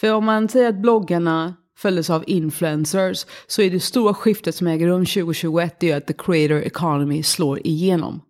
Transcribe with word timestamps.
För 0.00 0.12
om 0.12 0.24
man 0.24 0.48
säger 0.48 0.68
att 0.68 0.82
bloggarna 0.82 1.54
följdes 1.78 2.10
av 2.10 2.24
influencers 2.26 3.26
så 3.46 3.62
är 3.62 3.70
det 3.70 3.80
stora 3.80 4.14
skiftet 4.14 4.54
som 4.54 4.66
äger 4.66 4.86
rum 4.86 5.06
2021 5.06 5.76
det 5.80 5.90
är 5.90 5.96
att 5.96 6.06
the 6.06 6.12
creator 6.12 6.62
economy 6.62 7.22
slår 7.22 7.66
igenom. 7.66 8.20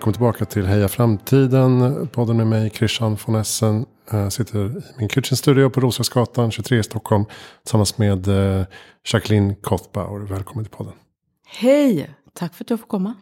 Välkommen 0.00 0.14
tillbaka 0.14 0.44
till 0.44 0.66
Heja 0.66 0.88
Framtiden. 0.88 2.08
Podden 2.12 2.36
med 2.36 2.46
mig, 2.46 2.70
Christian 2.70 3.16
von 3.26 3.34
Essen. 3.34 3.86
Jag 4.10 4.32
sitter 4.32 4.66
i 4.66 4.82
min 4.98 5.08
kitchenstudio 5.08 5.70
på 5.70 5.80
Roslagsgatan 5.80 6.50
23 6.50 6.78
i 6.78 6.82
Stockholm. 6.82 7.24
Tillsammans 7.62 7.98
med 7.98 8.28
eh, 8.28 8.64
Jacqueline 9.12 9.54
Kothbauer. 9.54 10.26
Välkommen 10.26 10.64
till 10.64 10.74
podden. 10.74 10.92
Hej! 11.46 12.10
Tack 12.34 12.54
för 12.54 12.64
att 12.64 12.70
jag 12.70 12.80
får 12.80 12.86
komma. 12.86 13.14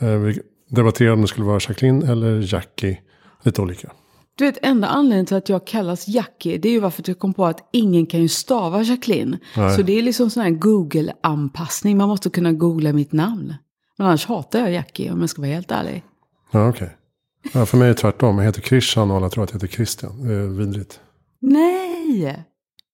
Eh, 0.00 0.08
vi 0.08 0.40
debatterade 0.68 1.14
om 1.14 1.20
det 1.20 1.28
skulle 1.28 1.46
vara 1.46 1.60
Jacqueline 1.68 2.02
eller 2.02 2.54
Jackie. 2.54 2.98
Lite 3.42 3.62
olika. 3.62 3.92
Du 4.34 4.44
vet, 4.44 4.58
enda 4.62 4.88
anledningen 4.88 5.26
till 5.26 5.36
att 5.36 5.48
jag 5.48 5.66
kallas 5.66 6.08
Jackie, 6.08 6.58
det 6.58 6.68
är 6.68 6.72
ju 6.72 6.80
varför 6.80 7.04
jag 7.06 7.18
kom 7.18 7.34
på 7.34 7.46
att 7.46 7.68
ingen 7.72 8.06
kan 8.06 8.20
ju 8.20 8.28
stava 8.28 8.82
Jacqueline. 8.82 9.38
Nej. 9.56 9.76
Så 9.76 9.82
det 9.82 9.98
är 9.98 10.02
liksom 10.02 10.30
sån 10.30 10.42
här 10.42 10.50
Google-anpassning, 10.50 11.96
man 11.96 12.08
måste 12.08 12.30
kunna 12.30 12.52
googla 12.52 12.92
mitt 12.92 13.12
namn. 13.12 13.54
Men 13.98 14.06
annars 14.06 14.26
hatar 14.26 14.58
jag 14.58 14.72
Jackie 14.72 15.12
om 15.12 15.20
jag 15.20 15.30
ska 15.30 15.42
vara 15.42 15.52
helt 15.52 15.70
ärlig. 15.70 16.04
Ja, 16.54 16.68
okej. 16.68 16.96
Ja, 17.52 17.66
för 17.66 17.78
mig 17.78 17.84
är 17.88 17.92
det 17.94 17.98
tvärtom. 17.98 18.38
Jag 18.38 18.44
heter 18.44 18.60
Christian 18.60 19.10
och 19.10 19.16
alla 19.16 19.30
tror 19.30 19.44
att 19.44 19.50
jag 19.50 19.60
heter 19.60 19.74
Christian. 19.76 20.26
Det 20.26 20.34
är 20.34 20.46
vidrigt. 20.46 21.00
Nej! 21.40 22.44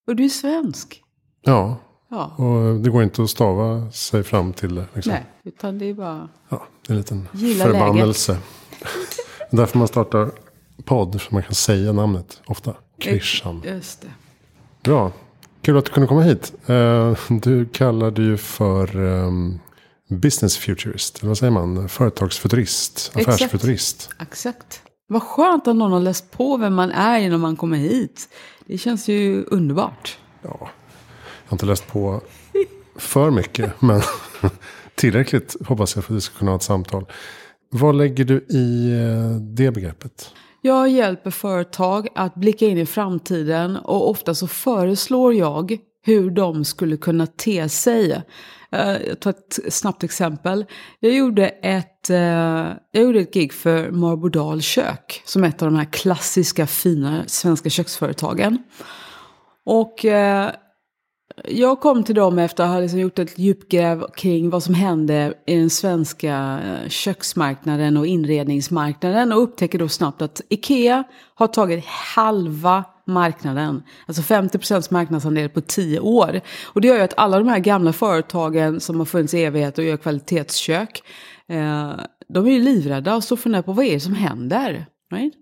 Och 0.06 0.16
du 0.16 0.24
är 0.24 0.28
svensk. 0.28 1.02
Ja, 1.42 1.76
Ja. 2.12 2.34
och 2.36 2.80
det 2.80 2.90
går 2.90 3.02
inte 3.02 3.22
att 3.22 3.30
stava 3.30 3.90
sig 3.90 4.22
fram 4.22 4.52
till 4.52 4.74
det. 4.74 4.84
Liksom. 4.94 5.12
Nej, 5.12 5.24
utan 5.44 5.78
det 5.78 5.84
är 5.84 5.94
bara... 5.94 6.28
Ja, 6.48 6.62
det 6.86 6.92
är 6.92 6.94
en 6.94 6.98
liten 6.98 7.28
Gilla 7.32 7.64
förbannelse. 7.64 8.38
Därför 9.50 9.78
man 9.78 9.88
startar 9.88 10.30
podd, 10.84 11.20
så 11.20 11.34
man 11.34 11.42
kan 11.42 11.54
säga 11.54 11.92
namnet 11.92 12.42
ofta. 12.46 12.74
Christian. 13.02 13.62
Just 13.66 14.00
det. 14.02 14.08
Bra. 14.82 15.12
Kul 15.62 15.76
att 15.78 15.84
du 15.84 15.90
kunde 15.92 16.06
komma 16.06 16.22
hit. 16.22 16.52
Eh, 16.66 17.14
Du 17.42 17.66
kallar 17.66 18.10
dig 18.10 18.24
ju 18.24 18.36
för 18.36 18.96
ehm, 18.96 19.58
business 20.10 20.56
futurist. 20.56 21.22
Vad 21.22 21.38
säger 21.38 21.50
man? 21.50 21.88
Företagsfuturist. 21.88 23.12
Exakt. 23.14 23.28
Affärsfuturist. 23.28 24.10
Exakt. 24.20 24.82
Vad 25.06 25.22
skönt 25.22 25.68
att 25.68 25.76
någon 25.76 25.92
har 25.92 26.00
läst 26.00 26.30
på 26.30 26.56
vem 26.56 26.74
man 26.74 26.90
är 26.90 27.18
innan 27.18 27.40
man 27.40 27.56
kommer 27.56 27.76
hit. 27.76 28.28
Det 28.66 28.78
känns 28.78 29.08
ju 29.08 29.44
underbart. 29.44 30.18
Ja, 30.42 30.48
jag 30.50 30.68
har 31.46 31.54
inte 31.54 31.66
läst 31.66 31.86
på 31.86 32.20
för 32.96 33.30
mycket. 33.30 33.72
men 33.82 34.00
tillräckligt 34.94 35.56
hoppas 35.66 35.96
jag 35.96 36.04
för 36.04 36.12
att 36.12 36.16
vi 36.16 36.20
ska 36.20 36.38
kunna 36.38 36.50
ha 36.50 36.56
ett 36.56 36.62
samtal. 36.62 37.06
Vad 37.70 37.94
lägger 37.94 38.24
du 38.24 38.46
i 38.48 38.92
eh, 38.92 39.40
det 39.40 39.70
begreppet? 39.70 40.34
Jag 40.62 40.88
hjälper 40.88 41.30
företag 41.30 42.08
att 42.14 42.34
blicka 42.34 42.66
in 42.66 42.78
i 42.78 42.86
framtiden 42.86 43.76
och 43.76 44.10
ofta 44.10 44.34
så 44.34 44.46
föreslår 44.46 45.34
jag 45.34 45.78
hur 46.02 46.30
de 46.30 46.64
skulle 46.64 46.96
kunna 46.96 47.26
te 47.26 47.68
sig. 47.68 48.22
Eh, 48.72 48.96
jag 49.08 49.20
tar 49.20 49.30
ett 49.30 49.58
snabbt 49.68 50.04
exempel. 50.04 50.64
Jag 51.00 51.12
gjorde 51.14 51.48
ett, 51.48 52.10
eh, 52.10 52.18
jag 52.92 53.02
gjorde 53.02 53.20
ett 53.20 53.34
gig 53.34 53.52
för 53.52 53.90
Marbodal 53.90 54.60
kök 54.60 55.22
som 55.24 55.44
är 55.44 55.48
ett 55.48 55.62
av 55.62 55.70
de 55.70 55.78
här 55.78 55.92
klassiska 55.92 56.66
fina 56.66 57.22
svenska 57.26 57.70
köksföretagen. 57.70 58.58
Och 59.64 60.04
eh, 60.04 60.50
jag 61.44 61.80
kom 61.80 62.04
till 62.04 62.14
dem 62.14 62.38
efter 62.38 62.64
att 62.64 62.70
ha 62.70 62.80
liksom 62.80 62.98
gjort 62.98 63.18
ett 63.18 63.38
djupgräv 63.38 64.04
kring 64.16 64.50
vad 64.50 64.62
som 64.62 64.74
hände 64.74 65.34
i 65.46 65.56
den 65.56 65.70
svenska 65.70 66.60
köksmarknaden 66.88 67.96
och 67.96 68.06
inredningsmarknaden 68.06 69.32
och 69.32 69.42
upptäcker 69.42 69.78
då 69.78 69.88
snabbt 69.88 70.22
att 70.22 70.40
Ikea 70.48 71.04
har 71.34 71.46
tagit 71.46 71.84
halva 71.84 72.84
marknaden. 73.06 73.82
Alltså 74.06 74.22
50% 74.22 74.92
marknadsandel 74.92 75.48
på 75.48 75.60
10 75.60 76.00
år. 76.00 76.40
Och 76.64 76.80
det 76.80 76.88
gör 76.88 76.96
ju 76.96 77.02
att 77.02 77.18
alla 77.18 77.38
de 77.38 77.48
här 77.48 77.58
gamla 77.58 77.92
företagen 77.92 78.80
som 78.80 78.98
har 78.98 79.06
funnits 79.06 79.34
i 79.34 79.44
evighet 79.44 79.78
och 79.78 79.84
gör 79.84 79.96
kvalitetskök, 79.96 81.02
eh, 81.48 81.92
de 82.28 82.46
är 82.46 82.50
ju 82.50 82.60
livrädda 82.62 83.16
och 83.16 83.24
står 83.24 83.36
funderar 83.36 83.62
på 83.62 83.72
vad 83.72 83.84
är 83.84 83.92
det 83.92 84.00
som 84.00 84.14
händer? 84.14 84.86
Right? 85.12 85.34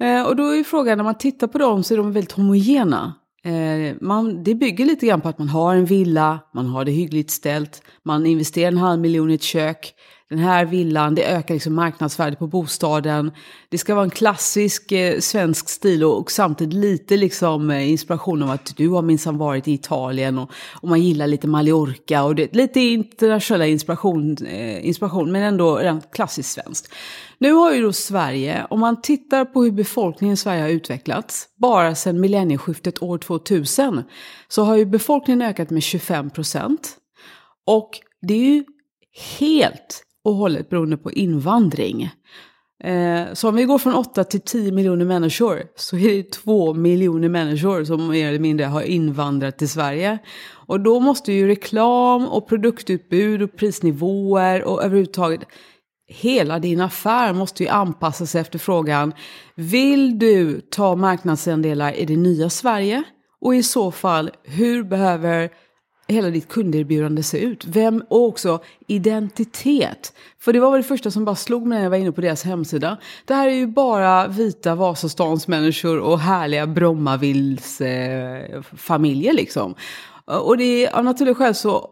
Eh, 0.00 0.22
och 0.22 0.36
då 0.36 0.48
är 0.48 0.54
ju 0.54 0.64
frågan, 0.64 0.98
när 0.98 1.04
man 1.04 1.18
tittar 1.18 1.46
på 1.46 1.58
dem 1.58 1.82
så 1.82 1.94
är 1.94 1.98
de 1.98 2.12
väldigt 2.12 2.32
homogena. 2.32 3.14
Eh, 3.44 3.96
man, 4.00 4.44
det 4.44 4.54
bygger 4.54 4.84
lite 4.84 5.06
grann 5.06 5.20
på 5.20 5.28
att 5.28 5.38
man 5.38 5.48
har 5.48 5.76
en 5.76 5.84
villa, 5.84 6.38
man 6.54 6.66
har 6.66 6.84
det 6.84 6.92
hyggligt 6.92 7.30
ställt, 7.30 7.82
man 8.02 8.26
investerar 8.26 8.68
en 8.68 8.78
halv 8.78 9.00
miljon 9.00 9.30
i 9.30 9.34
ett 9.34 9.42
kök. 9.42 9.94
Den 10.30 10.38
här 10.38 10.64
villan, 10.64 11.14
det 11.14 11.24
ökar 11.24 11.54
liksom 11.54 11.74
marknadsvärdet 11.74 12.38
på 12.38 12.46
bostaden. 12.46 13.32
Det 13.68 13.78
ska 13.78 13.94
vara 13.94 14.04
en 14.04 14.10
klassisk 14.10 14.92
eh, 14.92 15.20
svensk 15.20 15.68
stil 15.68 16.04
och, 16.04 16.18
och 16.18 16.30
samtidigt 16.30 16.74
lite 16.74 17.16
liksom 17.16 17.70
eh, 17.70 17.90
inspiration 17.90 18.42
av 18.42 18.50
att 18.50 18.76
du 18.76 18.88
har 18.88 19.02
minsann 19.02 19.38
varit 19.38 19.68
i 19.68 19.72
Italien 19.72 20.38
och, 20.38 20.50
och 20.80 20.88
man 20.88 21.02
gillar 21.02 21.26
lite 21.26 21.46
Mallorca 21.46 22.22
och 22.22 22.34
det, 22.34 22.54
lite 22.54 22.80
internationella 22.80 23.66
inspiration, 23.66 24.36
eh, 24.46 24.86
inspiration 24.86 25.32
men 25.32 25.42
ändå 25.42 25.76
rent 25.76 26.10
klassiskt 26.14 26.52
svenskt. 26.52 26.92
Nu 27.38 27.52
har 27.52 27.74
ju 27.74 27.82
då 27.82 27.92
Sverige, 27.92 28.66
om 28.70 28.80
man 28.80 29.02
tittar 29.02 29.44
på 29.44 29.62
hur 29.62 29.72
befolkningen 29.72 30.34
i 30.34 30.36
Sverige 30.36 30.62
har 30.62 30.68
utvecklats, 30.68 31.48
bara 31.56 31.94
sedan 31.94 32.20
millennieskiftet 32.20 33.02
år 33.02 33.18
2000, 33.18 34.02
så 34.48 34.64
har 34.64 34.76
ju 34.76 34.84
befolkningen 34.84 35.42
ökat 35.42 35.70
med 35.70 35.82
25 35.82 36.30
procent. 36.30 36.96
Och 37.66 37.90
det 38.22 38.34
är 38.34 38.54
ju 38.54 38.64
helt 39.38 40.04
och 40.24 40.34
hållet 40.34 40.68
beroende 40.68 40.96
på 40.96 41.12
invandring. 41.12 42.10
Eh, 42.84 43.22
så 43.32 43.48
om 43.48 43.56
vi 43.56 43.64
går 43.64 43.78
från 43.78 43.94
8 43.94 44.24
till 44.24 44.40
10 44.40 44.72
miljoner 44.72 45.04
människor 45.04 45.62
så 45.76 45.96
är 45.96 46.16
det 46.16 46.30
2 46.30 46.74
miljoner 46.74 47.28
människor 47.28 47.84
som 47.84 48.08
mer 48.08 48.28
eller 48.28 48.38
mindre 48.38 48.66
har 48.66 48.82
invandrat 48.82 49.58
till 49.58 49.68
Sverige. 49.68 50.18
Och 50.66 50.80
då 50.80 51.00
måste 51.00 51.32
ju 51.32 51.48
reklam 51.48 52.28
och 52.28 52.48
produktutbud 52.48 53.42
och 53.42 53.56
prisnivåer 53.56 54.64
och 54.64 54.82
överhuvudtaget 54.82 55.40
hela 56.06 56.58
din 56.58 56.80
affär 56.80 57.32
måste 57.32 57.62
ju 57.62 57.68
anpassa 57.68 58.26
sig 58.26 58.40
efter 58.40 58.58
frågan. 58.58 59.12
Vill 59.54 60.18
du 60.18 60.60
ta 60.60 60.96
marknadsandelar 60.96 61.92
i 61.92 62.04
det 62.04 62.16
nya 62.16 62.50
Sverige? 62.50 63.02
Och 63.40 63.54
i 63.54 63.62
så 63.62 63.90
fall, 63.90 64.30
hur 64.44 64.84
behöver 64.84 65.50
hela 66.08 66.30
ditt 66.30 66.48
kunderbjudande 66.48 67.22
se 67.22 67.38
ut? 67.38 67.64
Vem, 67.64 68.04
och 68.08 68.24
också 68.24 68.60
identitet. 68.86 70.12
För 70.38 70.52
det 70.52 70.60
var 70.60 70.70
väl 70.70 70.82
det 70.82 70.88
första 70.88 71.10
som 71.10 71.24
bara 71.24 71.36
slog 71.36 71.66
mig 71.66 71.78
när 71.78 71.82
jag 71.82 71.90
var 71.90 71.96
inne 71.96 72.12
på 72.12 72.20
deras 72.20 72.42
hemsida. 72.42 72.98
Det 73.24 73.34
här 73.34 73.48
är 73.48 73.54
ju 73.54 73.66
bara 73.66 74.26
vita 74.26 74.74
Vasastans 74.74 75.48
människor 75.48 75.98
och 75.98 76.18
härliga 76.18 76.66
Brommavils 76.66 77.80
eh, 77.80 78.62
familjer 78.62 79.32
liksom. 79.32 79.74
Och 80.24 80.58
det 80.58 80.86
är 80.86 80.96
av 80.96 81.04
naturliga 81.04 81.34
skäl 81.34 81.54
så 81.54 81.90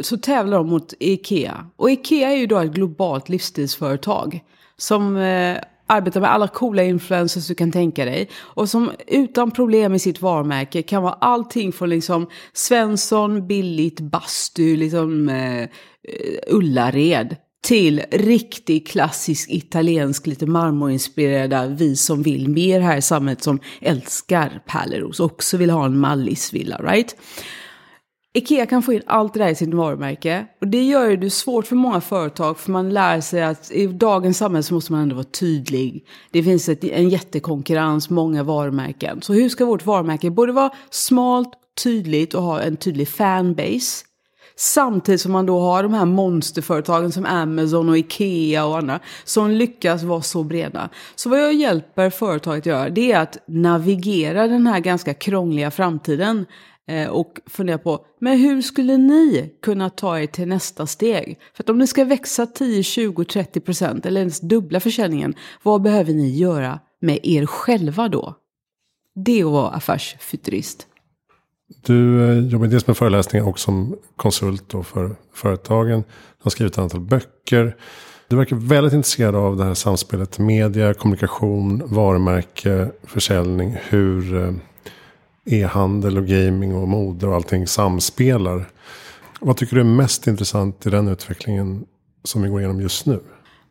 så 0.00 0.16
tävlar 0.16 0.56
de 0.56 0.68
mot 0.68 0.94
Ikea. 0.98 1.66
Och 1.76 1.90
Ikea 1.90 2.30
är 2.30 2.36
ju 2.36 2.46
då 2.46 2.58
ett 2.58 2.72
globalt 2.72 3.28
livsstilsföretag. 3.28 4.40
Som 4.76 5.16
eh, 5.16 5.58
arbetar 5.92 6.20
med 6.20 6.32
alla 6.32 6.48
coola 6.48 6.82
influencers 6.82 7.46
du 7.46 7.54
kan 7.54 7.72
tänka 7.72 8.04
dig. 8.04 8.28
Och 8.36 8.68
som 8.68 8.90
utan 9.06 9.50
problem 9.50 9.94
i 9.94 9.98
sitt 9.98 10.22
varumärke 10.22 10.82
kan 10.82 11.02
vara 11.02 11.12
allting 11.12 11.72
från 11.72 11.90
liksom 11.90 12.26
Svensson, 12.52 13.46
billigt, 13.46 14.00
bastu, 14.00 14.76
liksom 14.76 15.28
eh, 15.28 15.68
Ullared. 16.50 17.36
Till 17.66 18.02
riktig 18.10 18.86
klassisk 18.86 19.50
italiensk, 19.50 20.26
lite 20.26 20.46
marmorinspirerad, 20.46 21.78
vi 21.78 21.96
som 21.96 22.22
vill 22.22 22.48
mer 22.48 22.80
här 22.80 22.96
i 22.96 23.02
samhället 23.02 23.42
som 23.42 23.60
älskar 23.80 24.62
pärleros 24.66 25.20
och 25.20 25.26
också 25.26 25.56
vill 25.56 25.70
ha 25.70 25.84
en 25.84 25.98
mallisvilla, 25.98 26.76
right? 26.76 27.16
Ikea 28.34 28.66
kan 28.66 28.82
få 28.82 28.92
in 28.92 29.02
allt 29.06 29.34
det 29.34 29.40
där 29.40 29.48
i 29.48 29.54
sitt 29.54 29.74
varumärke. 29.74 30.46
Och 30.60 30.68
det 30.68 30.84
gör 30.84 31.10
ju 31.10 31.16
det 31.16 31.30
svårt 31.30 31.66
för 31.66 31.76
många 31.76 32.00
företag 32.00 32.58
för 32.58 32.72
man 32.72 32.90
lär 32.90 33.20
sig 33.20 33.42
att 33.42 33.70
i 33.70 33.86
dagens 33.86 34.38
samhälle 34.38 34.62
så 34.62 34.74
måste 34.74 34.92
man 34.92 35.00
ändå 35.00 35.14
vara 35.14 35.24
tydlig. 35.24 36.06
Det 36.30 36.42
finns 36.42 36.68
ett, 36.68 36.84
en 36.84 37.08
jättekonkurrens, 37.08 38.10
många 38.10 38.42
varumärken. 38.42 39.22
Så 39.22 39.32
hur 39.32 39.48
ska 39.48 39.64
vårt 39.64 39.86
varumärke 39.86 40.30
både 40.30 40.52
vara 40.52 40.70
smalt, 40.90 41.48
tydligt 41.82 42.34
och 42.34 42.42
ha 42.42 42.60
en 42.60 42.76
tydlig 42.76 43.08
fanbase. 43.08 44.04
Samtidigt 44.56 45.20
som 45.20 45.32
man 45.32 45.46
då 45.46 45.60
har 45.60 45.82
de 45.82 45.94
här 45.94 46.04
monsterföretagen 46.04 47.12
som 47.12 47.26
Amazon 47.26 47.88
och 47.88 47.98
Ikea 47.98 48.64
och 48.64 48.78
andra 48.78 49.00
som 49.24 49.50
lyckas 49.50 50.02
vara 50.02 50.22
så 50.22 50.42
breda. 50.42 50.88
Så 51.14 51.28
vad 51.28 51.40
jag 51.40 51.54
hjälper 51.54 52.10
företaget 52.10 52.66
göra 52.66 52.88
det 52.88 53.12
är 53.12 53.20
att 53.20 53.38
navigera 53.46 54.48
den 54.48 54.66
här 54.66 54.80
ganska 54.80 55.14
krångliga 55.14 55.70
framtiden 55.70 56.46
Eh, 56.88 57.08
och 57.08 57.40
fundera 57.46 57.78
på, 57.78 58.06
men 58.20 58.38
hur 58.38 58.62
skulle 58.62 58.96
ni 58.96 59.54
kunna 59.62 59.90
ta 59.90 60.18
er 60.18 60.26
till 60.26 60.48
nästa 60.48 60.86
steg? 60.86 61.38
För 61.54 61.62
att 61.62 61.70
om 61.70 61.78
ni 61.78 61.86
ska 61.86 62.04
växa 62.04 62.46
10, 62.46 62.82
20, 62.82 63.24
30 63.24 63.60
procent 63.60 64.06
eller 64.06 64.20
ens 64.20 64.40
dubbla 64.40 64.80
försäljningen, 64.80 65.34
vad 65.62 65.82
behöver 65.82 66.12
ni 66.12 66.30
göra 66.30 66.80
med 67.00 67.18
er 67.22 67.46
själva 67.46 68.08
då? 68.08 68.34
Det 69.14 69.40
är 69.40 69.44
att 69.44 69.52
vara 69.52 69.70
affärsfuturist. 69.70 70.86
Du 71.86 72.30
eh, 72.30 72.38
jobbar 72.38 72.66
dels 72.66 72.86
med 72.86 72.96
föreläsningar 72.96 73.48
och 73.48 73.58
som 73.58 73.96
konsult 74.16 74.74
för 74.84 75.16
företagen. 75.34 76.00
Du 76.02 76.42
har 76.42 76.50
skrivit 76.50 76.72
ett 76.72 76.78
antal 76.78 77.00
böcker. 77.00 77.76
Du 78.28 78.36
verkar 78.36 78.56
väldigt 78.56 78.92
intresserad 78.92 79.34
av 79.34 79.56
det 79.56 79.64
här 79.64 79.74
samspelet 79.74 80.38
media, 80.38 80.94
kommunikation, 80.94 81.82
varumärke, 81.86 82.90
försäljning. 83.02 83.76
Hur 83.88 84.36
eh, 84.36 84.52
e-handel 85.46 86.18
och 86.18 86.26
gaming 86.26 86.74
och 86.74 86.88
mode 86.88 87.26
och 87.26 87.34
allting 87.34 87.66
samspelar. 87.66 88.70
Vad 89.40 89.56
tycker 89.56 89.74
du 89.76 89.80
är 89.80 89.84
mest 89.84 90.26
intressant 90.26 90.86
i 90.86 90.90
den 90.90 91.08
utvecklingen 91.08 91.84
som 92.24 92.42
vi 92.42 92.48
går 92.48 92.60
igenom 92.60 92.80
just 92.80 93.06
nu? 93.06 93.20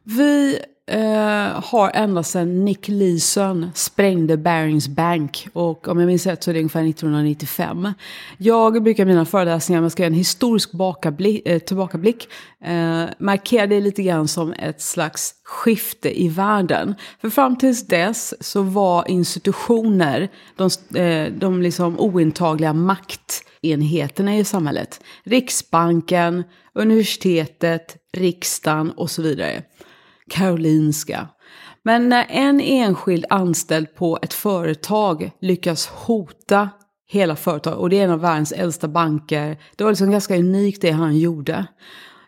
Vi 0.03 0.59
eh, 0.91 1.63
har 1.63 1.91
ända 1.93 2.23
sedan 2.23 2.65
Nick 2.65 2.88
Leeson 2.88 3.71
sprängde 3.75 4.38
Barings 4.38 4.88
Bank. 4.88 5.47
Och 5.53 5.88
om 5.88 5.99
jag 5.99 6.07
minns 6.07 6.25
rätt 6.25 6.43
så 6.43 6.49
är 6.49 6.53
det 6.53 6.59
ungefär 6.59 6.89
1995. 6.89 7.93
Jag 8.38 8.83
brukar 8.83 9.03
i 9.03 9.05
mina 9.05 9.25
föreläsningar, 9.25 9.81
man 9.81 9.89
ska 9.89 10.03
göra 10.03 10.07
en 10.07 10.13
historisk 10.13 10.71
bakablick, 10.71 11.47
eh, 11.47 11.59
tillbakablick, 11.59 12.27
eh, 12.63 13.03
markera 13.19 13.67
det 13.67 13.81
lite 13.81 14.03
grann 14.03 14.27
som 14.27 14.53
ett 14.53 14.81
slags 14.81 15.33
skifte 15.43 16.21
i 16.21 16.27
världen. 16.27 16.95
För 17.21 17.29
fram 17.29 17.57
tills 17.57 17.88
dess 17.88 18.33
så 18.39 18.61
var 18.61 19.09
institutioner 19.09 20.29
de, 20.55 20.97
eh, 20.99 21.31
de 21.33 21.61
liksom 21.61 21.99
ointagliga 21.99 22.73
maktenheterna 22.73 24.38
i 24.38 24.43
samhället. 24.43 25.01
Riksbanken, 25.23 26.43
universitetet, 26.73 27.97
riksdagen 28.13 28.91
och 28.91 29.11
så 29.11 29.21
vidare. 29.21 29.63
Karolinska. 30.31 31.28
Men 31.83 32.10
när 32.10 32.25
en 32.30 32.62
enskild 32.62 33.25
anställd 33.30 33.95
på 33.95 34.19
ett 34.22 34.33
företag 34.33 35.31
lyckas 35.42 35.88
hota 35.88 36.69
hela 37.07 37.36
företaget, 37.36 37.80
och 37.80 37.89
det 37.89 38.00
är 38.00 38.04
en 38.04 38.12
av 38.12 38.19
världens 38.19 38.51
äldsta 38.51 38.88
banker, 38.88 39.57
det 39.75 39.83
var 39.83 39.92
liksom 39.92 40.12
ganska 40.12 40.38
unikt 40.38 40.81
det 40.81 40.92
han 40.92 41.18
gjorde. 41.18 41.54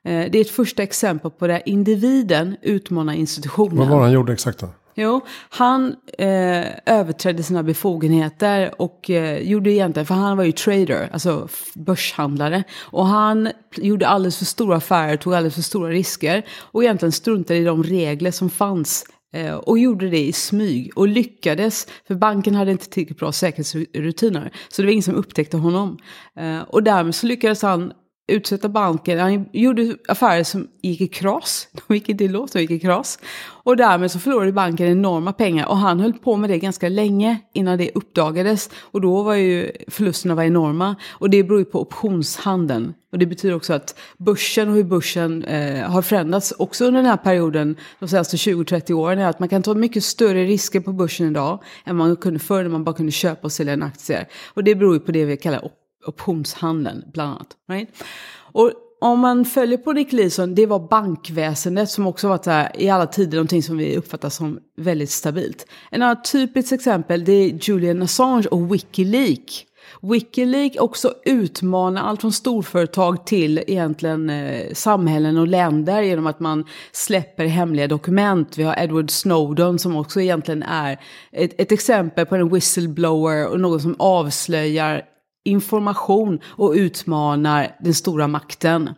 Eh, 0.03 0.31
det 0.31 0.35
är 0.35 0.41
ett 0.41 0.49
första 0.49 0.83
exempel 0.83 1.31
på 1.31 1.47
där 1.47 1.61
individen 1.65 2.57
utmanar 2.61 3.13
institutionen. 3.13 3.77
Vad 3.77 3.87
var 3.87 3.97
det 3.97 4.03
han 4.03 4.11
gjorde 4.11 4.33
exakt 4.33 4.59
då? 4.59 4.67
Jo, 4.95 5.21
han 5.49 5.95
eh, 6.17 6.65
överträdde 6.85 7.43
sina 7.43 7.63
befogenheter 7.63 8.81
och 8.81 9.09
eh, 9.09 9.37
gjorde 9.37 9.71
egentligen, 9.71 10.05
för 10.05 10.15
han 10.15 10.37
var 10.37 10.43
ju 10.43 10.51
trader, 10.51 11.09
alltså 11.13 11.47
börshandlare. 11.75 12.63
Och 12.81 13.05
han 13.07 13.49
gjorde 13.75 14.07
alldeles 14.07 14.37
för 14.37 14.45
stora 14.45 14.77
affärer, 14.77 15.17
tog 15.17 15.33
alldeles 15.33 15.55
för 15.55 15.61
stora 15.61 15.89
risker 15.89 16.45
och 16.59 16.83
egentligen 16.83 17.11
struntade 17.11 17.59
i 17.59 17.63
de 17.63 17.83
regler 17.83 18.31
som 18.31 18.49
fanns 18.49 19.05
eh, 19.33 19.55
och 19.55 19.79
gjorde 19.79 20.09
det 20.09 20.25
i 20.25 20.33
smyg 20.33 20.91
och 20.95 21.07
lyckades, 21.07 21.87
för 22.07 22.15
banken 22.15 22.55
hade 22.55 22.71
inte 22.71 22.89
tillräckligt 22.89 23.19
bra 23.19 23.31
säkerhetsrutiner. 23.31 24.51
Så 24.69 24.81
det 24.81 24.85
var 24.85 24.91
ingen 24.91 25.03
som 25.03 25.15
upptäckte 25.15 25.57
honom. 25.57 25.97
Eh, 26.39 26.61
och 26.61 26.83
därmed 26.83 27.15
så 27.15 27.27
lyckades 27.27 27.61
han 27.61 27.93
utsätta 28.33 28.69
banken. 28.69 29.19
Han 29.19 29.45
gjorde 29.53 29.95
affärer 30.07 30.43
som 30.43 30.67
gick 30.81 31.01
i 31.01 31.07
kras. 31.07 31.67
De 31.87 31.93
gick 31.93 32.09
inte 32.09 32.23
i 32.23 32.27
lås, 32.27 32.51
de 32.51 32.59
gick 32.59 32.71
i 32.71 32.79
kras. 32.79 33.19
Och 33.65 33.77
därmed 33.77 34.11
så 34.11 34.19
förlorade 34.19 34.51
banken 34.51 34.87
enorma 34.87 35.33
pengar. 35.33 35.67
Och 35.67 35.77
han 35.77 35.99
höll 35.99 36.13
på 36.13 36.35
med 36.35 36.49
det 36.49 36.59
ganska 36.59 36.89
länge 36.89 37.37
innan 37.53 37.77
det 37.77 37.91
uppdagades. 37.95 38.69
Och 38.79 39.01
då 39.01 39.23
var 39.23 39.35
ju 39.35 39.71
förlusterna 39.87 40.35
var 40.35 40.43
enorma. 40.43 40.95
Och 41.11 41.29
det 41.29 41.43
beror 41.43 41.59
ju 41.59 41.65
på 41.65 41.81
optionshandeln. 41.81 42.93
Och 43.11 43.19
det 43.19 43.25
betyder 43.25 43.55
också 43.55 43.73
att 43.73 43.99
börsen 44.17 44.69
och 44.69 44.75
hur 44.75 44.83
börsen 44.83 45.43
eh, 45.43 45.89
har 45.89 46.01
förändrats 46.01 46.53
också 46.57 46.85
under 46.85 47.01
den 47.01 47.09
här 47.09 47.17
perioden, 47.17 47.75
de 47.99 48.07
senaste 48.07 48.37
20-30 48.37 48.93
åren, 48.93 49.19
är 49.19 49.27
att 49.27 49.39
man 49.39 49.49
kan 49.49 49.63
ta 49.63 49.73
mycket 49.73 50.03
större 50.03 50.45
risker 50.45 50.79
på 50.79 50.93
börsen 50.93 51.27
idag 51.27 51.63
än 51.85 51.95
man 51.95 52.15
kunde 52.15 52.39
förr 52.39 52.63
när 52.63 52.69
man 52.69 52.83
bara 52.83 52.95
kunde 52.95 53.11
köpa 53.11 53.41
och 53.41 53.51
sälja 53.51 53.73
en 53.73 53.83
aktie. 53.83 54.25
Och 54.53 54.63
det 54.63 54.75
beror 54.75 54.93
ju 54.93 54.99
på 54.99 55.11
det 55.11 55.25
vi 55.25 55.37
kallar 55.37 55.65
optionshandeln 56.05 57.03
bland 57.13 57.29
annat. 57.29 57.57
Right? 57.69 57.89
Och 58.35 58.71
om 59.03 59.19
man 59.19 59.45
följer 59.45 59.77
på 59.77 59.93
Nick 59.93 60.11
Leeson, 60.11 60.55
det 60.55 60.65
var 60.65 60.79
bankväsendet 60.79 61.89
som 61.89 62.07
också 62.07 62.27
varit 62.27 62.45
här 62.45 62.71
i 62.81 62.89
alla 62.89 63.05
tider 63.05 63.37
någonting 63.37 63.63
som 63.63 63.77
vi 63.77 63.97
uppfattar 63.97 64.29
som 64.29 64.59
väldigt 64.77 65.09
stabilt. 65.09 65.65
En 65.91 66.01
annan 66.01 66.21
typiskt 66.31 66.71
exempel 66.71 67.25
det 67.25 67.31
är 67.33 67.59
Julian 67.61 68.01
Assange 68.01 68.47
och 68.47 68.73
Wikileaks. 68.73 69.65
Wikileaks 70.01 70.77
också 70.77 71.13
utmanar 71.25 72.01
allt 72.01 72.21
från 72.21 72.31
storföretag 72.31 73.25
till 73.25 73.63
egentligen 73.67 74.29
eh, 74.29 74.73
samhällen 74.73 75.37
och 75.37 75.47
länder 75.47 76.01
genom 76.01 76.27
att 76.27 76.39
man 76.39 76.65
släpper 76.91 77.45
hemliga 77.45 77.87
dokument. 77.87 78.57
Vi 78.57 78.63
har 78.63 78.79
Edward 78.79 79.11
Snowden 79.11 79.79
som 79.79 79.95
också 79.95 80.21
egentligen 80.21 80.63
är 80.63 80.99
ett, 81.31 81.61
ett 81.61 81.71
exempel 81.71 82.25
på 82.25 82.35
en 82.35 82.49
whistleblower 82.49 83.47
och 83.47 83.59
någon 83.59 83.79
som 83.79 83.95
avslöjar 83.99 85.01
information 85.43 86.39
och 86.45 86.71
utmanar 86.71 87.75
den 87.79 87.93
stora 87.93 88.27
makten. 88.27 88.89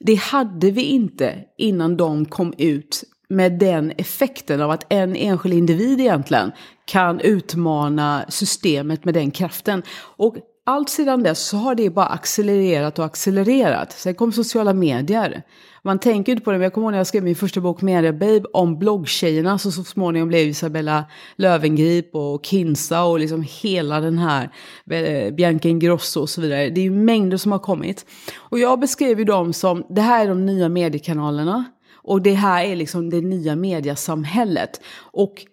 Det 0.00 0.14
hade 0.14 0.70
vi 0.70 0.82
inte 0.82 1.34
innan 1.58 1.96
de 1.96 2.24
kom 2.24 2.54
ut 2.58 3.04
med 3.28 3.58
den 3.58 3.92
effekten 3.98 4.60
av 4.60 4.70
att 4.70 4.86
en 4.88 5.16
enskild 5.16 5.54
individ 5.54 6.00
egentligen 6.00 6.52
kan 6.84 7.20
utmana 7.20 8.24
systemet 8.28 9.04
med 9.04 9.14
den 9.14 9.30
kraften. 9.30 9.82
Och 10.16 10.36
allt 10.66 10.88
sedan 10.88 11.22
dess 11.22 11.46
så 11.46 11.56
har 11.56 11.74
det 11.74 11.90
bara 11.90 12.06
accelererat 12.06 12.98
och 12.98 13.04
accelererat. 13.04 13.92
Sen 13.92 14.14
kom 14.14 14.32
sociala 14.32 14.72
medier. 14.72 15.42
Man 15.82 15.98
tänker 15.98 16.32
inte 16.32 16.44
på 16.44 16.50
det, 16.50 16.58
men 16.58 16.64
jag 16.64 16.72
kommer 16.72 16.84
ihåg 16.84 16.92
när 16.92 16.98
jag 16.98 17.06
skrev 17.06 17.22
min 17.22 17.36
första 17.36 17.60
bok 17.60 17.82
Media 17.82 18.12
Babe 18.12 18.42
om 18.52 18.78
bloggtjejerna 18.78 19.58
som 19.58 19.72
så 19.72 19.84
småningom 19.84 20.28
blev 20.28 20.48
Isabella 20.48 21.04
Lövengrip 21.36 22.14
och 22.14 22.46
Kinsa 22.46 23.04
och 23.04 23.20
liksom 23.20 23.44
hela 23.62 24.00
den 24.00 24.18
här 24.18 24.50
eh, 24.90 25.34
Bianca 25.34 25.68
Ingrosso 25.68 26.20
och 26.20 26.30
så 26.30 26.40
vidare. 26.40 26.70
Det 26.70 26.80
är 26.80 26.84
ju 26.84 26.90
mängder 26.90 27.36
som 27.36 27.52
har 27.52 27.58
kommit. 27.58 28.06
Och 28.36 28.58
jag 28.58 28.80
beskrev 28.80 29.18
ju 29.18 29.24
dem 29.24 29.52
som, 29.52 29.84
det 29.88 30.00
här 30.00 30.24
är 30.24 30.28
de 30.28 30.46
nya 30.46 30.68
mediekanalerna 30.68 31.64
och 32.02 32.22
det 32.22 32.34
här 32.34 32.64
är 32.64 32.76
liksom 32.76 33.10
det 33.10 33.20
nya 33.20 33.56
mediasamhället. 33.56 34.80
Och 35.12 35.46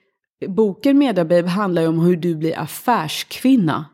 boken 0.47 0.97
Media 0.97 1.25
Babe 1.25 1.47
handlar 1.47 1.81
ju 1.81 1.87
om 1.87 1.99
hur 1.99 2.15
du 2.15 2.35
blir 2.35 2.59
affärskvinna 2.59 3.85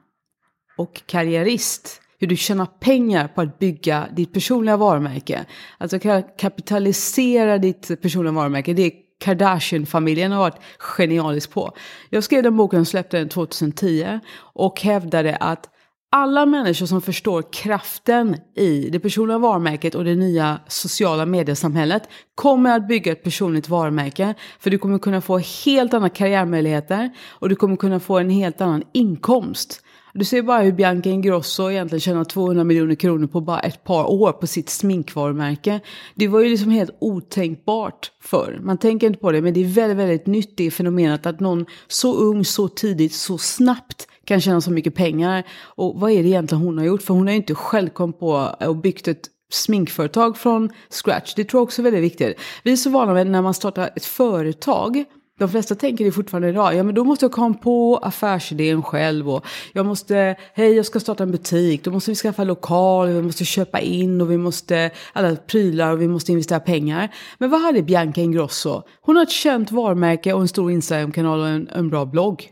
och 0.78 1.02
karriärist 1.06 2.03
hur 2.24 2.28
du 2.28 2.36
tjänar 2.36 2.66
pengar 2.66 3.28
på 3.28 3.42
att 3.42 3.60
bygga 3.60 4.08
ditt 4.16 4.34
personliga 4.34 4.78
varumärke. 4.78 5.46
Alltså 5.78 6.00
kapitalisera 6.38 7.58
ditt 7.58 8.02
personliga 8.02 8.34
varumärke. 8.34 8.74
Det 8.74 8.82
är 8.82 8.92
Kardashian-familjen 9.20 10.32
har 10.32 10.40
varit 10.40 10.60
genialisk 10.78 11.52
på. 11.52 11.72
Jag 12.10 12.24
skrev 12.24 12.44
den 12.44 12.58
boken 12.58 12.80
och 12.80 12.88
släppte 12.88 13.18
den 13.18 13.30
2010 13.30 14.20
och 14.36 14.82
hävdade 14.82 15.36
att 15.36 15.70
alla 16.12 16.46
människor 16.46 16.86
som 16.86 17.02
förstår 17.02 17.44
kraften 17.52 18.38
i 18.56 18.90
det 18.90 19.00
personliga 19.00 19.38
varumärket 19.38 19.96
och 19.96 20.04
det 20.04 20.16
nya 20.16 20.60
sociala 20.68 21.26
mediesamhället 21.26 22.04
kommer 22.36 22.76
att 22.76 22.88
bygga 22.88 23.12
ett 23.12 23.24
personligt 23.24 23.70
varumärke. 23.70 24.34
För 24.60 24.70
du 24.70 24.78
kommer 24.78 25.00
kunna 25.00 25.22
få 25.22 25.38
helt 25.66 25.94
andra 25.94 26.10
karriärmöjligheter 26.10 27.10
och 27.30 27.50
du 27.50 27.56
kommer 27.56 27.76
kunna 27.76 28.00
få 28.00 28.20
en 28.20 28.30
helt 28.30 28.62
annan 28.62 28.84
inkomst. 28.94 29.83
Du 30.16 30.26
ser 30.26 30.42
bara 30.42 30.62
hur 30.62 30.72
Bianca 30.72 31.10
Ingrosso 31.10 31.72
egentligen 31.72 32.00
tjänar 32.00 32.24
200 32.24 32.64
miljoner 32.64 32.96
kronor 32.96 33.28
på 33.28 33.42
bara 33.42 33.60
ett 33.60 33.84
par 33.84 34.12
år 34.12 34.32
på 34.32 34.48
sitt 34.48 34.70
sminkvarumärke. 34.70 35.80
Det 36.16 36.28
var 36.28 36.40
ju 36.40 36.50
liksom 36.50 36.70
helt 36.70 36.92
otänkbart 37.00 38.12
förr. 38.22 38.60
Man 38.62 38.78
tänker 38.78 39.08
inte 39.08 39.20
på 39.20 39.32
det, 39.32 39.42
men 39.42 39.54
det 39.54 39.60
är 39.60 39.66
väldigt, 39.66 39.98
väldigt 39.98 40.28
nytt 40.28 40.58
det 40.58 40.72
fenomenet 40.72 41.26
att 41.26 41.40
någon 41.40 41.66
så 41.88 42.16
ung, 42.16 42.46
så 42.46 42.68
tidigt, 42.68 43.14
så 43.14 43.38
snabbt 43.38 44.08
kan 44.26 44.42
tjäna 44.42 44.62
så 44.62 44.72
mycket 44.72 44.96
pengar. 44.96 45.44
Och 45.64 46.00
vad 46.00 46.12
är 46.12 46.24
det 46.24 46.30
egentligen 46.30 46.64
hon 46.64 46.78
har 46.78 46.86
gjort? 46.86 47.02
För 47.02 47.14
hon 47.14 47.28
har 47.28 47.32
ju 47.32 47.38
inte 47.38 47.56
själv 47.56 47.90
kommit 47.90 48.20
på 48.20 48.56
och 48.60 48.78
byggt 48.78 49.08
ett 49.08 49.30
sminkföretag 49.52 50.38
från 50.38 50.70
scratch. 50.90 51.34
Det 51.36 51.44
tror 51.44 51.60
jag 51.60 51.64
också 51.64 51.82
är 51.82 51.84
väldigt 51.84 52.04
viktigt. 52.04 52.40
Vi 52.64 52.72
är 52.72 52.76
så 52.76 52.90
vana 52.90 53.14
med 53.14 53.28
när 53.28 53.42
man 53.42 53.54
startar 53.54 53.90
ett 53.96 54.06
företag 54.06 55.04
de 55.40 55.50
flesta 55.50 55.76
tänker 55.76 56.06
det 56.06 56.12
fortfarande 56.12 56.50
idag, 56.50 56.76
ja 56.76 56.84
men 56.84 56.96
då 56.96 57.04
måste 57.04 57.26
jag 57.26 57.32
komma 57.32 57.54
på 57.54 57.98
affärsidén 57.98 58.84
själv 58.84 59.30
och 59.30 59.46
jag 59.74 59.86
måste, 59.86 60.36
hej 60.54 60.74
jag 60.74 60.86
ska 60.86 61.00
starta 61.00 61.24
en 61.24 61.32
butik, 61.32 61.84
då 61.84 61.92
måste 61.92 62.12
vi 62.12 62.16
skaffa 62.16 62.44
lokal, 62.44 63.08
vi 63.08 63.22
måste 63.22 63.46
köpa 63.46 63.80
in 63.80 64.22
och 64.22 64.32
vi 64.32 64.38
måste, 64.38 64.92
alla 65.14 65.36
prylar 65.36 65.92
och 65.92 66.02
vi 66.02 66.08
måste 66.08 66.32
investera 66.32 66.60
pengar. 66.60 67.16
Men 67.38 67.50
vad 67.50 67.62
hade 67.62 67.84
Bianca 67.84 68.22
Ingrosso? 68.22 68.82
Hon 69.02 69.16
har 69.16 69.24
ett 69.24 69.32
känt 69.32 69.72
varumärke 69.72 70.34
och 70.34 70.42
en 70.42 70.48
stor 70.48 70.72
Instagram-kanal 70.72 71.40
och 71.40 71.48
en, 71.48 71.68
en 71.68 71.90
bra 71.90 72.06
blogg. 72.06 72.52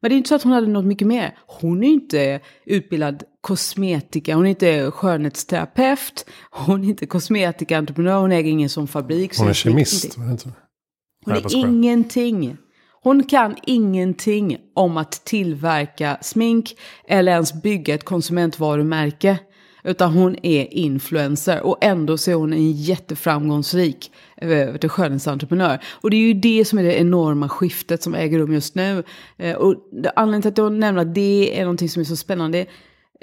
Men 0.00 0.08
det 0.08 0.14
är 0.14 0.16
inte 0.16 0.28
så 0.28 0.34
att 0.34 0.42
hon 0.42 0.52
hade 0.52 0.66
något 0.66 0.84
mycket 0.84 1.08
mer. 1.08 1.36
Hon 1.46 1.84
är 1.84 1.88
inte 1.88 2.40
utbildad 2.66 3.22
kosmetika, 3.40 4.34
hon 4.34 4.46
är 4.46 4.50
inte 4.50 4.90
skönhetsterapeut, 4.90 6.26
hon 6.50 6.84
är 6.84 6.88
inte 6.88 7.06
kosmetikaentreprenör, 7.06 8.20
hon 8.20 8.32
äger 8.32 8.50
ingen 8.50 8.68
sån 8.68 8.88
fabrik. 8.88 9.38
Hon 9.38 9.48
är 9.48 9.52
kemist, 9.52 10.18
Hon 11.24 11.34
är 11.34 11.56
ingenting. 11.56 12.56
Hon 13.02 13.24
kan 13.24 13.56
ingenting 13.66 14.56
om 14.74 14.96
att 14.96 15.24
tillverka 15.24 16.18
smink 16.20 16.76
eller 17.08 17.32
ens 17.32 17.62
bygga 17.62 17.94
ett 17.94 18.04
konsumentvarumärke. 18.04 19.38
Utan 19.84 20.12
hon 20.12 20.36
är 20.42 20.74
influencer 20.74 21.60
och 21.60 21.78
ändå 21.80 22.18
så 22.18 22.30
är 22.30 22.34
hon 22.34 22.52
en 22.52 22.72
jätteframgångsrik 22.72 24.12
eh, 24.36 24.88
skönhetsentreprenör. 24.88 25.82
Och 26.00 26.10
det 26.10 26.16
är 26.16 26.26
ju 26.26 26.34
det 26.34 26.64
som 26.64 26.78
är 26.78 26.82
det 26.82 27.00
enorma 27.00 27.48
skiftet 27.48 28.02
som 28.02 28.14
äger 28.14 28.38
rum 28.38 28.52
just 28.52 28.74
nu. 28.74 29.02
Eh, 29.36 29.56
och 29.56 29.74
anledningen 30.16 30.42
till 30.42 30.48
att 30.48 30.58
jag 30.58 30.72
nämner 30.72 31.02
att 31.02 31.14
det 31.14 31.60
är 31.60 31.62
någonting 31.62 31.88
som 31.88 32.00
är 32.00 32.04
så 32.04 32.16
spännande 32.16 32.66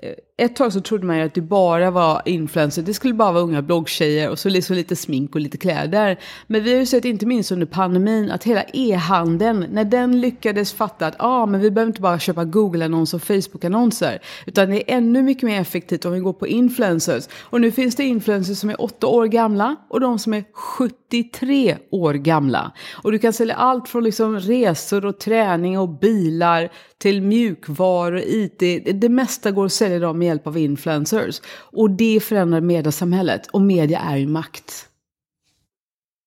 Eh, 0.04 0.14
ett 0.40 0.56
tag 0.56 0.74
så 0.74 0.82
trodde 0.82 1.06
man 1.06 1.18
ju 1.18 1.24
att 1.24 1.34
det 1.34 1.42
bara 1.42 1.92
var 1.92 2.22
influencers, 2.26 2.86
det 2.86 2.94
skulle 2.94 3.14
bara 3.14 3.32
vara 3.32 3.44
unga 3.44 3.62
bloggtjejer 3.62 4.30
och 4.30 4.40
så 4.40 4.50
liksom 4.50 4.76
lite 4.76 4.96
smink 4.96 5.36
och 5.36 5.42
lite 5.42 5.58
kläder. 5.58 6.20
Men 6.48 6.64
vi 6.64 6.74
har 6.74 6.80
ju 6.80 6.86
sett, 6.86 7.06
inte 7.06 7.26
minst 7.26 7.52
under 7.52 7.66
pandemin, 7.66 8.32
att 8.32 8.44
hela 8.44 8.64
e-handeln, 8.74 9.66
när 9.72 9.84
den 9.84 10.22
lyckades 10.22 10.74
fatta 10.74 11.08
att 11.08 11.16
ah, 11.20 11.46
men 11.46 11.62
vi 11.62 11.72
behöver 11.72 11.90
inte 11.90 12.02
bara 12.02 12.20
köpa 12.20 12.46
Google-annonser 12.46 13.18
och 13.18 13.24
Facebook-annonser, 13.24 14.20
utan 14.46 14.70
det 14.70 14.92
är 14.92 14.98
ännu 14.98 15.22
mycket 15.22 15.44
mer 15.44 15.62
effektivt 15.62 16.06
om 16.06 16.14
vi 16.14 16.20
går 16.20 16.34
på 16.34 16.48
influencers. 16.48 17.28
Och 17.42 17.62
nu 17.62 17.72
finns 17.72 17.96
det 17.96 18.04
influencers 18.04 18.58
som 18.58 18.70
är 18.70 18.82
8 18.82 19.08
år 19.08 19.26
gamla 19.26 19.76
och 19.90 20.00
de 20.00 20.20
som 20.20 20.34
är 20.34 20.44
73 20.54 21.78
år 21.92 22.14
gamla. 22.14 22.72
Och 23.04 23.12
du 23.12 23.20
kan 23.20 23.34
sälja 23.34 23.56
allt 23.56 23.88
från 23.88 24.04
liksom 24.04 24.40
resor 24.40 25.06
och 25.06 25.20
träning 25.20 25.80
och 25.80 25.90
bilar 25.90 26.70
till 26.98 27.22
mjukvaror, 27.22 28.22
IT. 28.26 28.60
Det 29.02 29.10
mesta 29.10 29.52
går 29.52 29.66
att 29.66 29.74
sälja 29.74 29.98
idag 29.98 30.16
med 30.16 30.29
hjälp 30.30 30.48
av 30.48 30.58
influencers. 30.58 31.42
Och 31.50 31.92
det 31.92 32.20
förändrar 32.20 32.62
mediesamhället. 32.62 33.48
Och 33.48 33.62
media 33.62 34.00
är 34.00 34.18
ju 34.18 34.28
makt. 34.28 34.90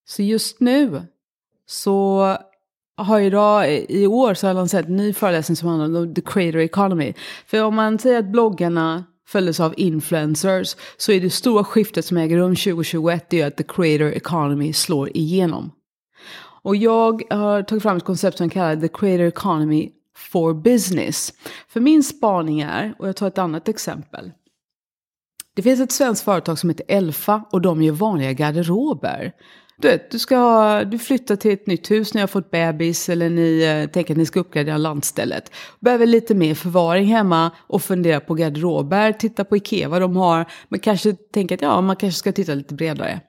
Så 0.09 0.23
just 0.23 0.61
nu 0.61 1.03
så 1.67 2.37
har 2.97 3.21
idag, 3.21 3.85
i 3.89 4.07
år 4.07 4.35
så 4.35 4.47
har 4.47 4.49
jag 4.51 4.55
lanserat 4.55 4.87
en 4.87 4.97
ny 4.97 5.13
föreläsning 5.13 5.57
som 5.57 5.69
handlar 5.69 6.01
om 6.01 6.15
the 6.15 6.21
creator 6.21 6.61
economy. 6.61 7.15
För 7.47 7.63
om 7.63 7.75
man 7.75 7.99
säger 7.99 8.19
att 8.19 8.33
bloggarna 8.33 9.05
följdes 9.27 9.61
av 9.61 9.75
influencers 9.77 10.77
så 10.97 11.13
är 11.13 11.21
det 11.21 11.31
stora 11.31 11.65
skiftet 11.65 12.05
som 12.05 12.17
äger 12.17 12.37
rum 12.37 12.57
2021 12.57 13.31
det 13.31 13.41
är 13.41 13.47
att 13.47 13.57
the 13.57 13.63
creator 13.63 14.13
economy 14.13 14.73
slår 14.73 15.17
igenom. 15.17 15.71
Och 16.63 16.77
jag 16.77 17.23
har 17.31 17.63
tagit 17.63 17.83
fram 17.83 17.97
ett 17.97 18.05
koncept 18.05 18.39
som 18.39 18.51
kallar 18.51 18.77
the 18.77 18.89
creator 18.89 19.27
economy 19.27 19.91
for 20.17 20.55
business. 20.55 21.33
För 21.69 21.81
min 21.81 22.03
spaning 22.03 22.61
är, 22.61 22.95
och 22.99 23.09
jag 23.09 23.17
tar 23.17 23.29
ett 23.29 23.39
annat 23.39 23.69
exempel. 23.69 24.33
Det 25.55 25.63
finns 25.63 25.81
ett 25.81 25.93
svenskt 25.93 26.25
företag 26.25 26.59
som 26.59 26.71
heter 26.71 26.87
Elfa 26.89 27.45
och 27.53 27.61
de 27.61 27.83
gör 27.83 27.93
vanliga 27.93 28.33
garderober. 28.33 29.33
Du 29.83 29.89
vet, 29.89 30.11
du, 30.11 30.19
ska, 30.19 30.85
du 30.85 30.99
flyttar 30.99 31.37
till 31.37 31.51
ett 31.51 31.67
nytt 31.67 31.91
hus, 31.91 32.15
ni 32.15 32.21
har 32.21 32.29
fått 32.29 32.51
bebis 32.51 33.09
eller 33.09 33.31
ni 33.31 33.63
eh, 33.63 33.91
tänker 33.91 34.15
att 34.15 34.19
ni 34.19 34.27
ska 34.27 34.41
uppgradera 34.41 34.77
landstället. 34.77 35.53
Behöver 35.81 36.07
lite 36.07 36.35
mer 36.35 36.55
förvaring 36.55 37.07
hemma 37.07 37.51
och 37.59 37.83
fundera 37.83 38.21
på 38.21 38.35
garderober, 38.35 39.13
titta 39.13 39.45
på 39.45 39.57
Ikea 39.57 39.89
vad 39.89 40.01
de 40.01 40.17
har, 40.17 40.47
men 40.69 40.81
kanske 40.81 41.13
tänka 41.13 41.55
att 41.55 41.63
ja, 41.63 41.81
man 41.81 41.97
kanske 41.97 42.19
ska 42.19 42.33
titta 42.33 42.55
lite 42.55 42.75
bredare. 42.75 43.21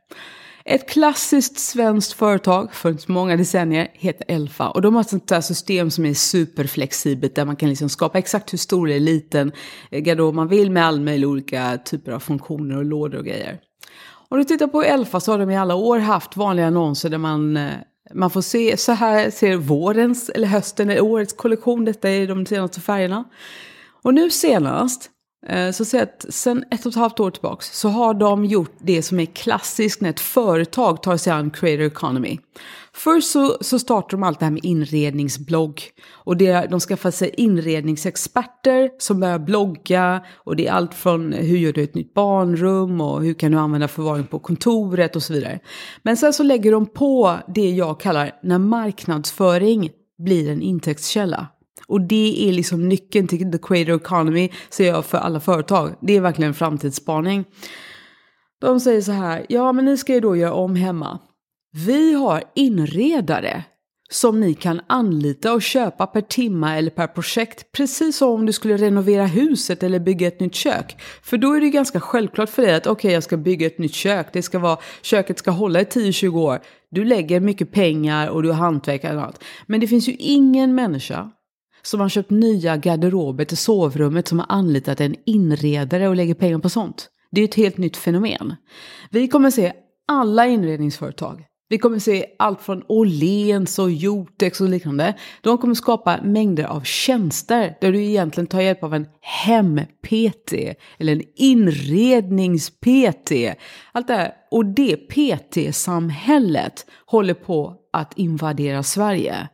Ett 0.66 0.90
klassiskt 0.90 1.60
svenskt 1.60 2.14
företag, 2.14 2.74
för 2.74 3.12
många 3.12 3.38
decennier, 3.38 3.88
heter 3.94 4.26
Elfa. 4.28 4.70
Och 4.70 4.82
de 4.82 4.96
har 4.96 5.02
ett 5.02 5.10
sånt 5.10 5.32
här 5.32 5.42
system 5.42 5.92
som 5.92 6.06
är 6.06 6.14
superflexibelt 6.14 7.36
där 7.36 7.46
man 7.46 7.56
kan 7.56 7.70
liksom 7.70 7.90
skapa 7.90 8.18
exakt 8.18 8.54
hur 8.54 8.58
stor 8.58 8.90
eller 8.90 9.00
liten 9.00 9.52
garderob 9.92 10.36
man 10.36 10.48
vill 10.48 10.72
med 10.72 10.86
all 10.86 11.02
möjliga 11.02 11.30
olika 11.30 11.78
typer 11.86 12.12
av 12.12 12.20
funktioner 12.20 12.78
och 12.78 12.86
lådor 12.86 13.18
och 13.18 13.26
grejer. 13.26 13.60
Om 14.30 14.38
du 14.38 14.44
tittar 14.44 14.68
på 14.68 14.84
Elfa 14.84 15.20
så 15.20 15.32
har 15.32 15.40
de 15.40 15.50
i 15.50 15.58
alla 15.58 15.76
år 15.76 16.00
haft 16.00 16.38
vanliga 16.38 16.68
annonser 16.68 17.10
där 17.10 17.18
man 17.18 17.58
eh, 17.58 17.72
man 18.14 18.30
får 18.30 18.42
se, 18.42 18.78
så 18.78 18.92
här 18.92 19.30
ser 19.30 19.56
vårens 19.56 20.30
eller 20.30 20.48
hösten 20.48 20.90
eller 20.90 21.02
årets 21.02 21.34
kollektion, 21.34 21.86
detta 21.86 22.10
är 22.10 22.28
de 22.28 22.46
senaste 22.46 22.82
färgerna. 22.82 23.24
Och 24.04 24.14
nu 24.14 24.30
senast 24.30 25.10
Eh, 25.48 25.72
så 25.72 25.86
säg 25.86 26.02
att 26.02 26.26
sen 26.30 26.64
ett 26.72 26.86
och 26.86 26.92
ett 26.92 26.98
halvt 26.98 27.20
år 27.20 27.32
tillbaka 27.32 27.62
så 27.72 27.90
har 27.90 28.14
de 28.14 28.46
gjort 28.46 28.76
det 28.80 29.02
som 29.02 29.20
är 29.20 29.26
klassiskt 29.26 30.02
när 30.02 30.10
ett 30.10 30.20
företag 30.20 31.04
tar 31.04 31.18
sig 31.18 31.34
an 31.34 31.52
creator 31.52 31.86
economy. 31.86 32.40
Först 32.96 33.32
så, 33.32 33.58
så 33.62 33.80
startar 33.80 34.18
de 34.18 34.24
allt 34.24 34.40
det 34.40 34.46
här 34.46 34.52
med 34.52 34.66
inredningsblogg. 34.66 35.82
Och 36.12 36.38
det, 36.38 36.68
de 36.72 36.80
skaffar 36.80 37.12
sig 37.12 37.34
inredningsexperter 37.38 38.90
som 38.98 39.20
börjar 39.20 39.40
blogga. 39.40 40.26
Och 40.36 40.56
det 40.56 40.68
är 40.68 40.72
allt 40.72 40.94
från 40.94 41.34
hur 41.34 41.58
gör 41.58 41.74
du 41.74 41.84
ett 41.84 41.96
nytt 41.96 42.14
barnrum 42.14 43.02
och 43.02 43.24
hur 43.24 43.34
kan 43.34 43.52
du 43.52 43.58
använda 43.58 43.88
förvaring 43.88 44.26
på 44.26 44.40
kontoret 44.40 45.16
och 45.16 45.24
så 45.24 45.34
vidare. 45.34 45.60
Men 46.04 46.18
sen 46.18 46.34
så 46.34 46.44
lägger 46.44 46.72
de 46.72 46.86
på 46.86 47.38
det 47.56 47.70
jag 47.70 48.00
kallar 48.00 48.32
när 48.44 48.58
marknadsföring 48.58 49.90
blir 50.24 50.50
en 50.50 50.62
intäktskälla. 50.62 51.48
Och 51.94 52.02
det 52.02 52.50
är 52.50 52.54
liksom 52.54 52.90
nyckeln 52.90 53.28
till 53.28 53.52
the 53.52 53.58
creator 53.58 53.96
economy, 53.96 54.50
säger 54.70 54.92
jag 54.92 55.06
för 55.06 55.18
alla 55.18 55.40
företag. 55.40 55.96
Det 56.02 56.18
är 56.18 56.22
verkligen 56.22 56.48
en 56.48 56.54
framtidsspaning. 56.54 57.46
De 58.62 58.80
säger 58.80 59.02
så 59.02 59.12
här, 59.12 59.46
ja 59.50 59.72
men 59.72 59.86
ni 59.86 59.98
ska 59.98 60.14
ju 60.14 60.20
då 60.20 60.36
göra 60.36 60.54
om 60.54 60.76
hemma. 60.76 61.20
Vi 61.86 62.14
har 62.14 62.44
inredare 62.56 63.64
som 64.12 64.40
ni 64.40 64.54
kan 64.54 64.82
anlita 64.88 65.54
och 65.54 65.62
köpa 65.62 66.08
per 66.08 66.22
timma 66.22 66.78
eller 66.78 66.92
per 66.92 67.08
projekt. 67.08 67.72
Precis 67.72 68.18
som 68.18 68.30
om 68.30 68.46
du 68.46 68.54
skulle 68.54 68.78
renovera 68.78 69.26
huset 69.26 69.84
eller 69.84 70.00
bygga 70.00 70.28
ett 70.28 70.40
nytt 70.40 70.56
kök. 70.56 71.02
För 71.24 71.38
då 71.38 71.54
är 71.54 71.62
det 71.62 71.70
ganska 71.70 72.00
självklart 72.00 72.50
för 72.50 72.62
dig 72.62 72.76
att 72.76 72.88
okej, 72.88 72.92
okay, 72.92 73.12
jag 73.12 73.24
ska 73.24 73.38
bygga 73.38 73.68
ett 73.68 73.78
nytt 73.78 73.94
kök. 73.94 74.28
Det 74.34 74.42
ska 74.42 74.60
vara, 74.60 74.78
köket 75.02 75.40
ska 75.40 75.52
hålla 75.52 75.82
i 75.82 75.84
10-20 75.84 76.38
år. 76.38 76.60
Du 76.92 77.06
lägger 77.06 77.40
mycket 77.40 77.72
pengar 77.72 78.28
och 78.28 78.44
du 78.44 78.50
har 78.50 78.56
hantverkare 78.56 79.18
och 79.18 79.24
allt. 79.24 79.44
Men 79.66 79.80
det 79.80 79.88
finns 79.88 80.10
ju 80.10 80.14
ingen 80.14 80.76
människa 80.76 81.32
som 81.84 82.00
har 82.00 82.10
köpt 82.10 82.30
nya 82.30 82.78
garderober 82.78 83.46
till 83.46 83.58
sovrummet 83.58 84.28
som 84.28 84.40
har 84.40 84.46
anlitat 84.50 85.02
en 85.02 85.16
inredare 85.26 86.08
och 86.08 86.16
lägger 86.16 86.34
pengar 86.34 86.60
på 86.60 86.70
sånt. 86.70 87.10
Det 87.32 87.42
är 87.42 87.46
ett 87.46 87.56
helt 87.56 87.78
nytt 87.78 87.98
fenomen. 87.98 88.56
Vi 89.12 89.28
kommer 89.28 89.52
se 89.52 89.74
alla 90.08 90.48
inredningsföretag. 90.48 91.46
Vi 91.70 91.78
kommer 91.78 92.00
se 92.00 92.26
allt 92.40 92.62
från 92.62 92.84
Åhléns 92.88 93.80
och 93.80 93.92
Jotex 93.92 94.62
och 94.62 94.70
liknande. 94.70 95.14
De 95.42 95.58
kommer 95.58 95.76
skapa 95.76 96.20
mängder 96.24 96.64
av 96.64 96.82
tjänster 96.82 97.78
där 97.82 97.92
du 97.92 98.04
egentligen 98.04 98.48
tar 98.48 98.62
hjälp 98.62 98.84
av 98.84 98.94
en 98.94 99.08
hem-PT 99.22 100.54
eller 100.98 101.14
en 101.14 101.22
inrednings-PT. 101.36 103.32
Allt 103.92 104.08
det 104.08 104.14
här. 104.14 104.34
Och 104.52 104.66
det 104.66 104.96
PT-samhället 104.96 106.86
håller 107.06 107.34
på 107.34 107.76
att 107.94 108.18
invadera 108.18 108.84
Sverige. 108.84 109.50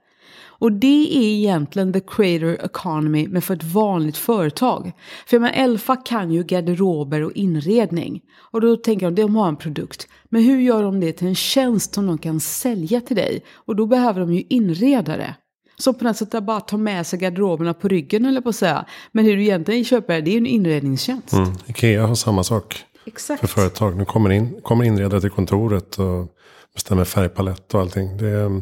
Och 0.60 0.72
det 0.72 1.18
är 1.18 1.24
egentligen 1.24 1.94
the 1.94 2.00
creator 2.00 2.66
economy 2.66 3.28
men 3.28 3.42
för 3.42 3.54
ett 3.54 3.64
vanligt 3.64 4.18
företag. 4.18 4.92
För 5.28 5.40
men 5.40 5.54
Elfa 5.54 5.96
kan 5.96 6.32
ju 6.32 6.44
garderober 6.44 7.24
och 7.24 7.32
inredning. 7.32 8.22
Och 8.52 8.62
då 8.62 8.76
tänker 8.76 9.12
de, 9.12 9.22
de 9.22 9.36
har 9.36 9.48
en 9.48 9.56
produkt. 9.56 10.08
Men 10.30 10.44
hur 10.44 10.60
gör 10.60 10.84
de 10.84 11.00
det 11.00 11.12
till 11.12 11.28
en 11.28 11.36
tjänst 11.36 11.94
som 11.94 12.08
de 12.08 12.18
kan 12.18 12.40
sälja 12.40 13.02
till 13.02 13.16
dig? 13.16 13.44
Och 13.54 13.76
då 13.76 13.86
behöver 13.86 14.20
de 14.20 14.34
ju 14.34 14.44
inredare. 14.50 15.36
Som 15.78 15.94
på 15.94 16.04
något 16.04 16.18
sätt 16.18 16.44
bara 16.44 16.60
tar 16.60 16.78
med 16.78 17.08
sig 17.08 17.20
garderoberna 17.20 17.74
på 17.74 17.88
ryggen 17.88 18.26
eller 18.26 18.42
på 18.42 18.50
att 18.50 18.56
säga. 18.56 18.86
Men 19.12 19.26
hur 19.26 19.36
du 19.36 19.44
egentligen 19.44 19.84
köper 19.84 20.14
det, 20.14 20.22
det 20.22 20.30
är 20.30 20.34
ju 20.34 20.38
en 20.38 20.48
inredningstjänst. 20.48 21.34
Mm. 21.34 21.50
Ikea 21.68 22.08
har 22.08 22.16
samma 22.16 22.44
sak. 22.44 22.86
Exakt. 23.06 23.40
För 23.40 23.48
företag. 23.48 23.98
Nu 23.98 24.06
kommer, 24.06 24.30
in, 24.30 24.62
kommer 24.64 24.86
inredare 24.86 25.22
till 25.22 25.30
kontoret 25.30 26.00
och 26.00 26.28
bestämmer 26.74 27.06
färgpalett 27.06 27.74
och 27.74 27.82
allting. 27.82 28.18
Det 28.18 28.30
är, 28.30 28.62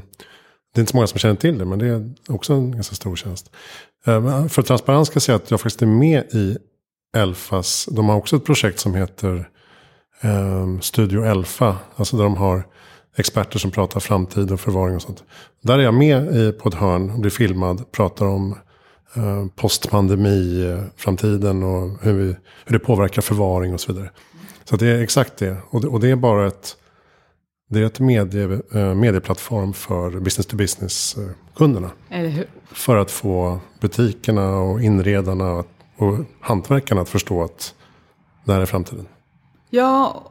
det 0.77 0.79
är 0.79 0.83
inte 0.83 0.91
så 0.91 0.97
många 0.97 1.07
som 1.07 1.19
känner 1.19 1.35
till 1.35 1.57
det, 1.57 1.65
men 1.65 1.79
det 1.79 1.87
är 1.87 2.09
också 2.27 2.53
en 2.53 2.71
ganska 2.71 2.95
stor 2.95 3.15
tjänst. 3.15 3.51
Eh, 4.05 4.47
för 4.47 4.61
transparens 4.61 5.07
ska 5.07 5.15
jag 5.15 5.21
säga 5.21 5.35
att 5.35 5.51
jag 5.51 5.61
faktiskt 5.61 5.81
är 5.81 5.85
med 5.85 6.23
i 6.33 6.57
Elfas. 7.17 7.89
De 7.91 8.09
har 8.09 8.15
också 8.15 8.35
ett 8.35 8.45
projekt 8.45 8.79
som 8.79 8.95
heter 8.95 9.49
ehm, 10.21 10.81
Studio 10.81 11.23
Elfa. 11.23 11.77
Alltså 11.95 12.17
där 12.17 12.23
de 12.23 12.35
har 12.35 12.63
experter 13.15 13.59
som 13.59 13.71
pratar 13.71 13.99
framtid 13.99 14.51
och 14.51 14.59
förvaring 14.59 14.95
och 14.95 15.01
sånt. 15.01 15.23
Där 15.61 15.79
är 15.79 15.83
jag 15.83 15.93
med 15.93 16.35
i, 16.35 16.51
på 16.51 16.69
ett 16.69 16.75
hörn 16.75 17.11
och 17.11 17.19
blir 17.19 17.31
filmad. 17.31 17.91
Pratar 17.91 18.25
om 18.25 18.55
eh, 19.15 19.23
uh, 19.23 19.47
postpandemi-framtiden 19.55 21.63
eh, 21.63 21.69
och 21.69 21.97
hur, 22.01 22.13
vi, 22.13 22.35
hur 22.65 22.79
det 22.79 22.81
påverkar 22.85 23.21
förvaring 23.21 23.73
och 23.73 23.81
så 23.81 23.93
vidare. 23.93 24.11
Så 24.63 24.75
det 24.75 24.87
är 24.87 25.01
exakt 25.01 25.37
det. 25.37 25.57
Och 25.69 25.81
det, 25.81 25.87
och 25.87 25.99
det 25.99 26.09
är 26.09 26.15
bara 26.15 26.47
ett 26.47 26.77
det 27.69 27.79
är 27.79 27.83
ett 27.83 27.99
medie, 27.99 28.61
eh, 28.73 28.93
medieplattform 28.95 29.73
för 29.73 30.19
business 30.19 30.45
to 30.45 30.57
business-kunderna. 30.57 31.91
För 32.71 32.97
att 32.97 33.11
få 33.11 33.59
butikerna 33.81 34.57
och 34.57 34.81
inredarna 34.81 35.63
och 35.97 36.19
hantverkarna 36.41 37.01
att 37.01 37.09
förstå 37.09 37.43
att 37.43 37.75
det 38.45 38.53
här 38.53 38.61
är 38.61 38.65
framtiden. 38.65 39.07
Ja, 39.69 40.23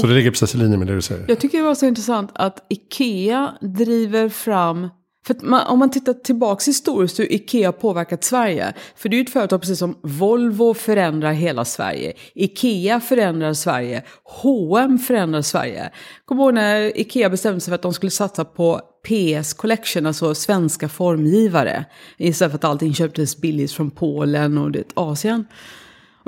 så 0.00 0.06
det 0.06 0.14
ligger 0.14 0.30
precis 0.30 0.54
i 0.54 0.58
linje 0.58 0.76
med 0.76 0.86
det 0.86 0.94
du 0.94 1.02
säger. 1.02 1.24
Jag 1.28 1.40
tycker 1.40 1.58
det 1.58 1.64
var 1.64 1.74
så 1.74 1.86
intressant 1.86 2.30
att 2.34 2.66
Ikea 2.68 3.54
driver 3.60 4.28
fram 4.28 4.88
för 5.28 5.36
man, 5.40 5.66
om 5.66 5.78
man 5.78 5.90
tittar 5.90 6.12
tillbaka 6.12 6.62
historiskt 6.66 7.18
hur 7.18 7.32
Ikea 7.32 7.72
påverkat 7.72 8.24
Sverige. 8.24 8.72
För 8.96 9.08
det 9.08 9.16
är 9.16 9.18
ju 9.18 9.24
ett 9.24 9.30
företag 9.30 9.60
precis 9.60 9.78
som 9.78 9.98
Volvo 10.02 10.74
förändrar 10.74 11.32
hela 11.32 11.64
Sverige. 11.64 12.12
Ikea 12.34 13.00
förändrar 13.00 13.54
Sverige. 13.54 14.02
H&M 14.24 14.98
förändrar 14.98 15.42
Sverige. 15.42 15.90
Kommer 16.24 16.42
ihåg 16.42 16.54
när 16.54 16.98
Ikea 17.00 17.30
bestämde 17.30 17.60
sig 17.60 17.70
för 17.70 17.74
att 17.74 17.82
de 17.82 17.94
skulle 17.94 18.10
satsa 18.10 18.44
på 18.44 18.80
PS 19.08 19.54
Collection, 19.54 20.06
alltså 20.06 20.34
svenska 20.34 20.88
formgivare. 20.88 21.84
Istället 22.16 22.52
för 22.52 22.58
att 22.58 22.64
allting 22.64 22.94
köptes 22.94 23.36
billigt 23.36 23.72
från 23.72 23.90
Polen 23.90 24.58
och 24.58 24.70
det, 24.70 24.84
Asien. 24.94 25.46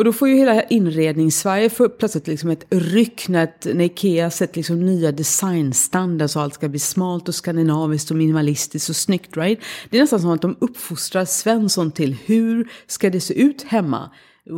Och 0.01 0.05
då 0.05 0.13
får 0.13 0.29
ju 0.29 0.37
hela 0.37 0.63
inredningssverige 0.63 1.71
plötsligt 1.99 2.27
liksom 2.27 2.51
ett 2.51 2.65
ryck 2.71 3.29
när, 3.29 3.75
när 3.75 3.85
Ikea 3.85 4.31
sett 4.31 4.57
liksom 4.57 4.87
nya 4.87 5.13
designstandards 5.13 6.37
och 6.37 6.43
allt 6.43 6.55
ska 6.55 6.69
bli 6.69 6.79
smalt 6.79 7.29
och 7.29 7.35
skandinaviskt 7.35 8.11
och 8.11 8.17
minimalistiskt 8.17 8.89
och 8.89 8.97
snyggt. 8.97 9.37
Right? 9.37 9.59
Det 9.91 9.97
är 9.97 10.01
nästan 10.01 10.21
som 10.21 10.31
att 10.31 10.43
de 10.43 10.57
uppfostrar 10.59 11.25
Svensson 11.25 11.91
till 11.91 12.17
hur 12.25 12.69
ska 12.87 13.11
det 13.11 13.21
se 13.21 13.35
ut 13.35 13.63
hemma? 13.63 14.11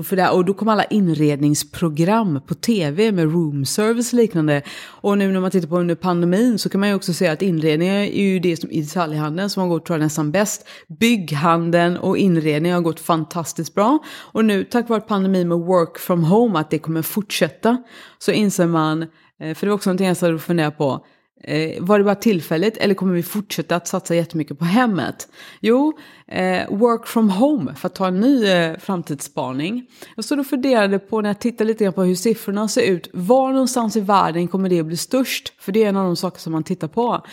För 0.04 0.16
det, 0.16 0.28
och 0.28 0.44
då 0.44 0.54
kom 0.54 0.68
alla 0.68 0.84
inredningsprogram 0.84 2.40
på 2.46 2.54
tv 2.54 3.12
med 3.12 3.32
room 3.32 3.64
service 3.64 4.12
och 4.12 4.16
liknande. 4.16 4.62
Och 4.84 5.18
nu 5.18 5.32
när 5.32 5.40
man 5.40 5.50
tittar 5.50 5.68
på 5.68 5.78
under 5.78 5.94
pandemin 5.94 6.58
så 6.58 6.68
kan 6.68 6.80
man 6.80 6.88
ju 6.88 6.94
också 6.94 7.12
se 7.12 7.28
att 7.28 7.42
inredningen 7.42 7.94
är 7.94 8.22
ju 8.22 8.38
det 8.38 8.56
som 8.56 8.70
i 8.70 8.80
detaljhandeln 8.80 9.50
som 9.50 9.62
har 9.62 9.68
gått 9.68 9.87
tror 9.87 9.99
jag, 9.99 10.04
nästan 10.04 10.32
bäst. 10.32 10.68
Bygghandeln 10.88 11.96
och 11.96 12.18
inredning 12.18 12.72
har 12.72 12.80
gått 12.80 13.00
fantastiskt 13.00 13.75
bra. 13.75 13.99
Och 14.32 14.44
nu 14.44 14.64
tack 14.64 14.88
vare 14.88 15.00
pandemin 15.00 15.49
med 15.49 15.58
work 15.58 15.99
from 15.99 16.25
home, 16.25 16.58
att 16.58 16.70
det 16.70 16.78
kommer 16.78 17.02
fortsätta, 17.02 17.76
så 18.18 18.32
inser 18.32 18.66
man, 18.66 19.02
eh, 19.02 19.54
för 19.54 19.66
det 19.66 19.66
var 19.66 19.75
också 19.75 19.90
någonting 19.90 20.06
jag 20.06 20.40
funderade 20.42 20.76
på, 20.76 21.04
Eh, 21.42 21.82
var 21.82 21.99
det 21.99 22.04
bara 22.04 22.14
tillfälligt 22.14 22.76
eller 22.76 22.94
kommer 22.94 23.14
vi 23.14 23.22
fortsätta 23.22 23.76
att 23.76 23.88
satsa 23.88 24.14
jättemycket 24.14 24.58
på 24.58 24.64
hemmet? 24.64 25.28
Jo, 25.61 25.99
eh, 26.26 26.70
work 26.70 27.06
from 27.06 27.30
home, 27.30 27.75
för 27.75 27.87
att 27.87 27.94
ta 27.94 28.06
en 28.06 28.20
ny 28.20 28.46
eh, 28.46 28.78
framtidsspaning. 28.78 29.87
Jag 30.16 30.25
stod 30.25 30.38
och 30.38 30.46
funderade 30.46 30.99
på, 30.99 31.20
när 31.20 31.28
jag 31.28 31.38
tittade 31.38 31.68
lite 31.68 31.84
grann 31.84 31.92
på 31.92 32.02
hur 32.02 32.14
siffrorna 32.14 32.68
ser 32.68 32.82
ut, 32.82 33.11
var 33.12 33.52
någonstans 33.52 33.96
i 33.96 34.00
världen 34.00 34.49
kommer 34.49 34.68
det 34.68 34.80
att 34.80 34.87
bli 34.87 34.96
störst? 34.96 35.52
För 35.61 35.72
det 35.72 35.84
är 35.84 35.88
en 35.88 35.96
av 35.96 36.04
de 36.04 36.16
saker 36.16 36.40
som 36.40 36.52
man 36.52 36.64
tittar 36.64 36.88
på. 36.88 37.25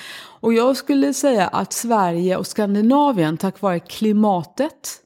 Och 0.41 0.53
jag 0.53 0.77
skulle 0.77 1.13
säga 1.13 1.47
att 1.47 1.73
Sverige 1.73 2.37
och 2.37 2.47
Skandinavien, 2.47 3.37
tack 3.37 3.61
vare 3.61 3.79
klimatet, 3.79 5.01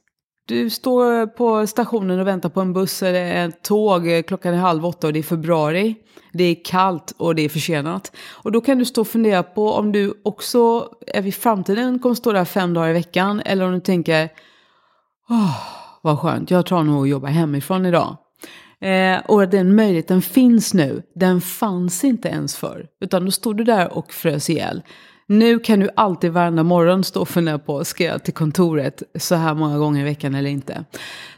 du 0.46 0.70
står 0.70 1.26
på 1.26 1.66
stationen 1.66 2.20
och 2.20 2.26
väntar 2.26 2.48
på 2.48 2.60
en 2.60 2.72
buss 2.72 3.02
eller 3.02 3.46
ett 3.46 3.62
tåg, 3.62 4.22
klockan 4.26 4.54
är 4.54 4.58
halv 4.58 4.86
åtta 4.86 5.06
och 5.06 5.12
det 5.12 5.18
är 5.18 5.22
februari 5.22 5.96
det 6.34 6.44
är 6.44 6.64
kallt 6.64 7.14
och 7.16 7.34
det 7.34 7.42
är 7.42 7.48
försenat. 7.48 8.16
Och 8.30 8.52
då 8.52 8.60
kan 8.60 8.78
du 8.78 8.84
stå 8.84 9.00
och 9.00 9.08
fundera 9.08 9.42
på 9.42 9.72
om 9.72 9.92
du 9.92 10.20
också 10.24 10.88
i 11.14 11.32
framtiden 11.32 11.98
kommer 11.98 12.14
stå 12.14 12.32
där 12.32 12.44
fem 12.44 12.74
dagar 12.74 12.88
i 12.88 12.92
veckan 12.92 13.42
eller 13.44 13.64
om 13.64 13.72
du 13.72 13.80
tänker 13.80 14.28
oh, 15.28 15.56
vad 16.02 16.18
skönt, 16.18 16.50
jag 16.50 16.66
tar 16.66 16.82
nog 16.82 17.02
att 17.02 17.08
jobba 17.08 17.26
hemifrån 17.26 17.86
idag. 17.86 18.16
Eh, 18.80 19.20
och 19.26 19.48
den 19.48 19.76
möjligheten 19.76 20.22
finns 20.22 20.74
nu, 20.74 21.02
den 21.14 21.40
fanns 21.40 22.04
inte 22.04 22.28
ens 22.28 22.56
förr. 22.56 22.86
Utan 23.00 23.24
då 23.24 23.30
stod 23.30 23.56
du 23.56 23.64
där 23.64 23.92
och 23.92 24.12
frös 24.12 24.50
ihjäl. 24.50 24.82
Nu 25.26 25.58
kan 25.58 25.80
du 25.80 25.88
alltid 25.96 26.32
varenda 26.32 26.62
morgon 26.62 27.04
stå 27.04 27.20
och 27.20 27.28
fundera 27.28 27.58
på, 27.58 27.84
ska 27.84 28.04
jag 28.04 28.24
till 28.24 28.34
kontoret 28.34 29.02
så 29.18 29.34
här 29.34 29.54
många 29.54 29.78
gånger 29.78 30.00
i 30.00 30.04
veckan 30.04 30.34
eller 30.34 30.50
inte? 30.50 30.84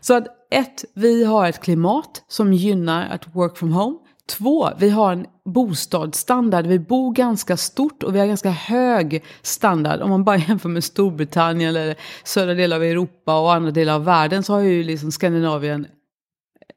Så 0.01 0.15
att 0.15 0.27
ett, 0.51 0.85
vi 0.95 1.25
har 1.25 1.49
ett 1.49 1.61
klimat 1.61 2.25
som 2.29 2.53
gynnar 2.53 3.09
att 3.09 3.37
work 3.37 3.57
from 3.57 3.73
home. 3.73 3.97
Två, 4.29 4.71
vi 4.79 4.91
har 4.91 5.13
en 5.13 5.27
bostadsstandard. 5.45 6.67
Vi 6.67 6.79
bor 6.79 7.15
ganska 7.15 7.57
stort 7.57 8.03
och 8.03 8.15
vi 8.15 8.19
har 8.19 8.27
ganska 8.27 8.51
hög 8.51 9.25
standard. 9.43 10.01
Om 10.01 10.11
man 10.11 10.25
bara 10.25 10.37
jämför 10.49 10.69
med 10.69 10.85
Storbritannien 10.85 11.77
eller 11.77 11.97
södra 12.25 12.55
delar 12.55 12.77
av 12.77 12.83
Europa 12.83 13.41
och 13.41 13.55
andra 13.55 13.71
delar 13.71 13.95
av 13.95 14.05
världen 14.05 14.43
så 14.43 14.53
har 14.53 14.61
ju 14.61 14.83
liksom 14.83 15.13
Skandinavien 15.13 15.87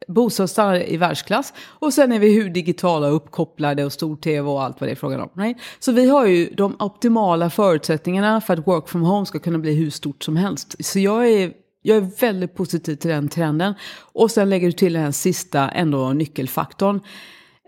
bostadsstandard 0.08 0.82
i 0.82 0.98
världsklass. 0.98 1.54
Och 1.60 1.94
sen 1.94 2.12
är 2.12 2.20
vi 2.20 2.34
hur 2.34 2.50
digitala 2.50 3.08
och 3.08 3.16
uppkopplade 3.16 3.86
och 3.86 3.94
stor-tv 3.94 4.50
och 4.50 4.64
allt 4.64 4.82
vad 4.82 4.90
det 4.90 4.92
är 4.92 4.96
frågan 4.96 5.22
om. 5.22 5.30
Right? 5.36 5.58
Så 5.80 5.92
vi 5.92 6.10
har 6.10 6.26
ju 6.26 6.50
de 6.54 6.76
optimala 6.80 7.50
förutsättningarna 7.50 8.42
för 8.42 8.54
att 8.54 8.68
work 8.68 8.90
from 8.90 9.02
home 9.02 9.26
ska 9.26 9.40
kunna 9.40 9.58
bli 9.58 9.74
hur 9.74 9.90
stort 9.90 10.24
som 10.24 10.36
helst. 10.36 10.76
Så 10.86 11.00
jag 11.00 11.30
är 11.30 11.54
jag 11.82 11.98
är 11.98 12.20
väldigt 12.20 12.56
positiv 12.56 12.96
till 12.96 13.10
den 13.10 13.30
trenden. 13.30 13.74
Och 14.14 14.32
sen 14.32 14.50
lägger 14.50 14.68
du 14.68 14.72
till 14.72 14.94
den 14.94 15.14
sista 15.14 15.70
ändå 15.70 16.14
nyckelfaktorn 16.14 17.00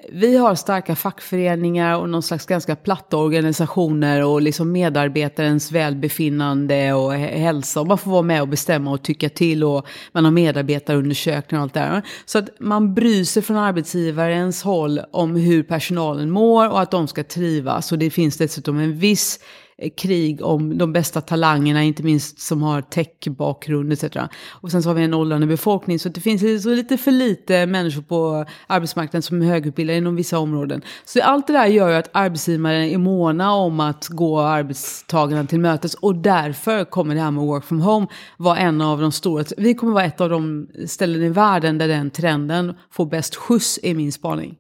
vi 0.10 0.38
har 0.38 0.56
starka 0.56 0.96
fackföreningar 0.96 1.98
och 1.98 2.10
någon 2.10 2.24
slags 2.24 2.46
ganska 2.46 2.76
platta 2.76 3.18
organisationer 3.18 4.26
och 4.26 4.42
liksom 4.42 4.72
medarbetarens 4.72 5.72
välbefinnande 5.72 6.94
och 6.94 7.14
hälsa. 7.14 7.82
Och 7.82 7.88
man 7.88 7.98
får 7.98 8.12
vara 8.12 8.22
med 8.22 8.42
och 8.42 8.48
bestämma 8.48 8.92
och 8.92 9.04
tycka 9.04 9.30
till 9.30 9.64
och 9.64 9.88
man 10.12 10.26
har 10.26 10.32
medarbetarundersökningar 10.32 11.60
och 11.60 11.64
allt 11.64 11.74
det 11.74 11.80
där. 11.80 12.02
Så 12.26 12.40
att 12.40 12.50
man 12.60 12.94
bryr 12.94 13.24
sig 13.24 13.44
från 13.44 13.58
arbetsgivarens 13.58 14.64
håll 14.64 15.02
om 15.12 15.36
hur 15.36 15.64
personalen 15.64 16.32
mår 16.32 16.70
och 16.70 16.82
att 16.82 16.92
de 16.92 17.08
ska 17.08 17.24
trivas. 17.24 17.92
Och 17.92 18.00
det 18.00 18.10
finns 18.10 18.38
dessutom 18.38 18.80
en 18.80 18.98
viss 18.98 19.40
Eh, 19.82 19.90
krig 19.98 20.42
om 20.42 20.78
de 20.78 20.94
bästa 20.94 21.22
talangerna, 21.22 21.84
inte 21.84 22.04
minst 22.04 22.40
som 22.40 22.62
har 22.62 22.82
tech-bakgrund 22.82 23.94
etc. 23.94 24.04
Och 24.50 24.72
sen 24.72 24.84
så 24.84 24.90
har 24.90 24.94
vi 24.94 25.04
en 25.04 25.14
åldrande 25.14 25.48
befolkning, 25.48 26.00
så 26.00 26.10
det 26.10 26.22
finns 26.22 26.64
så 26.64 26.70
lite 26.70 26.98
för 26.98 27.12
lite 27.12 27.66
människor 27.66 28.02
på 28.02 28.46
arbetsmarknaden 28.68 29.22
som 29.22 29.42
är 29.42 29.46
högutbildade 29.46 29.98
inom 29.98 30.16
vissa 30.16 30.40
områden. 30.40 30.82
Så 31.06 31.22
allt 31.22 31.48
det 31.48 31.54
där 31.54 31.66
gör 31.66 31.90
ju 31.90 31.96
att 31.96 32.10
arbetsgivaren 32.14 32.84
är 32.84 32.98
måna 32.98 33.54
om 33.54 33.80
att 33.80 34.08
gå 34.08 34.40
arbetstagarna 34.40 35.46
till 35.46 35.60
mötes 35.60 35.94
och 35.94 36.16
därför 36.16 36.86
kommer 36.86 37.16
det 37.16 37.22
här 37.22 37.32
med 37.32 37.44
work 37.44 37.64
from 37.64 37.82
home 37.82 38.08
vara 38.38 38.58
en 38.58 38.82
av 38.82 39.02
de 39.02 39.12
stora, 39.12 39.46
vi 39.58 39.74
kommer 39.74 39.94
vara 39.94 40.06
ett 40.06 40.22
av 40.22 40.30
de 40.30 40.68
ställen 40.88 41.24
i 41.24 41.30
världen 41.30 41.78
där 41.78 41.88
den 41.88 42.10
trenden 42.10 42.74
får 42.92 43.06
bäst 43.06 43.36
skjuts 43.36 43.80
i 43.84 43.94
min 43.94 44.12
spaning. 44.12 44.56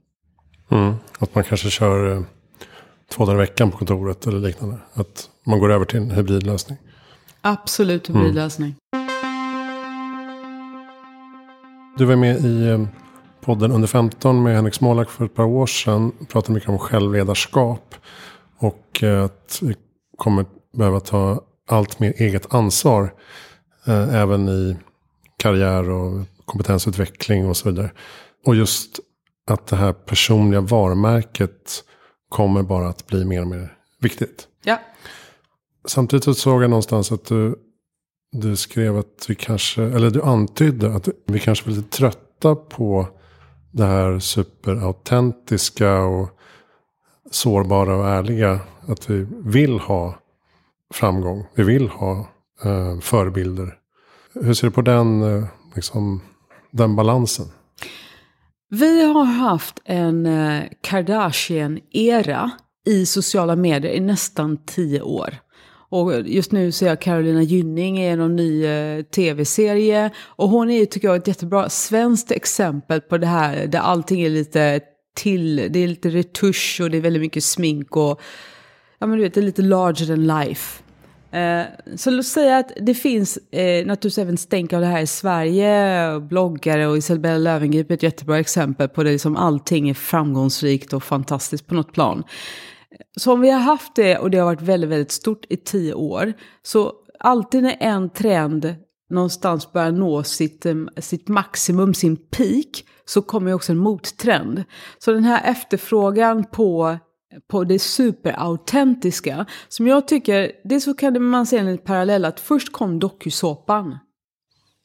Mm, 0.71 0.93
att 1.19 1.35
man 1.35 1.43
kanske 1.43 1.69
kör 1.69 2.11
eh, 2.11 2.21
två 3.11 3.25
dagar 3.25 3.37
i 3.37 3.41
veckan 3.41 3.71
på 3.71 3.77
kontoret 3.77 4.27
eller 4.27 4.39
liknande. 4.39 4.77
Att 4.93 5.29
man 5.43 5.59
går 5.59 5.71
över 5.71 5.85
till 5.85 5.99
en 5.99 6.11
hybridlösning. 6.11 6.77
Absolut 7.41 8.09
hybridlösning. 8.09 8.75
Mm. 8.95 9.07
Du 11.97 12.05
var 12.05 12.15
med 12.15 12.45
i 12.45 12.67
eh, 12.67 12.87
podden 13.41 13.71
Under 13.71 13.87
15 13.87 14.43
med 14.43 14.55
Henrik 14.55 14.73
Smålak 14.73 15.09
för 15.09 15.25
ett 15.25 15.35
par 15.35 15.43
år 15.43 15.65
sedan. 15.65 16.11
Pratade 16.29 16.53
mycket 16.53 16.69
om 16.69 16.79
självledarskap. 16.79 17.95
Och 18.57 19.03
eh, 19.03 19.23
att 19.23 19.59
vi 19.61 19.75
kommer 20.17 20.45
behöva 20.77 20.99
ta 20.99 21.41
allt 21.67 21.99
mer 21.99 22.13
eget 22.17 22.53
ansvar. 22.53 23.13
Eh, 23.87 24.15
även 24.15 24.49
i 24.49 24.77
karriär 25.37 25.89
och 25.89 26.25
kompetensutveckling 26.45 27.49
och 27.49 27.57
så 27.57 27.69
vidare. 27.69 27.91
Och 28.45 28.55
just 28.55 28.99
att 29.47 29.67
det 29.67 29.75
här 29.75 29.93
personliga 29.93 30.61
varumärket 30.61 31.83
kommer 32.31 32.63
bara 32.63 32.87
att 32.89 33.07
bli 33.07 33.25
mer 33.25 33.41
och 33.41 33.47
mer 33.47 33.77
viktigt. 33.99 34.47
Ja. 34.63 34.79
Samtidigt 35.85 36.23
så 36.23 36.33
såg 36.33 36.63
jag 36.63 36.69
någonstans 36.69 37.11
att 37.11 37.25
du, 37.25 37.55
du 38.31 38.55
skrev 38.55 38.97
att 38.97 39.25
vi 39.27 39.35
kanske, 39.35 39.83
eller 39.83 40.09
du 40.09 40.21
antydde 40.21 40.95
att 40.95 41.07
vi 41.25 41.39
kanske 41.39 41.69
var 41.69 41.75
lite 41.75 41.97
trötta 41.97 42.55
på 42.55 43.07
det 43.71 43.85
här 43.85 44.19
superautentiska 44.19 45.99
och 45.99 46.29
sårbara 47.31 47.95
och 47.95 48.07
ärliga. 48.07 48.59
Att 48.87 49.09
vi 49.09 49.27
vill 49.43 49.79
ha 49.79 50.15
framgång, 50.93 51.45
vi 51.55 51.63
vill 51.63 51.89
ha 51.89 52.29
eh, 52.63 52.99
förebilder. 52.99 53.77
Hur 54.33 54.53
ser 54.53 54.67
du 54.67 54.71
på 54.71 54.81
den, 54.81 55.21
eh, 55.21 55.45
liksom, 55.75 56.21
den 56.71 56.95
balansen? 56.95 57.45
Vi 58.73 59.03
har 59.03 59.23
haft 59.23 59.81
en 59.85 60.25
eh, 60.25 60.63
Kardashian-era 60.81 62.51
i 62.85 63.05
sociala 63.05 63.55
medier 63.55 63.93
i 63.93 63.99
nästan 63.99 64.65
tio 64.65 65.01
år. 65.01 65.35
Och 65.89 66.21
just 66.27 66.51
nu 66.51 66.71
ser 66.71 66.87
jag 66.87 67.01
Carolina 67.01 67.41
Gynning 67.41 68.03
i 68.03 68.15
någon 68.15 68.35
ny 68.35 68.65
eh, 68.65 69.01
tv-serie. 69.01 70.09
Och 70.19 70.49
hon 70.49 70.69
är, 70.69 70.85
tycker 70.85 71.07
jag, 71.07 71.17
ett 71.17 71.27
jättebra 71.27 71.69
svenskt 71.69 72.31
exempel 72.31 73.01
på 73.01 73.17
det 73.17 73.27
här 73.27 73.67
där 73.67 73.79
allting 73.79 74.21
är 74.21 74.29
lite 74.29 74.79
till, 75.15 75.55
det 75.55 75.79
är 75.79 75.87
lite 75.87 76.09
retusch 76.09 76.79
och 76.81 76.89
det 76.89 76.97
är 76.97 77.01
väldigt 77.01 77.21
mycket 77.21 77.43
smink 77.43 77.95
och 77.97 78.21
ja 78.99 79.07
men 79.07 79.17
du 79.17 79.23
vet, 79.23 79.33
det 79.33 79.39
är 79.39 79.45
lite 79.45 79.61
larger 79.61 80.05
than 80.05 80.27
life. 80.27 80.80
Eh, 81.31 81.63
så 81.95 82.11
låt 82.11 82.25
säga 82.25 82.57
att 82.57 82.71
det 82.81 82.93
finns 82.93 83.37
eh, 83.37 83.85
naturligtvis 83.85 84.17
även 84.17 84.37
stänk 84.37 84.73
av 84.73 84.81
det 84.81 84.87
här 84.87 85.01
i 85.01 85.07
Sverige. 85.07 86.19
Bloggare 86.19 86.87
och 86.87 86.97
Isabella 86.97 87.37
Löwengrip 87.37 87.91
är 87.91 87.93
ett 87.93 88.03
jättebra 88.03 88.39
exempel 88.39 88.89
på 88.89 89.03
det. 89.03 89.11
Liksom 89.11 89.35
allting 89.35 89.89
är 89.89 89.93
framgångsrikt 89.93 90.93
och 90.93 91.03
fantastiskt 91.03 91.67
på 91.67 91.73
något 91.73 91.93
plan. 91.93 92.23
Så 93.17 93.33
om 93.33 93.41
vi 93.41 93.49
har 93.49 93.59
haft 93.59 93.95
det 93.95 94.17
och 94.17 94.31
det 94.31 94.37
har 94.37 94.45
varit 94.45 94.61
väldigt, 94.61 94.89
väldigt 94.89 95.11
stort 95.11 95.45
i 95.49 95.57
tio 95.57 95.93
år. 95.93 96.33
Så 96.63 96.93
alltid 97.19 97.63
när 97.63 97.77
en 97.79 98.09
trend 98.09 98.75
någonstans 99.09 99.71
börjar 99.71 99.91
nå 99.91 100.23
sitt, 100.23 100.65
eh, 100.65 100.75
sitt 100.97 101.27
maximum, 101.27 101.93
sin 101.93 102.17
peak, 102.17 102.83
så 103.05 103.21
kommer 103.21 103.51
ju 103.51 103.55
också 103.55 103.71
en 103.71 103.77
mottrend. 103.77 104.63
Så 104.97 105.11
den 105.11 105.23
här 105.23 105.51
efterfrågan 105.51 106.43
på 106.43 106.97
på 107.47 107.63
det 107.63 107.79
superautentiska. 107.79 109.45
Som 109.67 109.87
jag 109.87 110.07
tycker, 110.07 110.51
det 110.63 110.81
så 110.81 110.93
kan 110.93 111.23
man 111.23 111.45
se 111.45 111.57
en 111.57 111.77
parallell 111.77 112.25
att 112.25 112.39
först 112.39 112.71
kom 112.71 112.99
dokusåpan. 112.99 113.97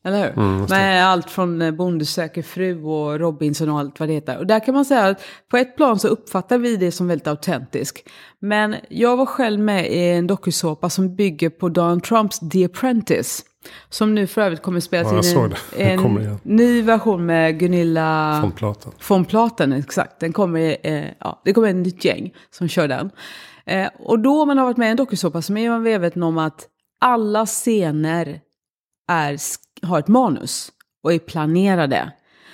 Eller 0.07 0.25
hur? 0.25 0.39
Mm. 0.39 0.67
Med 0.69 1.07
allt 1.07 1.31
från 1.31 1.63
eh, 1.63 1.71
Bonde 1.71 2.07
söker 2.07 2.43
fru 2.43 2.85
och 2.85 3.21
Robinson 3.21 3.69
och 3.69 3.79
allt 3.79 4.01
vad 4.01 4.09
det 4.09 4.13
heter. 4.13 4.39
Och 4.39 4.47
där 4.47 4.61
kan 4.61 4.75
man 4.75 4.85
säga 4.85 5.05
att 5.05 5.23
på 5.51 5.57
ett 5.57 5.77
plan 5.77 5.99
så 5.99 6.09
uppfattar 6.09 6.59
vi 6.59 6.77
det 6.77 6.93
som 6.93 7.09
väldigt 7.09 7.27
autentisk. 7.27 8.05
Men 8.41 8.77
jag 8.89 9.17
var 9.17 9.27
själv 9.27 9.61
med 9.61 9.93
i 9.93 10.11
en 10.11 10.27
dokusåpa 10.27 10.91
som 10.91 11.17
bygger 11.17 11.51
på 11.51 11.69
Donald 11.69 12.03
Trumps 12.03 12.39
The 12.53 12.65
Apprentice. 12.65 13.45
Som 13.89 14.15
nu 14.15 14.27
för 14.27 14.41
övrigt 14.43 14.63
kommer 14.63 14.81
spelas 14.81 15.33
Ja, 15.33 15.45
in 15.45 15.55
en, 15.77 16.19
en 16.19 16.39
ny 16.43 16.83
version 16.83 17.27
med 17.27 17.59
Gunilla... 17.59 18.39
Från 18.41 18.53
Platen. 18.53 18.93
Från 18.99 19.25
Platen, 19.25 19.73
exakt. 19.73 20.21
Den 20.21 20.33
kommer, 20.33 20.77
eh, 20.83 21.05
ja, 21.19 21.43
det 21.45 21.53
kommer 21.53 21.69
ett 21.69 21.77
nytt 21.77 22.05
gäng 22.05 22.35
som 22.51 22.69
kör 22.69 22.89
den. 22.89 23.11
Eh, 23.67 23.89
och 23.99 24.19
då 24.19 24.43
om 24.43 24.49
man 24.49 24.59
har 24.59 24.65
varit 24.65 24.77
med 24.77 24.89
i 24.89 24.91
en 24.91 24.97
dokusåpa 24.97 25.43
så 25.43 25.57
är 25.57 25.71
man 25.71 25.83
medveten 25.83 26.23
om 26.23 26.39
att 26.39 26.69
alla 27.01 27.47
scener 27.47 28.41
är, 29.09 29.37
har 29.87 29.99
ett 29.99 30.09
manus 30.09 30.73
och 31.03 31.13
är 31.13 31.19
planerade. 31.19 32.13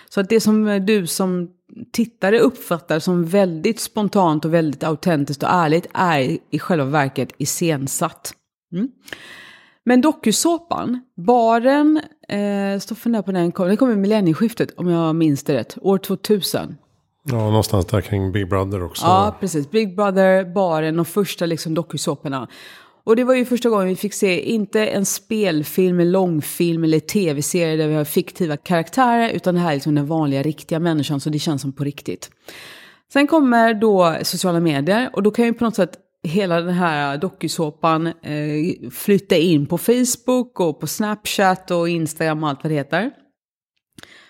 Så 0.08 0.20
att 0.20 0.28
det 0.28 0.40
som 0.40 0.86
du 0.86 1.06
som 1.06 1.50
tittare 1.92 2.38
uppfattar 2.38 2.98
som 2.98 3.26
väldigt 3.26 3.80
spontant 3.80 4.44
och 4.44 4.54
väldigt 4.54 4.84
autentiskt 4.84 5.42
och 5.42 5.48
ärligt 5.52 5.86
är 5.94 6.38
i 6.50 6.58
själva 6.58 6.84
verket 6.84 7.32
iscensatt. 7.38 8.32
Mm. 8.72 8.88
Men 9.84 10.00
dokusåpan, 10.00 11.00
baren, 11.16 12.00
eh, 12.28 12.78
står 12.78 13.22
på 13.22 13.32
när 13.32 13.40
den 13.40 13.52
kom, 13.52 13.68
den 13.68 13.76
kom 13.76 13.90
i 13.90 13.96
millennieskiftet 13.96 14.70
om 14.76 14.88
jag 14.88 15.16
minns 15.16 15.44
det 15.44 15.54
rätt, 15.54 15.78
år 15.80 15.98
2000. 15.98 16.76
Ja, 17.24 17.36
någonstans 17.36 17.86
där 17.86 18.00
kring 18.00 18.32
Big 18.32 18.48
Brother 18.48 18.84
också. 18.84 19.06
Ja, 19.06 19.36
precis. 19.40 19.70
Big 19.70 19.96
Brother, 19.96 20.44
baren 20.44 21.00
och 21.00 21.08
första 21.08 21.46
liksom 21.46 21.74
dokusåporna. 21.74 22.48
Och 23.04 23.16
det 23.16 23.24
var 23.24 23.34
ju 23.34 23.44
första 23.44 23.68
gången 23.68 23.88
vi 23.88 23.96
fick 23.96 24.14
se, 24.14 24.40
inte 24.40 24.86
en 24.86 25.06
spelfilm, 25.06 26.00
en 26.00 26.12
långfilm 26.12 26.84
eller 26.84 27.00
tv-serie 27.00 27.76
där 27.76 27.88
vi 27.88 27.94
har 27.94 28.04
fiktiva 28.04 28.56
karaktärer, 28.56 29.30
utan 29.30 29.54
det 29.54 29.60
här 29.60 29.70
är 29.70 29.74
liksom 29.74 29.94
den 29.94 30.06
vanliga, 30.06 30.42
riktiga 30.42 30.78
människan, 30.78 31.20
så 31.20 31.30
det 31.30 31.38
känns 31.38 31.62
som 31.62 31.72
på 31.72 31.84
riktigt. 31.84 32.30
Sen 33.12 33.26
kommer 33.26 33.74
då 33.74 34.16
sociala 34.22 34.60
medier 34.60 35.10
och 35.12 35.22
då 35.22 35.30
kan 35.30 35.44
ju 35.44 35.52
på 35.52 35.64
något 35.64 35.76
sätt 35.76 35.96
hela 36.28 36.60
den 36.60 36.74
här 36.74 37.18
dokusåpan 37.18 38.06
eh, 38.06 38.90
flytta 38.90 39.36
in 39.36 39.66
på 39.66 39.78
Facebook 39.78 40.60
och 40.60 40.80
på 40.80 40.86
Snapchat 40.86 41.70
och 41.70 41.88
Instagram 41.88 42.42
och 42.42 42.48
allt 42.48 42.64
vad 42.64 42.70
det 42.70 42.76
heter. 42.76 43.10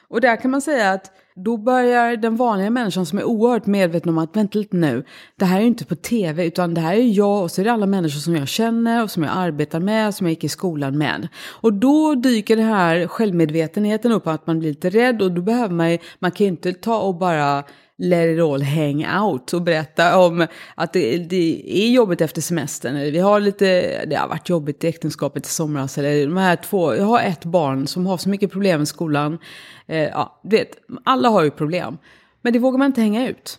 Och 0.09 0.21
där 0.21 0.37
kan 0.37 0.51
man 0.51 0.61
säga 0.61 0.91
att 0.91 1.11
då 1.35 1.57
börjar 1.57 2.17
den 2.17 2.37
vanliga 2.37 2.71
människan 2.71 3.07
som 3.07 3.19
är 3.19 3.25
oerhört 3.25 3.67
medveten 3.67 4.09
om 4.09 4.19
att 4.19 4.37
vänta 4.37 4.59
lite 4.59 4.77
nu, 4.77 5.05
det 5.37 5.45
här 5.45 5.57
är 5.57 5.61
ju 5.61 5.67
inte 5.67 5.85
på 5.85 5.97
tv 5.97 6.47
utan 6.47 6.75
det 6.75 6.81
här 6.81 6.95
är 6.95 7.19
jag 7.19 7.43
och 7.43 7.51
så 7.51 7.61
är 7.61 7.65
det 7.65 7.73
alla 7.73 7.87
människor 7.87 8.21
som 8.21 8.37
jag 8.37 8.49
känner 8.49 9.03
och 9.03 9.11
som 9.11 9.23
jag 9.23 9.33
arbetar 9.35 9.81
med, 9.81 10.15
som 10.15 10.27
jag 10.27 10.31
gick 10.31 10.45
i 10.45 10.49
skolan 10.49 10.99
med. 10.99 11.29
Och 11.45 11.73
då 11.73 12.15
dyker 12.15 12.57
den 12.57 12.67
här 12.67 13.07
självmedvetenheten 13.07 14.13
upp 14.13 14.27
att 14.27 14.47
man 14.47 14.59
blir 14.59 14.69
lite 14.69 14.91
rädd 14.91 15.23
och 15.23 15.33
då 15.33 15.43
behöver 15.43 15.75
man 15.75 15.93
ju, 15.93 15.99
man 16.19 16.31
kan 16.31 16.45
ju 16.45 16.51
inte 16.51 16.73
ta 16.73 16.99
och 16.99 17.15
bara 17.15 17.65
let 17.99 18.37
it 18.37 18.41
all 18.41 18.63
hang 18.63 19.07
out 19.23 19.53
och 19.53 19.63
berätta 19.63 20.19
om 20.19 20.47
att 20.75 20.93
det, 20.93 21.19
det 21.19 21.63
är 21.67 21.91
jobbigt 21.91 22.21
efter 22.21 22.41
semestern. 22.41 22.97
Eller 22.97 23.13
vi 23.13 23.19
har 23.19 23.41
lite, 23.41 23.65
det 24.07 24.17
har 24.17 24.29
varit 24.29 24.49
jobbigt 24.49 24.85
i 24.85 24.89
äktenskapet 24.89 25.47
i 25.47 25.51
somras. 25.51 25.99
Eller 25.99 26.27
de 26.27 26.37
här 26.37 26.57
två, 26.57 26.95
jag 26.95 27.05
har 27.05 27.21
ett 27.21 27.45
barn 27.45 27.87
som 27.87 28.07
har 28.07 28.17
så 28.17 28.29
mycket 28.29 28.53
problem 28.53 28.83
i 28.83 28.87
skolan. 28.87 29.39
Eh, 29.87 30.03
ja, 30.03 30.41
du 30.43 30.57
vet, 30.57 30.71
alla 31.05 31.29
har 31.29 31.43
ju 31.43 31.51
problem. 31.51 31.99
Men 32.43 32.53
det 32.53 32.59
vågar 32.59 32.79
man 32.79 32.87
inte 32.87 33.01
hänga 33.01 33.29
ut. 33.29 33.59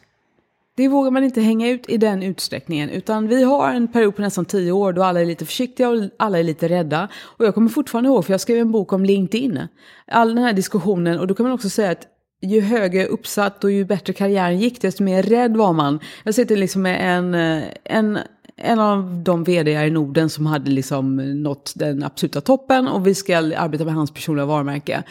Det 0.75 0.87
vågar 0.87 1.11
man 1.11 1.23
inte 1.23 1.41
hänga 1.41 1.69
ut 1.69 1.89
i 1.89 1.97
den 1.97 2.23
utsträckningen. 2.23 2.89
Utan 2.89 3.27
vi 3.27 3.43
har 3.43 3.73
en 3.73 3.87
period 3.87 4.15
på 4.15 4.21
nästan 4.21 4.45
tio 4.45 4.71
år 4.71 4.93
då 4.93 5.03
alla 5.03 5.21
är 5.21 5.25
lite 5.25 5.45
försiktiga 5.45 5.89
och 5.89 6.09
alla 6.19 6.39
är 6.39 6.43
lite 6.43 6.69
rädda. 6.69 7.07
Och 7.15 7.45
jag 7.45 7.53
kommer 7.55 7.69
fortfarande 7.69 8.09
ihåg, 8.09 8.25
för 8.25 8.33
jag 8.33 8.41
skrev 8.41 8.57
en 8.57 8.71
bok 8.71 8.93
om 8.93 9.05
LinkedIn. 9.05 9.67
All 10.07 10.35
den 10.35 10.43
här 10.43 10.53
diskussionen, 10.53 11.19
och 11.19 11.27
då 11.27 11.33
kan 11.35 11.43
man 11.43 11.53
också 11.53 11.69
säga 11.69 11.91
att 11.91 12.07
ju 12.43 12.61
högre 12.61 13.05
uppsatt 13.05 13.63
och 13.63 13.71
ju 13.71 13.85
bättre 13.85 14.13
karriären 14.13 14.59
gick, 14.59 14.81
desto 14.81 15.03
mer 15.03 15.23
rädd 15.23 15.57
var 15.57 15.73
man. 15.73 15.99
Jag 16.23 16.35
sitter 16.35 16.57
liksom 16.57 16.81
med 16.81 17.17
en, 17.17 17.35
eh, 17.35 17.63
en, 17.83 18.19
en 18.57 18.79
av 18.79 19.21
de 19.23 19.43
vd 19.43 19.71
i 19.71 19.89
Norden 19.89 20.29
som 20.29 20.45
hade 20.45 20.71
liksom 20.71 21.15
nått 21.43 21.73
den 21.75 22.03
absoluta 22.03 22.41
toppen 22.41 22.87
och 22.87 23.07
vi 23.07 23.15
ska 23.15 23.37
arbeta 23.37 23.85
med 23.85 23.93
hans 23.93 24.11
personliga 24.13 24.45
varumärke. 24.45 25.03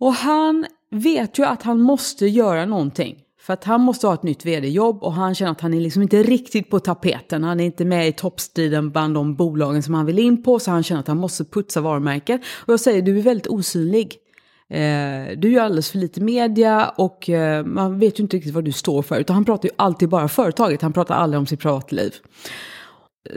Och 0.00 0.12
han 0.12 0.66
vet 0.90 1.38
ju 1.38 1.44
att 1.44 1.62
han 1.62 1.80
måste 1.80 2.26
göra 2.26 2.66
någonting. 2.66 3.16
För 3.40 3.52
att 3.52 3.64
han 3.64 3.80
måste 3.80 4.06
ha 4.06 4.14
ett 4.14 4.22
nytt 4.22 4.44
vd-jobb 4.44 5.02
och 5.02 5.12
han 5.12 5.34
känner 5.34 5.52
att 5.52 5.60
han 5.60 5.74
är 5.74 5.80
liksom 5.80 6.02
inte 6.02 6.22
riktigt 6.22 6.70
på 6.70 6.80
tapeten. 6.80 7.44
Han 7.44 7.60
är 7.60 7.64
inte 7.64 7.84
med 7.84 8.08
i 8.08 8.12
toppstriden 8.12 8.90
bland 8.90 9.14
de 9.14 9.34
bolagen 9.34 9.82
som 9.82 9.94
han 9.94 10.06
vill 10.06 10.18
in 10.18 10.42
på. 10.42 10.58
Så 10.58 10.70
han 10.70 10.82
känner 10.82 11.00
att 11.00 11.08
han 11.08 11.16
måste 11.16 11.44
putsa 11.44 11.80
varumärket. 11.80 12.40
Och 12.40 12.72
jag 12.72 12.80
säger, 12.80 13.02
du 13.02 13.18
är 13.18 13.22
väldigt 13.22 13.46
osynlig. 13.46 14.16
Eh, 14.70 15.36
du 15.36 15.52
gör 15.52 15.64
alldeles 15.64 15.90
för 15.90 15.98
lite 15.98 16.20
media 16.20 16.88
och 16.88 17.30
eh, 17.30 17.64
man 17.64 17.98
vet 17.98 18.18
ju 18.18 18.22
inte 18.22 18.36
riktigt 18.36 18.54
vad 18.54 18.64
du 18.64 18.72
står 18.72 19.02
för. 19.02 19.20
Utan 19.20 19.34
han 19.34 19.44
pratar 19.44 19.68
ju 19.68 19.74
alltid 19.76 20.08
bara 20.08 20.28
företaget, 20.28 20.82
han 20.82 20.92
pratar 20.92 21.14
aldrig 21.14 21.38
om 21.38 21.46
sitt 21.46 21.60
privatliv. 21.60 22.14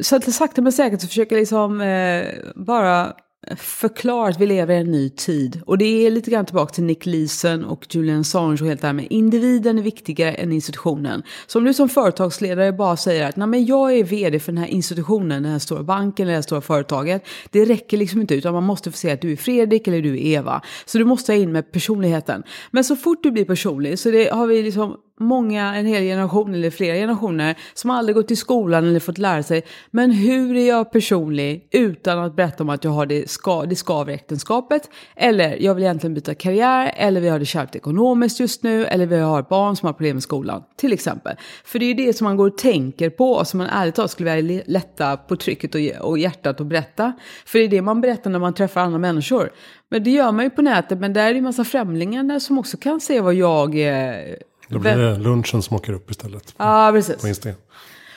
Så 0.02 0.16
att 0.16 0.34
sakta 0.34 0.62
men 0.62 0.72
säkert 0.72 1.02
så 1.02 1.08
försöker 1.08 1.36
jag 1.36 1.40
liksom 1.40 1.82
eh, 1.82 2.26
bara 2.56 3.14
förklara 3.58 4.30
att 4.30 4.40
vi 4.40 4.46
lever 4.46 4.76
i 4.76 4.78
en 4.78 4.92
ny 4.92 5.10
tid. 5.10 5.62
Och 5.66 5.78
det 5.78 6.06
är 6.06 6.12
lite 6.12 6.32
grann 6.32 6.46
tillbaka 6.46 6.74
till 6.74 6.84
Nick 6.84 7.06
Leeson 7.06 7.66
och 7.66 7.96
Julian 7.96 8.20
Assange 8.20 8.58
och 8.62 8.68
helt 8.68 8.82
det 8.82 8.88
här 8.88 8.94
med 8.94 9.08
individen 9.10 9.78
är 9.78 9.84
viktigare 9.84 10.34
än 10.34 10.52
institutionen. 10.52 11.24
Så 11.48 11.60
om 11.60 11.66
du 11.66 11.74
som 11.74 11.90
företagsledare 11.90 12.74
bara 12.74 12.98
säger 12.98 13.30
att 13.30 13.36
Nej, 13.36 13.48
men 13.48 13.66
jag 13.66 13.98
är 13.98 14.04
vd 14.04 14.40
för 14.40 14.52
den 14.52 14.62
här 14.62 14.68
institutionen, 14.68 15.44
den 15.44 15.52
här 15.52 15.60
stora 15.60 15.84
banken 15.84 16.24
eller 16.24 16.32
det 16.32 16.38
här 16.38 16.42
stora 16.42 16.62
företaget. 16.62 17.24
Det 17.50 17.66
räcker 17.66 17.98
liksom 17.98 18.22
inte 18.22 18.36
utan 18.36 18.54
man 18.54 18.64
måste 18.64 18.92
få 18.92 18.98
se 18.98 19.12
att 19.12 19.22
du 19.22 19.32
är 19.32 19.36
Fredrik 19.36 19.88
eller 19.88 20.02
du 20.02 20.14
är 20.14 20.26
Eva. 20.26 20.62
Så 20.86 20.98
du 20.98 21.06
måste 21.06 21.32
ha 21.32 21.38
in 21.38 21.52
med 21.52 21.72
personligheten. 21.72 22.44
Men 22.72 22.84
så 22.84 22.96
fort 22.96 23.24
du 23.24 23.32
blir 23.32 23.46
personlig 23.46 24.00
så 24.00 24.12
det 24.12 24.34
har 24.34 24.48
vi 24.48 24.64
liksom 24.64 24.98
många, 25.22 25.76
en 25.76 25.86
hel 25.86 26.04
generation 26.04 26.54
eller 26.54 26.70
flera 26.70 26.96
generationer 26.96 27.58
som 27.74 27.90
aldrig 27.90 28.16
gått 28.16 28.32
i 28.32 28.36
skolan 28.36 28.88
eller 28.88 29.00
fått 29.00 29.18
lära 29.18 29.44
sig. 29.44 29.64
Men 29.92 30.12
hur 30.12 30.56
är 30.56 30.68
jag 30.68 30.92
personlig 30.92 31.68
utan 31.72 32.20
att 32.20 32.36
berätta 32.36 32.64
om 32.64 32.70
att 32.70 32.84
jag 32.84 32.92
har 32.92 33.06
det, 33.06 33.30
ska, 33.30 33.66
det 33.66 33.76
skaver 33.76 34.12
i 34.12 34.16
äktenskapet? 34.16 34.90
Eller 35.16 35.58
jag 35.62 35.76
vill 35.76 35.84
egentligen 35.84 36.14
byta 36.14 36.36
karriär, 36.36 36.94
eller 36.96 37.22
vi 37.22 37.30
har 37.30 37.40
det 37.40 37.46
kärvt 37.46 37.76
ekonomiskt 37.76 38.40
just 38.40 38.64
nu, 38.64 38.86
eller 38.86 39.06
vi 39.06 39.20
har 39.20 39.40
ett 39.40 39.50
barn 39.50 39.76
som 39.76 39.86
har 39.86 39.94
problem 39.94 40.16
med 40.16 40.24
skolan. 40.24 40.64
Till 40.78 40.94
exempel. 40.94 41.36
För 41.66 41.80
det 41.80 41.86
är 41.86 41.88
ju 41.88 42.06
det 42.06 42.14
som 42.14 42.26
man 42.26 42.38
går 42.38 42.48
och 42.48 42.58
tänker 42.58 43.10
på 43.10 43.32
och 43.32 43.48
som 43.48 43.58
man 43.58 43.68
ärligt 43.68 43.96
talat 43.96 44.12
skulle 44.12 44.36
vilja 44.36 44.64
lätta 44.66 45.18
på 45.18 45.36
trycket 45.36 45.76
och, 45.76 46.10
och 46.10 46.18
hjärtat 46.20 46.60
och 46.60 46.66
berätta. 46.66 47.14
För 47.46 47.60
det 47.60 47.66
är 47.66 47.70
det 47.70 47.82
man 47.82 48.02
berättar 48.02 48.30
när 48.30 48.40
man 48.40 48.54
träffar 48.54 48.82
andra 48.82 49.00
människor. 49.00 49.52
Men 49.90 50.04
det 50.04 50.12
gör 50.12 50.32
man 50.32 50.46
ju 50.46 50.50
på 50.50 50.62
nätet, 50.62 51.00
men 51.00 51.14
där 51.14 51.26
är 51.26 51.30
det 51.30 51.36
ju 51.36 51.42
massa 51.42 51.64
främlingar 51.64 52.24
där 52.24 52.40
som 52.40 52.60
också 52.60 52.78
kan 52.78 53.00
se 53.00 53.22
vad 53.22 53.34
jag 53.34 53.80
eh, 53.80 54.36
då 54.72 54.80
blir 54.80 54.98
det 54.98 55.18
lunchen 55.18 55.62
som 55.62 55.76
åker 55.76 55.94
upp 55.94 56.12
istället. 56.12 56.54
Ja, 56.58 56.88
På 56.92 56.98
precis. 56.98 57.26
Instagram. 57.26 57.60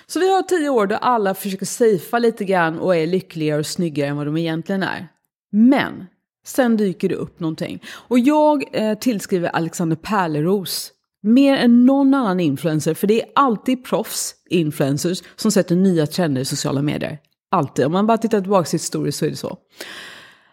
Så 0.07 0.21
vi 0.21 0.35
har 0.35 0.43
tio 0.43 0.69
år 0.69 0.87
då 0.87 0.97
alla 0.97 1.35
försöker 1.35 1.67
safea 1.67 2.19
lite 2.19 2.45
grann 2.45 2.79
och 2.79 2.97
är 2.97 3.07
lyckligare 3.07 3.59
och 3.59 3.67
snyggare 3.67 4.09
än 4.09 4.17
vad 4.17 4.27
de 4.27 4.37
egentligen 4.37 4.83
är. 4.83 5.09
Men 5.53 6.07
sen 6.47 6.77
dyker 6.77 7.09
det 7.09 7.15
upp 7.15 7.41
någonting. 7.41 7.83
Och 7.93 8.19
jag 8.19 8.65
eh, 8.73 8.99
tillskriver 8.99 9.49
Alexander 9.49 9.97
Pärleros 9.97 10.91
mer 11.23 11.57
än 11.57 11.87
någon 11.87 12.15
annan 12.15 12.41
influencer, 12.41 12.95
för 12.95 13.07
det 13.07 13.23
är 13.23 13.29
alltid 13.35 13.85
proffs, 13.85 14.35
influencers, 14.51 15.23
som 15.37 15.51
sätter 15.51 15.77
nya 15.77 16.07
trender 16.07 16.41
i 16.41 16.45
sociala 16.45 16.83
medier. 16.83 17.19
Alltid. 17.51 17.85
Om 17.87 17.93
man 17.93 18.07
bara 18.07 18.19
tittar 18.19 18.41
tillbaka 18.41 18.65
till 18.65 18.79
historien 18.79 19.13
så 19.13 19.25
är 19.25 19.31
det 19.31 19.37
så. 19.37 19.59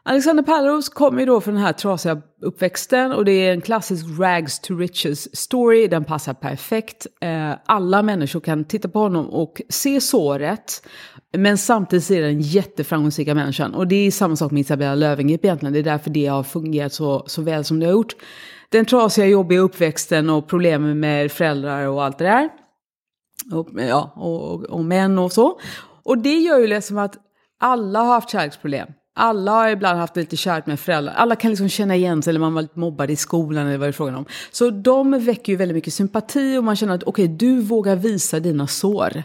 Alexander 0.04 0.44
Pärleros 0.44 0.90
kommer 0.90 1.20
ju 1.20 1.26
då 1.26 1.42
från 1.42 1.54
den 1.54 1.64
här 1.64 1.74
trasiga 1.74 2.22
uppväxten 2.42 3.12
och 3.12 3.26
det 3.26 3.32
är 3.32 3.54
en 3.54 3.62
klassisk 3.62 4.06
rags 4.20 4.60
to 4.60 4.76
riches 4.76 5.36
story. 5.36 5.88
Den 5.88 6.04
passar 6.04 6.34
perfekt. 6.34 7.08
Eh, 7.22 7.54
alla 7.66 8.04
människor 8.04 8.40
kan 8.40 8.66
titta 8.66 8.90
på 8.90 9.00
honom 9.00 9.30
och 9.30 9.62
se 9.70 10.02
såret. 10.02 10.88
Men 11.38 11.58
samtidigt 11.58 12.06
ser 12.06 12.22
den 12.22 12.42
jätteframgångsrika 12.42 13.36
människan. 13.36 13.74
Och 13.74 13.88
det 13.88 13.96
är 13.96 14.12
samma 14.12 14.36
sak 14.36 14.52
med 14.52 14.62
Isabella 14.62 14.96
Löwengrip 14.96 15.46
egentligen. 15.46 15.74
Det 15.74 15.80
är 15.80 15.84
därför 15.84 16.10
det 16.10 16.28
har 16.28 16.44
fungerat 16.44 16.94
så, 16.94 17.24
så 17.28 17.42
väl 17.42 17.64
som 17.64 17.80
det 17.80 17.86
har 17.86 17.94
gjort. 17.94 18.16
Den 18.70 18.86
trasiga, 18.86 19.26
jobbiga 19.28 19.60
uppväxten 19.60 20.30
och 20.30 20.48
problemen 20.48 21.00
med 21.00 21.32
föräldrar 21.32 21.88
och 21.88 22.04
allt 22.04 22.18
det 22.18 22.26
där. 22.26 22.50
Och, 23.52 23.70
ja, 23.90 24.14
och, 24.16 24.54
och, 24.54 24.64
och 24.64 24.86
män 24.86 25.20
och 25.20 25.32
så. 25.32 25.60
Och 26.04 26.18
det 26.18 26.36
gör 26.36 26.60
ju 26.60 26.68
liksom 26.68 26.98
att 26.98 27.16
alla 27.60 28.00
har 28.00 28.14
haft 28.14 28.30
kärleksproblem. 28.30 28.88
Alla 29.16 29.52
har 29.52 29.70
ibland 29.70 30.00
haft 30.00 30.16
lite 30.16 30.38
kärt 30.38 30.66
med 30.66 30.80
föräldrar. 30.80 31.14
Alla 31.14 31.36
kan 31.36 31.52
liksom 31.52 31.70
känna 31.70 31.96
igen 31.96 32.22
sig 32.22 32.32
eller 32.32 32.40
man 32.40 32.54
var 32.54 32.62
lite 32.62 32.80
mobbad 32.80 33.12
i 33.12 33.16
skolan 33.16 33.68
eller 33.68 33.78
vad 33.78 33.88
det 33.88 33.90
är 33.90 33.94
frågan 33.94 34.16
om. 34.16 34.26
Så 34.52 34.70
de 34.70 35.20
väcker 35.26 35.54
ju 35.54 35.58
väldigt 35.58 35.76
mycket 35.76 35.94
sympati 35.94 36.58
och 36.58 36.64
man 36.64 36.76
känner 36.76 36.96
att 36.96 37.04
okej, 37.04 37.26
okay, 37.26 37.36
du 37.38 37.62
vågar 37.62 37.96
visa 37.96 38.40
dina 38.40 38.68
sår. 38.68 39.24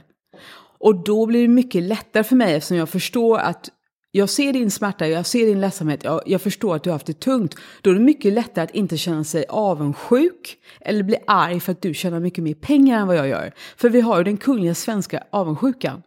Och 0.79 1.05
då 1.05 1.27
blir 1.27 1.43
det 1.43 1.49
mycket 1.49 1.83
lättare 1.83 2.25
för 2.25 2.37
mig 2.37 2.55
eftersom 2.55 2.77
jag 2.77 2.89
förstår 2.89 3.39
att 3.39 3.71
jag 4.11 4.29
ser 4.29 4.53
din 4.53 4.71
smärta, 4.71 5.09
jag 5.09 5.27
ser 5.27 5.47
din 5.47 5.61
ledsamhet, 5.61 6.05
jag, 6.05 6.23
jag, 6.27 6.41
förstår 6.41 6.77
att 6.77 6.83
du 6.83 6.91
har 6.91 6.95
haft 6.95 7.07
det 7.07 7.21
tungt. 7.21 7.55
Då 7.81 7.91
är 7.91 7.95
det 7.95 8.01
mycket 8.01 8.33
lättare 8.33 8.65
att 8.65 8.75
inte 8.75 8.97
känna 8.97 9.25
sig 9.25 9.45
avundsjuk 9.49 10.57
eller 10.81 11.03
bli 11.03 11.17
arg 11.27 11.61
för 11.61 11.73
att 11.73 11.83
du 11.83 11.95
tjänar 11.95 12.21
mycket 12.21 12.45
mer 12.45 12.55
pengar 12.55 13.01
än 13.01 13.07
vad 13.07 13.17
jag 13.17 13.29
gör. 13.29 13.53
För 13.77 13.89
vi 13.89 14.01
har 14.01 14.19
ju 14.19 14.25
den 14.25 14.37
kungliga 14.37 14.75
svenska 14.75 15.23
avundsjukan. 15.31 16.03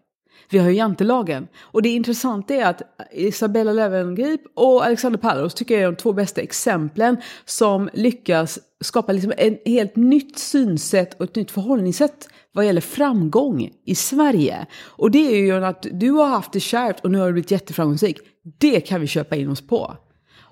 Vi 0.51 0.57
har 0.57 0.69
ju 0.69 0.75
jantelagen. 0.75 1.47
Och 1.59 1.81
det 1.81 1.89
intressanta 1.89 2.53
är 2.53 2.65
att 2.65 2.81
Isabella 3.11 3.73
Löwengrip 3.73 4.41
och 4.53 4.85
Alexander 4.85 5.19
Pallaros 5.19 5.53
tycker 5.53 5.73
jag 5.73 5.83
är 5.83 5.85
de 5.85 5.95
två 5.95 6.13
bästa 6.13 6.41
exemplen 6.41 7.17
som 7.45 7.89
lyckas 7.93 8.59
skapa 8.81 9.11
liksom 9.11 9.33
ett 9.37 9.61
helt 9.65 9.95
nytt 9.95 10.39
synsätt 10.39 11.13
och 11.13 11.23
ett 11.23 11.35
nytt 11.35 11.51
förhållningssätt 11.51 12.29
vad 12.51 12.65
gäller 12.65 12.81
framgång 12.81 13.69
i 13.85 13.95
Sverige. 13.95 14.65
Och 14.83 15.11
det 15.11 15.27
är 15.27 15.37
ju 15.37 15.65
att 15.65 15.85
du 15.91 16.11
har 16.11 16.27
haft 16.27 16.51
det 16.51 16.59
kärvt 16.59 16.99
och 17.03 17.11
nu 17.11 17.17
har 17.17 17.27
du 17.27 17.33
blivit 17.33 17.51
jätteframgångsrik. 17.51 18.17
Det 18.57 18.81
kan 18.81 19.01
vi 19.01 19.07
köpa 19.07 19.35
in 19.35 19.49
oss 19.49 19.67
på. 19.67 19.97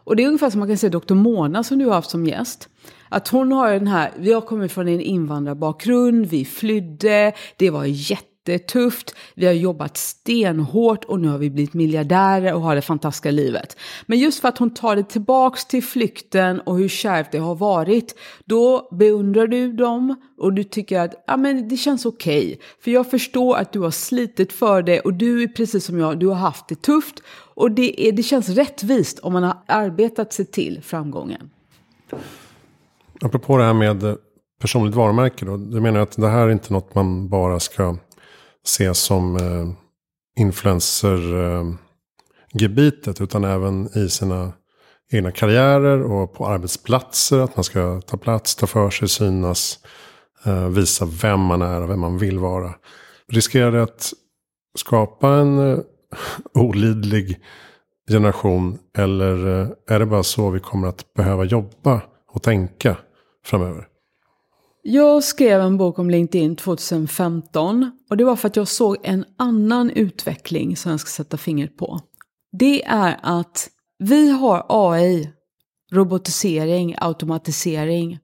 Och 0.07 0.15
det 0.15 0.23
är 0.23 0.27
ungefär 0.27 0.49
som 0.49 0.59
man 0.59 0.67
kan 0.67 0.77
säga 0.77 0.99
Dr. 0.99 1.13
Mona 1.13 1.63
som 1.63 1.79
du 1.79 1.85
har 1.85 1.93
haft 1.93 2.09
som 2.09 2.25
gäst. 2.25 2.69
Att 3.09 3.27
hon 3.27 3.51
har 3.51 3.71
den 3.71 3.87
här, 3.87 4.11
vi 4.17 4.33
har 4.33 4.41
kommit 4.41 4.71
från 4.71 4.87
en 4.87 5.01
invandrarbakgrund, 5.01 6.25
vi 6.25 6.45
flydde, 6.45 7.33
det 7.57 7.69
var 7.69 7.85
jätte 7.85 8.36
jättetufft. 8.51 9.15
Vi 9.35 9.45
har 9.45 9.53
jobbat 9.53 9.97
stenhårt 9.97 11.05
och 11.05 11.19
nu 11.19 11.27
har 11.27 11.37
vi 11.37 11.49
blivit 11.49 11.73
miljardärer 11.73 12.53
och 12.53 12.61
har 12.61 12.75
det 12.75 12.81
fantastiska 12.81 13.31
livet. 13.31 13.77
Men 14.05 14.19
just 14.19 14.39
för 14.39 14.47
att 14.47 14.57
hon 14.57 14.73
tar 14.73 14.95
det 14.95 15.03
tillbaks 15.03 15.65
till 15.65 15.83
flykten 15.83 16.59
och 16.59 16.77
hur 16.77 16.87
kärvt 16.87 17.31
det 17.31 17.37
har 17.37 17.55
varit, 17.55 18.15
då 18.45 18.89
beundrar 18.91 19.47
du 19.47 19.73
dem 19.73 20.15
och 20.37 20.53
du 20.53 20.63
tycker 20.63 20.99
att 20.99 21.23
ja, 21.27 21.37
men 21.37 21.67
det 21.67 21.77
känns 21.77 22.05
okej. 22.05 22.45
Okay. 22.45 22.57
För 22.83 22.91
jag 22.91 23.11
förstår 23.11 23.57
att 23.57 23.73
du 23.73 23.79
har 23.79 23.91
slitit 23.91 24.53
för 24.53 24.81
det 24.81 24.99
och 24.99 25.13
du 25.13 25.43
är 25.43 25.47
precis 25.47 25.85
som 25.85 25.99
jag, 25.99 26.19
du 26.19 26.27
har 26.27 26.35
haft 26.35 26.67
det 26.67 26.81
tufft. 26.81 27.23
Och 27.55 27.71
det, 27.71 28.07
är, 28.07 28.11
det 28.11 28.23
känns 28.23 28.49
rättvist 28.49 29.19
om 29.19 29.33
man 29.33 29.43
har 29.43 29.57
arbetat 29.65 30.33
sig 30.33 30.45
till 30.45 30.81
framgången. 30.83 31.49
Apropå 33.21 33.57
det 33.57 33.63
här 33.63 33.73
med 33.73 34.17
personligt 34.59 34.95
varumärke 34.95 35.45
då. 35.45 35.57
Du 35.57 35.81
menar 35.81 35.99
att 35.99 36.15
det 36.17 36.27
här 36.27 36.47
är 36.47 36.51
inte 36.51 36.73
något 36.73 36.95
man 36.95 37.29
bara 37.29 37.59
ska 37.59 37.97
ses 38.67 38.99
som 38.99 39.35
eh, 39.35 39.69
influencergebitet. 40.39 43.19
Eh, 43.19 43.23
utan 43.23 43.43
även 43.43 43.97
i 43.97 44.09
sina 44.09 44.53
egna 45.11 45.31
karriärer 45.31 46.03
och 46.03 46.33
på 46.33 46.47
arbetsplatser. 46.47 47.39
Att 47.39 47.55
man 47.55 47.63
ska 47.63 48.01
ta 48.01 48.17
plats, 48.17 48.55
ta 48.55 48.67
för 48.67 48.89
sig, 48.89 49.09
synas. 49.09 49.79
Eh, 50.45 50.67
visa 50.67 51.05
vem 51.21 51.39
man 51.39 51.61
är 51.61 51.81
och 51.81 51.89
vem 51.89 51.99
man 51.99 52.17
vill 52.17 52.39
vara. 52.39 52.73
Riskerar 53.31 53.71
det 53.71 53.83
att 53.83 54.13
skapa 54.77 55.29
en 55.29 55.71
eh, 55.71 55.79
olidlig 56.53 57.39
generation? 58.11 58.77
Eller 58.97 59.61
eh, 59.61 59.67
är 59.87 59.99
det 59.99 60.05
bara 60.05 60.23
så 60.23 60.49
vi 60.49 60.59
kommer 60.59 60.87
att 60.87 61.13
behöva 61.13 61.43
jobba 61.43 62.01
och 62.33 62.43
tänka 62.43 62.97
framöver? 63.45 63.87
Jag 64.89 65.23
skrev 65.23 65.61
en 65.61 65.77
bok 65.77 65.99
om 65.99 66.09
LinkedIn 66.09 66.55
2015 66.55 67.91
och 68.09 68.17
det 68.17 68.23
var 68.23 68.35
för 68.35 68.47
att 68.47 68.55
jag 68.55 68.67
såg 68.67 68.97
en 69.03 69.25
annan 69.37 69.89
utveckling 69.89 70.77
som 70.77 70.91
jag 70.91 70.99
ska 70.99 71.09
sätta 71.09 71.37
fingret 71.37 71.77
på. 71.77 71.99
Det 72.51 72.85
är 72.85 73.19
att 73.21 73.69
vi 73.99 74.29
har 74.29 74.65
AI, 74.69 75.29
robotisering, 75.91 76.95
automatisering. 76.97 78.19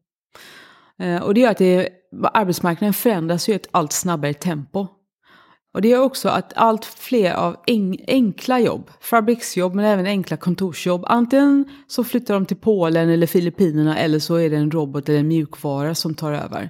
Eh, 1.00 1.24
och 1.24 1.34
det 1.34 1.42
gör 1.42 1.52
att 1.52 1.58
det, 1.58 1.90
arbetsmarknaden 2.34 2.94
förändras 2.94 3.50
i 3.50 3.54
ett 3.54 3.68
allt 3.72 3.92
snabbare 3.92 4.34
tempo. 4.34 4.88
Och 5.74 5.82
det 5.82 5.88
gör 5.88 6.02
också 6.02 6.30
att 6.30 6.54
allt 6.56 6.86
fler 6.86 7.34
av 7.34 7.56
enkla 8.08 8.60
jobb, 8.60 8.90
fabriksjobb 9.02 9.76
men 9.76 9.86
även 9.86 10.06
enkla 10.06 10.38
kontorsjobb, 10.38 11.04
antingen 11.08 11.66
så 11.88 12.04
flyttar 12.04 12.34
de 12.34 12.46
till 12.46 12.58
Polen 12.58 13.10
eller 13.10 13.28
Filippinerna 13.28 13.98
eller 13.98 14.20
så 14.20 14.36
är 14.36 14.50
det 14.50 14.56
en 14.56 14.72
robot 14.72 15.10
eller 15.10 15.20
en 15.20 15.28
mjukvara 15.28 15.96
som 15.96 16.16
tar 16.16 16.32
över. 16.32 16.70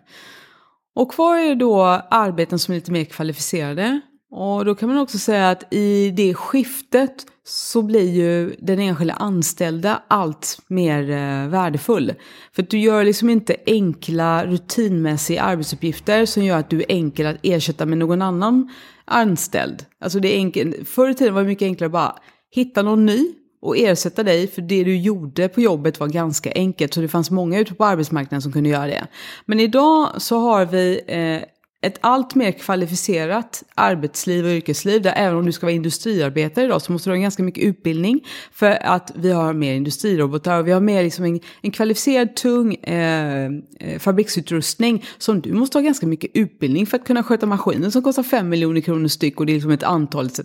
Och 0.95 1.11
kvar 1.11 1.37
är 1.37 1.55
då 1.55 1.83
arbeten 2.09 2.59
som 2.59 2.71
är 2.71 2.75
lite 2.75 2.91
mer 2.91 3.05
kvalificerade. 3.05 4.01
Och 4.31 4.65
då 4.65 4.75
kan 4.75 4.89
man 4.89 4.97
också 4.97 5.17
säga 5.17 5.49
att 5.49 5.73
i 5.73 6.11
det 6.11 6.33
skiftet 6.33 7.25
så 7.45 7.81
blir 7.81 8.11
ju 8.11 8.55
den 8.59 8.79
enskilda 8.79 9.13
anställda 9.13 10.01
allt 10.07 10.59
mer 10.67 11.09
eh, 11.09 11.47
värdefull. 11.49 12.13
För 12.51 12.63
att 12.63 12.69
du 12.69 12.79
gör 12.79 13.03
liksom 13.03 13.29
inte 13.29 13.55
enkla 13.65 14.45
rutinmässiga 14.45 15.41
arbetsuppgifter 15.41 16.25
som 16.25 16.45
gör 16.45 16.57
att 16.57 16.69
du 16.69 16.79
är 16.79 16.85
enkel 16.89 17.25
att 17.25 17.37
ersätta 17.43 17.85
med 17.85 17.97
någon 17.97 18.21
annan 18.21 18.69
anställd. 19.05 19.85
Alltså 19.99 20.19
det 20.19 20.33
är 20.33 20.37
enkelt. 20.37 20.87
Förr 20.89 21.09
i 21.09 21.13
tiden 21.13 21.33
var 21.33 21.41
det 21.41 21.47
mycket 21.47 21.65
enklare 21.65 21.87
att 21.87 21.91
bara 21.91 22.15
hitta 22.51 22.81
någon 22.81 23.05
ny 23.05 23.33
och 23.61 23.77
ersätta 23.77 24.23
dig 24.23 24.47
för 24.47 24.61
det 24.61 24.83
du 24.83 24.97
gjorde 24.97 25.49
på 25.49 25.61
jobbet 25.61 25.99
var 25.99 26.07
ganska 26.07 26.51
enkelt. 26.51 26.93
Så 26.93 27.01
det 27.01 27.07
fanns 27.07 27.31
många 27.31 27.59
ute 27.59 27.73
på 27.73 27.85
arbetsmarknaden 27.85 28.41
som 28.41 28.51
kunde 28.51 28.69
göra 28.69 28.87
det. 28.87 29.07
Men 29.45 29.59
idag 29.59 30.09
så 30.17 30.39
har 30.39 30.65
vi 30.65 31.01
eh, 31.07 31.49
ett 31.83 31.97
allt 32.01 32.35
mer 32.35 32.51
kvalificerat 32.51 33.63
arbetsliv 33.75 34.45
och 34.45 34.51
yrkesliv. 34.51 35.01
Där 35.01 35.13
även 35.15 35.37
om 35.37 35.45
du 35.45 35.51
ska 35.51 35.65
vara 35.65 35.75
industriarbetare 35.75 36.65
idag 36.65 36.81
så 36.81 36.91
måste 36.91 37.09
du 37.09 37.15
ha 37.15 37.21
ganska 37.21 37.43
mycket 37.43 37.63
utbildning. 37.63 38.27
För 38.51 38.71
att 38.71 39.11
vi 39.15 39.31
har 39.31 39.53
mer 39.53 39.73
industrirobotar 39.73 40.59
och 40.59 40.67
vi 40.67 40.71
har 40.71 40.81
mer 40.81 41.03
liksom 41.03 41.25
en, 41.25 41.39
en 41.61 41.71
kvalificerad 41.71 42.35
tung 42.35 42.75
eh, 42.75 43.51
eh, 43.79 43.99
fabriksutrustning. 43.99 45.05
Som 45.17 45.41
du 45.41 45.53
måste 45.53 45.77
ha 45.77 45.83
ganska 45.83 46.07
mycket 46.07 46.31
utbildning 46.33 46.85
för 46.85 46.97
att 46.97 47.05
kunna 47.05 47.23
sköta 47.23 47.45
maskinen 47.45 47.91
som 47.91 48.01
kostar 48.01 48.23
5 48.23 48.49
miljoner 48.49 48.81
kronor 48.81 49.07
styck 49.07 49.39
och 49.39 49.45
det 49.45 49.51
är 49.51 49.55
liksom 49.55 49.71
ett 49.71 49.83
antal 49.83 50.25
etc. 50.25 50.39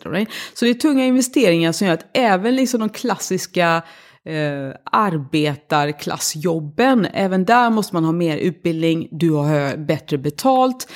Så 0.55 0.65
det 0.65 0.71
är 0.71 0.75
tunga 0.75 1.05
investeringar 1.05 1.73
som 1.73 1.87
gör 1.87 1.95
att 1.95 2.11
även 2.15 2.57
liksom 2.57 2.81
de 2.81 2.89
klassiska 2.89 3.83
eh, 4.25 4.73
arbetarklassjobben. 4.85 7.07
Även 7.13 7.45
där 7.45 7.71
måste 7.71 7.95
man 7.95 8.05
ha 8.05 8.13
mer 8.13 8.37
utbildning, 8.37 9.09
du 9.11 9.31
har 9.31 9.77
bättre 9.77 10.19
betalt 10.19 10.89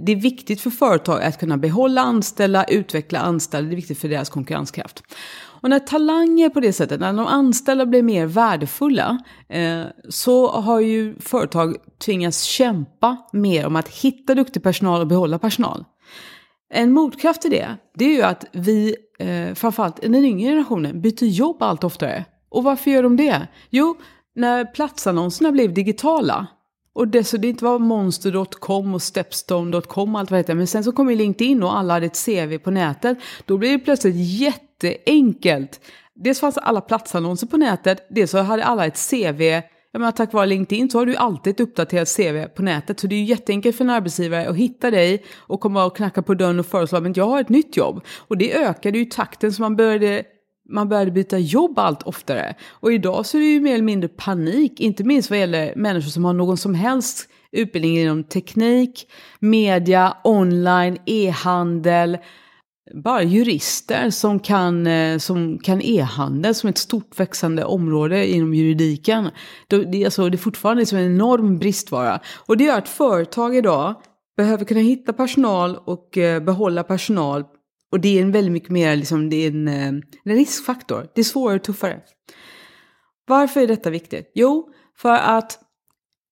det 0.00 0.12
är 0.12 0.16
viktigt 0.16 0.60
för 0.60 0.70
företag 0.70 1.22
att 1.22 1.40
kunna 1.40 1.56
behålla 1.56 2.00
anställda, 2.00 2.64
utveckla 2.64 3.18
anställda, 3.18 3.68
det 3.68 3.74
är 3.74 3.76
viktigt 3.76 3.98
för 3.98 4.08
deras 4.08 4.30
konkurrenskraft. 4.30 5.02
Och 5.66 5.70
när 5.70 5.78
talanger 5.78 6.48
på 6.48 6.60
det 6.60 6.72
sättet, 6.72 7.00
när 7.00 7.12
de 7.12 7.26
anställda 7.26 7.86
blir 7.86 8.02
mer 8.02 8.26
värdefulla, 8.26 9.18
eh, 9.48 9.82
så 10.08 10.50
har 10.50 10.80
ju 10.80 11.14
företag 11.20 11.76
tvingats 12.04 12.42
kämpa 12.42 13.16
mer 13.32 13.66
om 13.66 13.76
att 13.76 13.88
hitta 13.88 14.34
duktig 14.34 14.62
personal 14.62 15.00
och 15.00 15.06
behålla 15.06 15.38
personal. 15.38 15.84
En 16.74 16.92
motkraft 16.92 17.42
till 17.42 17.50
det, 17.50 17.76
det 17.94 18.04
är 18.04 18.14
ju 18.14 18.22
att 18.22 18.44
vi, 18.52 18.96
eh, 19.18 19.54
framförallt 19.54 20.02
den 20.02 20.14
yngre 20.14 20.50
generationen, 20.50 21.00
byter 21.00 21.24
jobb 21.24 21.62
allt 21.62 21.84
oftare. 21.84 22.24
Och 22.48 22.64
varför 22.64 22.90
gör 22.90 23.02
de 23.02 23.16
det? 23.16 23.48
Jo, 23.70 23.96
när 24.34 24.64
platsannonserna 24.64 25.52
blev 25.52 25.74
digitala, 25.74 26.46
och 26.96 27.08
det, 27.08 27.24
så 27.24 27.36
det 27.36 27.48
inte 27.48 27.64
var 27.64 27.78
monster.com 27.78 28.94
och 28.94 29.02
stepstone.com 29.02 30.14
och 30.14 30.20
allt 30.20 30.30
vad 30.30 30.38
det 30.38 30.40
heter. 30.40 30.54
Men 30.54 30.66
sen 30.66 30.84
så 30.84 30.92
kom 30.92 31.10
ju 31.10 31.16
LinkedIn 31.16 31.62
och 31.62 31.78
alla 31.78 31.94
hade 31.94 32.06
ett 32.06 32.24
CV 32.24 32.58
på 32.58 32.70
nätet. 32.70 33.18
Då 33.44 33.58
blev 33.58 33.72
det 33.72 33.84
plötsligt 33.84 34.14
jätteenkelt. 34.16 35.80
Dels 36.14 36.40
fanns 36.40 36.58
alla 36.58 36.80
platsannonser 36.80 37.46
på 37.46 37.56
nätet, 37.56 38.06
dels 38.10 38.30
så 38.30 38.38
hade 38.38 38.64
alla 38.64 38.86
ett 38.86 39.10
CV. 39.10 39.42
Jag 39.92 40.00
menar, 40.00 40.12
tack 40.12 40.32
vare 40.32 40.46
LinkedIn 40.46 40.90
så 40.90 40.98
har 40.98 41.06
du 41.06 41.16
alltid 41.16 41.50
ett 41.50 41.60
uppdaterat 41.60 42.16
CV 42.16 42.46
på 42.56 42.62
nätet. 42.62 43.00
Så 43.00 43.06
det 43.06 43.14
är 43.14 43.18
ju 43.18 43.24
jätteenkelt 43.24 43.76
för 43.76 43.84
en 43.84 43.90
arbetsgivare 43.90 44.48
att 44.48 44.56
hitta 44.56 44.90
dig 44.90 45.24
och 45.36 45.60
komma 45.60 45.84
och 45.84 45.96
knacka 45.96 46.22
på 46.22 46.34
dörren 46.34 46.60
och 46.60 46.66
föreslå 46.66 46.98
att 46.98 47.16
jag 47.16 47.26
har 47.26 47.40
ett 47.40 47.48
nytt 47.48 47.76
jobb. 47.76 48.04
Och 48.18 48.38
det 48.38 48.54
ökade 48.54 48.98
ju 48.98 49.04
takten 49.04 49.52
så 49.52 49.62
man 49.62 49.76
började 49.76 50.24
man 50.68 50.88
började 50.88 51.10
byta 51.10 51.38
jobb 51.38 51.78
allt 51.78 52.02
oftare. 52.02 52.54
Och 52.70 52.92
idag 52.92 53.26
så 53.26 53.36
är 53.36 53.40
det 53.40 53.46
ju 53.46 53.60
mer 53.60 53.74
eller 53.74 53.84
mindre 53.84 54.08
panik, 54.08 54.80
inte 54.80 55.04
minst 55.04 55.30
vad 55.30 55.38
gäller 55.38 55.72
människor 55.76 56.10
som 56.10 56.24
har 56.24 56.32
någon 56.32 56.56
som 56.56 56.74
helst 56.74 57.28
utbildning 57.52 57.98
inom 57.98 58.24
teknik, 58.24 59.08
media, 59.40 60.16
online, 60.24 60.98
e-handel, 61.06 62.18
bara 62.94 63.22
jurister 63.22 64.10
som 64.10 64.40
kan, 64.40 64.86
eh, 64.86 65.18
som 65.18 65.58
kan 65.58 65.82
e-handel 65.82 66.54
som 66.54 66.70
ett 66.70 66.78
stort 66.78 67.20
växande 67.20 67.64
område 67.64 68.26
inom 68.26 68.54
juridiken. 68.54 69.30
Det, 69.68 70.04
alltså, 70.04 70.28
det 70.28 70.36
är 70.36 70.38
fortfarande 70.38 70.80
liksom 70.80 70.98
en 70.98 71.04
enorm 71.04 71.58
bristvara. 71.58 72.20
Och 72.46 72.56
det 72.56 72.64
gör 72.64 72.78
att 72.78 72.88
företag 72.88 73.56
idag 73.56 73.94
behöver 74.36 74.64
kunna 74.64 74.80
hitta 74.80 75.12
personal 75.12 75.78
och 75.84 76.18
eh, 76.18 76.42
behålla 76.42 76.82
personal 76.82 77.44
och 77.92 78.00
det 78.00 78.18
är 78.18 78.22
en 78.22 78.32
väldigt 78.32 78.52
mycket 78.52 78.70
mer, 78.70 78.96
liksom, 78.96 79.30
det 79.30 79.36
är 79.36 79.48
en, 79.48 79.68
eh, 79.68 79.86
en 80.24 80.36
riskfaktor. 80.36 81.06
Det 81.14 81.20
är 81.20 81.24
svårare 81.24 81.56
och 81.56 81.64
tuffare. 81.64 82.00
Varför 83.26 83.60
är 83.60 83.66
detta 83.66 83.90
viktigt? 83.90 84.32
Jo, 84.34 84.68
för 84.96 85.14
att 85.14 85.58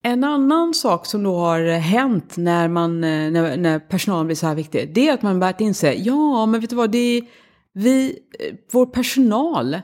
en 0.02 0.24
annan 0.24 0.74
sak 0.74 1.06
som 1.06 1.22
då 1.22 1.36
har 1.36 1.60
hänt 1.78 2.36
när, 2.36 2.68
man, 2.68 3.04
eh, 3.04 3.30
när, 3.30 3.56
när 3.56 3.78
personalen 3.78 4.26
blir 4.26 4.36
så 4.36 4.46
här 4.46 4.54
viktig, 4.54 4.94
det 4.94 5.08
är 5.08 5.14
att 5.14 5.22
man 5.22 5.40
börjat 5.40 5.60
inse, 5.60 5.92
ja 5.92 6.46
men 6.46 6.60
vet 6.60 6.70
du 6.70 6.76
vad, 6.76 6.90
det 6.90 6.98
är 6.98 7.22
vi, 7.74 8.18
eh, 8.38 8.54
vår 8.72 8.86
personal, 8.86 9.80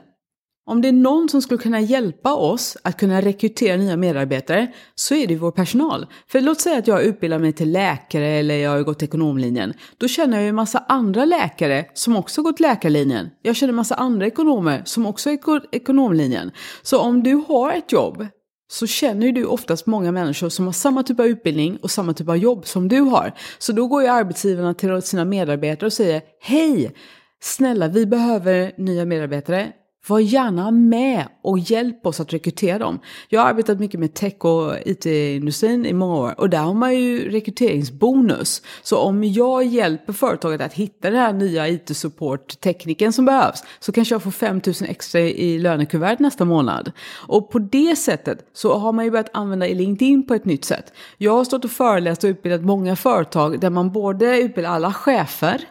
om 0.71 0.81
det 0.81 0.87
är 0.87 0.91
någon 0.91 1.29
som 1.29 1.41
skulle 1.41 1.57
kunna 1.57 1.79
hjälpa 1.79 2.33
oss 2.33 2.77
att 2.83 2.97
kunna 2.97 3.21
rekrytera 3.21 3.77
nya 3.77 3.97
medarbetare 3.97 4.73
så 4.95 5.15
är 5.15 5.27
det 5.27 5.35
vår 5.35 5.51
personal. 5.51 6.07
För 6.27 6.41
låt 6.41 6.61
säga 6.61 6.77
att 6.77 6.87
jag 6.87 7.03
utbildar 7.03 7.39
mig 7.39 7.53
till 7.53 7.71
läkare 7.71 8.27
eller 8.27 8.55
jag 8.55 8.71
har 8.71 8.83
gått 8.83 9.03
ekonomlinjen. 9.03 9.73
Då 9.97 10.07
känner 10.07 10.37
jag 10.37 10.43
ju 10.43 10.49
en 10.49 10.55
massa 10.55 10.85
andra 10.87 11.25
läkare 11.25 11.85
som 11.93 12.15
också 12.15 12.41
gått 12.41 12.59
läkarlinjen. 12.59 13.29
Jag 13.41 13.55
känner 13.55 13.69
en 13.69 13.75
massa 13.75 13.95
andra 13.95 14.27
ekonomer 14.27 14.81
som 14.85 15.05
också 15.05 15.29
har 15.29 15.35
gått 15.35 15.63
ekonomlinjen. 15.71 16.51
Så 16.81 16.99
om 16.99 17.23
du 17.23 17.43
har 17.47 17.71
ett 17.71 17.91
jobb 17.91 18.27
så 18.71 18.87
känner 18.87 19.25
ju 19.25 19.31
du 19.31 19.45
oftast 19.45 19.85
många 19.85 20.11
människor 20.11 20.49
som 20.49 20.65
har 20.65 20.73
samma 20.73 21.03
typ 21.03 21.19
av 21.19 21.25
utbildning 21.25 21.77
och 21.77 21.91
samma 21.91 22.13
typ 22.13 22.29
av 22.29 22.37
jobb 22.37 22.67
som 22.67 22.87
du 22.87 22.99
har. 22.99 23.33
Så 23.59 23.71
då 23.71 23.87
går 23.87 24.01
ju 24.01 24.07
arbetsgivarna 24.07 24.73
till 24.73 25.01
sina 25.01 25.25
medarbetare 25.25 25.85
och 25.85 25.93
säger 25.93 26.21
Hej! 26.41 26.95
Snälla, 27.43 27.87
vi 27.87 28.05
behöver 28.05 28.73
nya 28.77 29.05
medarbetare. 29.05 29.71
Var 30.07 30.19
gärna 30.19 30.71
med 30.71 31.27
och 31.41 31.59
hjälp 31.59 32.05
oss 32.05 32.19
att 32.19 32.33
rekrytera 32.33 32.79
dem. 32.79 32.99
Jag 33.29 33.41
har 33.41 33.49
arbetat 33.49 33.79
mycket 33.79 33.99
med 33.99 34.13
tech 34.13 34.45
och 34.45 34.73
it-industrin 34.85 35.85
i 35.85 35.93
många 35.93 36.15
år 36.15 36.39
och 36.39 36.49
där 36.49 36.57
har 36.57 36.73
man 36.73 36.95
ju 36.95 37.29
rekryteringsbonus. 37.29 38.61
Så 38.81 38.97
om 38.97 39.23
jag 39.23 39.65
hjälper 39.65 40.13
företaget 40.13 40.61
att 40.61 40.73
hitta 40.73 41.09
den 41.09 41.19
här 41.19 41.33
nya 41.33 41.67
it-support-tekniken 41.67 43.13
som 43.13 43.25
behövs 43.25 43.63
så 43.79 43.91
kanske 43.91 44.15
jag 44.15 44.23
får 44.23 44.31
5 44.31 44.61
000 44.65 44.75
extra 44.81 45.21
i 45.21 45.59
lönekuvert 45.59 46.19
nästa 46.19 46.45
månad. 46.45 46.91
Och 47.27 47.51
på 47.51 47.59
det 47.59 47.95
sättet 47.95 48.49
så 48.53 48.77
har 48.77 48.91
man 48.91 49.05
ju 49.05 49.11
börjat 49.11 49.29
använda 49.33 49.65
LinkedIn 49.65 50.27
på 50.27 50.33
ett 50.33 50.45
nytt 50.45 50.65
sätt. 50.65 50.93
Jag 51.17 51.31
har 51.31 51.43
stått 51.43 51.65
och 51.65 51.71
föreläst 51.71 52.23
och 52.23 52.27
utbildat 52.27 52.61
många 52.61 52.95
företag 52.95 53.59
där 53.59 53.69
man 53.69 53.91
både 53.91 54.39
utbildar 54.41 54.71
alla 54.71 54.93
chefer 54.93 55.61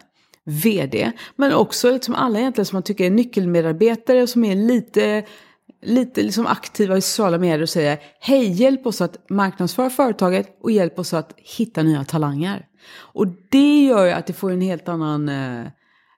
vd. 0.45 1.13
Men 1.37 1.55
också 1.55 1.91
liksom 1.91 2.15
alla 2.15 2.39
egentligen 2.39 2.67
som 2.67 2.77
man 2.77 2.83
tycker 2.83 3.05
är 3.05 3.11
nyckelmedarbetare 3.11 4.27
som 4.27 4.45
är 4.45 4.57
lite, 4.57 5.25
lite 5.83 6.23
liksom 6.23 6.47
aktiva 6.47 6.97
i 6.97 7.01
sociala 7.01 7.39
medier 7.39 7.63
och 7.63 7.69
säger 7.69 7.99
hej 8.21 8.53
hjälp 8.53 8.87
oss 8.87 9.01
att 9.01 9.31
marknadsföra 9.31 9.91
företaget 9.91 10.59
och 10.63 10.71
hjälp 10.71 10.99
oss 10.99 11.15
att 11.15 11.35
hitta 11.37 11.83
nya 11.83 12.05
talanger. 12.05 12.67
Och 12.97 13.27
det 13.49 13.85
gör 13.85 14.07
ju 14.07 14.13
att 14.13 14.27
det 14.27 14.33
får 14.33 14.51
en 14.51 14.61
helt 14.61 14.89
annan 14.89 15.29
eh, 15.29 15.67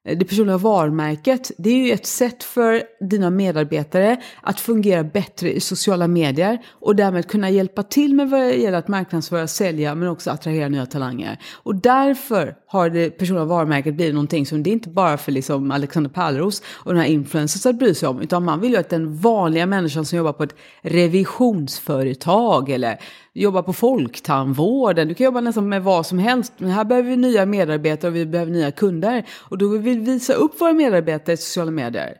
det 0.04 0.24
personliga 0.24 0.58
varumärket, 0.58 1.50
det 1.58 1.70
är 1.70 1.86
ju 1.86 1.92
ett 1.92 2.06
sätt 2.06 2.44
för 2.44 2.82
dina 3.00 3.30
medarbetare 3.30 4.22
att 4.40 4.60
fungera 4.60 5.04
bättre 5.04 5.52
i 5.52 5.60
sociala 5.60 6.08
medier 6.08 6.64
och 6.68 6.96
därmed 6.96 7.28
kunna 7.28 7.50
hjälpa 7.50 7.82
till 7.82 8.14
med 8.14 8.30
vad 8.30 8.40
det 8.40 8.54
gäller 8.54 8.78
att 8.78 8.88
marknadsföra, 8.88 9.46
sälja 9.46 9.94
men 9.94 10.08
också 10.08 10.30
attrahera 10.30 10.68
nya 10.68 10.86
talanger. 10.86 11.38
Och 11.52 11.74
därför 11.74 12.54
har 12.72 12.90
det 12.90 13.10
personliga 13.10 13.44
varumärket 13.44 13.94
blivit 13.94 14.14
någonting 14.14 14.46
som 14.46 14.62
det 14.62 14.70
är 14.70 14.72
inte 14.72 14.88
bara 14.88 15.16
för 15.18 15.32
liksom 15.32 15.70
Alexander 15.70 16.10
Pärleros 16.10 16.62
och 16.66 16.92
den 16.92 17.02
här 17.02 17.08
influencers 17.08 17.66
att 17.66 17.78
bry 17.78 17.94
sig 17.94 18.08
om 18.08 18.20
utan 18.20 18.44
man 18.44 18.60
vill 18.60 18.70
ju 18.70 18.76
att 18.76 18.88
den 18.88 19.16
vanliga 19.16 19.66
människan 19.66 20.04
som 20.04 20.18
jobbar 20.18 20.32
på 20.32 20.42
ett 20.42 20.54
revisionsföretag 20.82 22.70
eller 22.70 22.98
jobbar 23.34 23.62
på 23.62 23.72
folktandvården, 23.72 25.08
du 25.08 25.14
kan 25.14 25.24
jobba 25.24 25.40
nästan 25.40 25.68
med 25.68 25.82
vad 25.82 26.06
som 26.06 26.18
helst. 26.18 26.52
Men 26.58 26.70
här 26.70 26.84
behöver 26.84 27.10
vi 27.10 27.16
nya 27.16 27.46
medarbetare 27.46 28.10
och 28.10 28.16
vi 28.16 28.26
behöver 28.26 28.52
nya 28.52 28.70
kunder. 28.70 29.26
Och 29.30 29.58
då 29.58 29.68
vill 29.68 29.80
vi 29.82 29.94
visa 29.94 30.32
upp 30.32 30.60
våra 30.60 30.72
medarbetare 30.72 31.34
i 31.34 31.36
sociala 31.36 31.70
medier. 31.70 32.16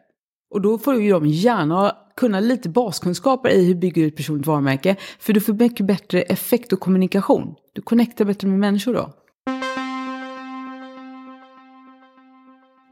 Och 0.55 0.61
då 0.61 0.79
får 0.79 0.95
ju 0.95 1.11
de 1.13 1.27
gärna 1.27 1.97
kunna 2.17 2.41
lite 2.41 2.69
baskunskaper 2.69 3.51
i 3.51 3.65
hur 3.65 3.75
bygger 3.75 4.07
ett 4.07 4.17
personligt 4.17 4.47
varumärke. 4.47 4.97
För 5.19 5.33
du 5.33 5.41
får 5.41 5.53
mycket 5.53 5.87
bättre 5.87 6.23
effekt 6.23 6.73
och 6.73 6.81
kommunikation. 6.81 7.55
Du 7.75 7.83
connectar 7.83 8.25
bättre 8.25 8.49
med 8.49 8.59
människor 8.59 8.95
då. 8.95 9.13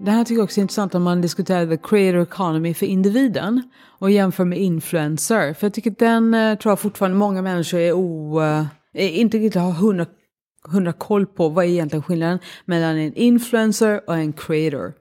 Det 0.03 0.11
här 0.11 0.25
tycker 0.25 0.39
jag 0.39 0.45
också 0.45 0.61
är 0.61 0.63
intressant 0.63 0.95
om 0.95 1.03
man 1.03 1.21
diskuterar 1.21 1.67
the 1.67 1.77
creator 1.77 2.23
economy 2.23 2.75
för 2.75 2.87
individen 2.87 3.63
och 3.99 4.11
jämför 4.11 4.45
med 4.45 4.59
influencer. 4.59 5.55
För 5.55 5.67
jag 5.67 5.75
tycker 5.75 5.91
att 5.91 5.99
den 5.99 6.35
eh, 6.35 6.59
tror 6.59 6.71
jag 6.71 6.81
fortfarande 6.81 7.19
många 7.19 7.43
människor 7.43 7.81
är 7.81 7.93
o, 7.93 8.43
eh, 8.43 9.21
inte 9.21 9.39
riktigt 9.39 9.63
har 9.63 9.73
hundra, 9.73 10.07
hundra 10.69 10.93
koll 10.93 11.27
på 11.27 11.49
vad 11.49 11.65
är 11.65 11.69
egentligen 11.69 12.03
skillnaden 12.03 12.39
mellan 12.65 12.97
en 12.97 13.15
influencer 13.15 14.01
och 14.07 14.15
en 14.15 14.33
creator. 14.33 14.93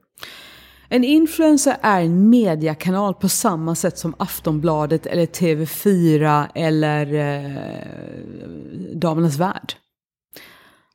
En 0.89 1.03
influencer 1.03 1.77
är 1.81 2.01
en 2.01 2.29
mediekanal 2.29 3.13
på 3.13 3.29
samma 3.29 3.75
sätt 3.75 3.97
som 3.97 4.15
Aftonbladet 4.17 5.05
eller 5.05 5.25
TV4 5.25 6.47
eller 6.55 7.13
eh, 7.13 7.61
Damernas 8.93 9.37
Värld. 9.37 9.73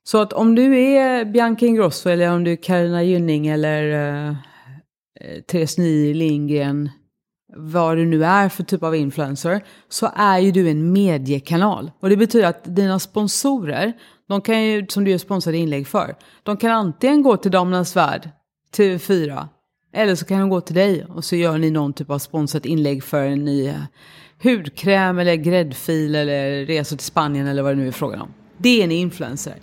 Så 0.04 0.18
att 0.22 0.32
om 0.32 0.54
du 0.54 0.78
är 0.78 1.24
Bianca 1.24 1.66
Ingrosso 1.66 2.10
eller 2.10 2.32
om 2.32 2.44
du 2.44 2.52
är 2.52 2.56
Carina 2.56 3.02
Gynning 3.02 3.46
eller 3.46 3.82
eh, 3.92 4.28
eh 5.20 5.40
Therese 5.46 5.78
Ny 5.78 6.14
Lindgren, 6.14 6.90
vad 7.56 7.96
du 7.96 8.06
nu 8.06 8.24
är 8.24 8.48
för 8.48 8.62
typ 8.62 8.82
av 8.82 8.96
influencer, 8.96 9.64
så 9.88 10.10
är 10.16 10.38
ju 10.38 10.52
du 10.52 10.70
en 10.70 10.92
mediekanal. 10.92 11.90
Och 12.00 12.10
det 12.10 12.16
betyder 12.16 12.46
att 12.46 12.76
dina 12.76 12.98
sponsorer, 12.98 13.92
de 14.28 14.40
kan 14.40 14.64
ju, 14.64 14.86
som 14.88 15.04
du 15.04 15.10
gör 15.10 15.18
sponsrade 15.18 15.58
inlägg 15.58 15.86
för, 15.86 16.16
de 16.42 16.56
kan 16.56 16.70
antingen 16.70 17.22
gå 17.22 17.36
till 17.36 17.50
Damernas 17.50 17.96
Värld, 17.96 18.30
TV4, 18.76 19.48
eller 19.92 20.14
så 20.14 20.24
kan 20.24 20.40
de 20.40 20.48
gå 20.48 20.60
till 20.60 20.74
dig 20.74 21.04
och 21.04 21.24
så 21.24 21.36
gör 21.36 21.58
ni 21.58 21.70
någon 21.70 21.92
typ 21.92 22.10
av 22.10 22.18
sponsrat 22.18 22.66
inlägg 22.66 23.04
för 23.04 23.26
en 23.26 23.44
ny 23.44 23.74
hudkräm 24.42 25.18
eller 25.18 25.34
gräddfil 25.34 26.14
eller 26.14 26.66
resor 26.66 26.96
till 26.96 27.06
Spanien 27.06 27.46
eller 27.46 27.62
vad 27.62 27.72
det 27.72 27.82
nu 27.82 27.88
är 27.88 27.92
frågan 27.92 28.20
om. 28.20 28.28
Det 28.58 28.80
är 28.80 28.84
en 28.84 28.92
influencer. 28.92 29.54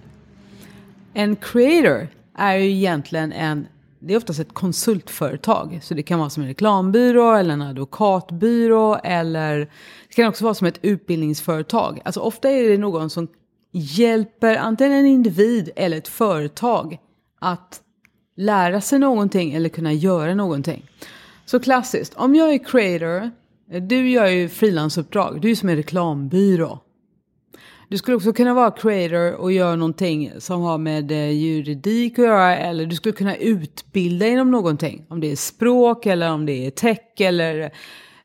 En 1.13 1.35
creator 1.35 2.07
är 2.37 2.55
ju 2.55 2.71
egentligen 2.71 3.31
en, 3.31 3.67
det 3.99 4.13
är 4.13 4.17
oftast 4.17 4.39
ett 4.39 4.53
konsultföretag. 4.53 5.79
Så 5.83 5.93
det 5.93 6.03
kan 6.03 6.19
vara 6.19 6.29
som 6.29 6.43
en 6.43 6.49
reklambyrå 6.49 7.33
eller 7.33 7.53
en 7.53 7.61
advokatbyrå 7.61 8.95
eller 9.03 9.59
det 10.07 10.15
kan 10.15 10.27
också 10.27 10.43
vara 10.43 10.53
som 10.53 10.67
ett 10.67 10.79
utbildningsföretag. 10.81 12.01
Alltså 12.05 12.19
ofta 12.19 12.49
är 12.49 12.69
det 12.69 12.77
någon 12.77 13.09
som 13.09 13.27
hjälper 13.71 14.55
antingen 14.55 14.93
en 14.93 15.05
individ 15.05 15.69
eller 15.75 15.97
ett 15.97 16.07
företag 16.07 16.97
att 17.39 17.81
lära 18.35 18.81
sig 18.81 18.99
någonting 18.99 19.53
eller 19.53 19.69
kunna 19.69 19.93
göra 19.93 20.35
någonting. 20.35 20.89
Så 21.45 21.59
klassiskt, 21.59 22.13
om 22.15 22.35
jag 22.35 22.53
är 22.53 22.57
creator, 22.57 23.31
du 23.79 24.09
gör 24.09 24.27
ju 24.27 24.49
frilansuppdrag, 24.49 25.41
du 25.41 25.51
är 25.51 25.55
som 25.55 25.69
en 25.69 25.75
reklambyrå. 25.75 26.79
Du 27.91 27.97
skulle 27.97 28.17
också 28.17 28.33
kunna 28.33 28.53
vara 28.53 28.71
creator 28.71 29.33
och 29.33 29.51
göra 29.51 29.75
någonting 29.75 30.31
som 30.39 30.61
har 30.61 30.77
med 30.77 31.11
eh, 31.11 31.31
juridik 31.31 32.19
att 32.19 32.25
göra. 32.25 32.57
Eller 32.57 32.85
du 32.85 32.95
skulle 32.95 33.15
kunna 33.15 33.35
utbilda 33.35 34.27
inom 34.27 34.51
någonting. 34.51 35.05
Om 35.09 35.19
det 35.19 35.31
är 35.31 35.35
språk 35.35 36.05
eller 36.05 36.31
om 36.31 36.45
det 36.45 36.65
är 36.65 36.71
tech 36.71 36.99
eller... 37.19 37.71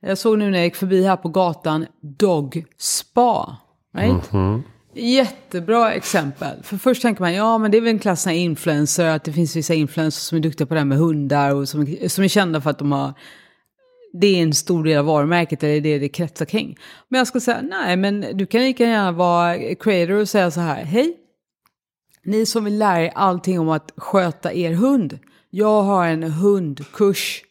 Jag 0.00 0.18
såg 0.18 0.38
nu 0.38 0.50
när 0.50 0.58
jag 0.58 0.64
gick 0.64 0.76
förbi 0.76 1.04
här 1.04 1.16
på 1.16 1.28
gatan, 1.28 1.86
Dog 2.00 2.64
Spa. 2.78 3.56
Right? 3.96 4.32
Mm 4.32 4.54
-hmm. 4.56 4.62
Jättebra 4.94 5.92
exempel. 5.92 6.62
För 6.62 6.76
först 6.76 7.02
tänker 7.02 7.22
man, 7.22 7.34
ja 7.34 7.58
men 7.58 7.70
det 7.70 7.76
är 7.76 7.80
väl 7.80 7.90
en 7.90 7.98
klass 7.98 8.26
influencer, 8.26 9.06
att 9.06 9.24
det 9.24 9.32
finns 9.32 9.56
vissa 9.56 9.74
influencers 9.74 10.22
som 10.22 10.38
är 10.38 10.42
duktiga 10.42 10.66
på 10.66 10.74
det 10.74 10.80
här 10.80 10.84
med 10.84 10.98
hundar 10.98 11.54
och 11.54 11.68
som, 11.68 11.96
som 12.08 12.24
är 12.24 12.28
kända 12.28 12.60
för 12.60 12.70
att 12.70 12.78
de 12.78 12.92
har 12.92 13.14
det 14.20 14.26
är 14.26 14.42
en 14.42 14.52
stor 14.52 14.84
del 14.84 14.98
av 14.98 15.04
varumärket 15.04 15.62
eller 15.62 15.80
det 15.80 15.98
det 15.98 16.08
kretsar 16.08 16.44
kring. 16.44 16.76
Men 17.08 17.18
jag 17.18 17.26
ska 17.26 17.40
säga, 17.40 17.60
nej 17.62 17.96
men 17.96 18.26
du 18.34 18.46
kan 18.46 18.60
lika 18.60 18.84
gärna 18.84 19.12
vara 19.12 19.74
creator 19.74 20.14
och 20.14 20.28
säga 20.28 20.50
så 20.50 20.60
här, 20.60 20.84
hej, 20.84 21.16
ni 22.24 22.46
som 22.46 22.64
vill 22.64 22.78
lära 22.78 23.00
er 23.00 23.12
allting 23.14 23.60
om 23.60 23.68
att 23.68 23.92
sköta 23.96 24.52
er 24.52 24.72
hund. 24.72 25.18
Jag 25.50 25.82
har 25.82 26.06
en 26.06 26.22
hundkurs. 26.22 27.42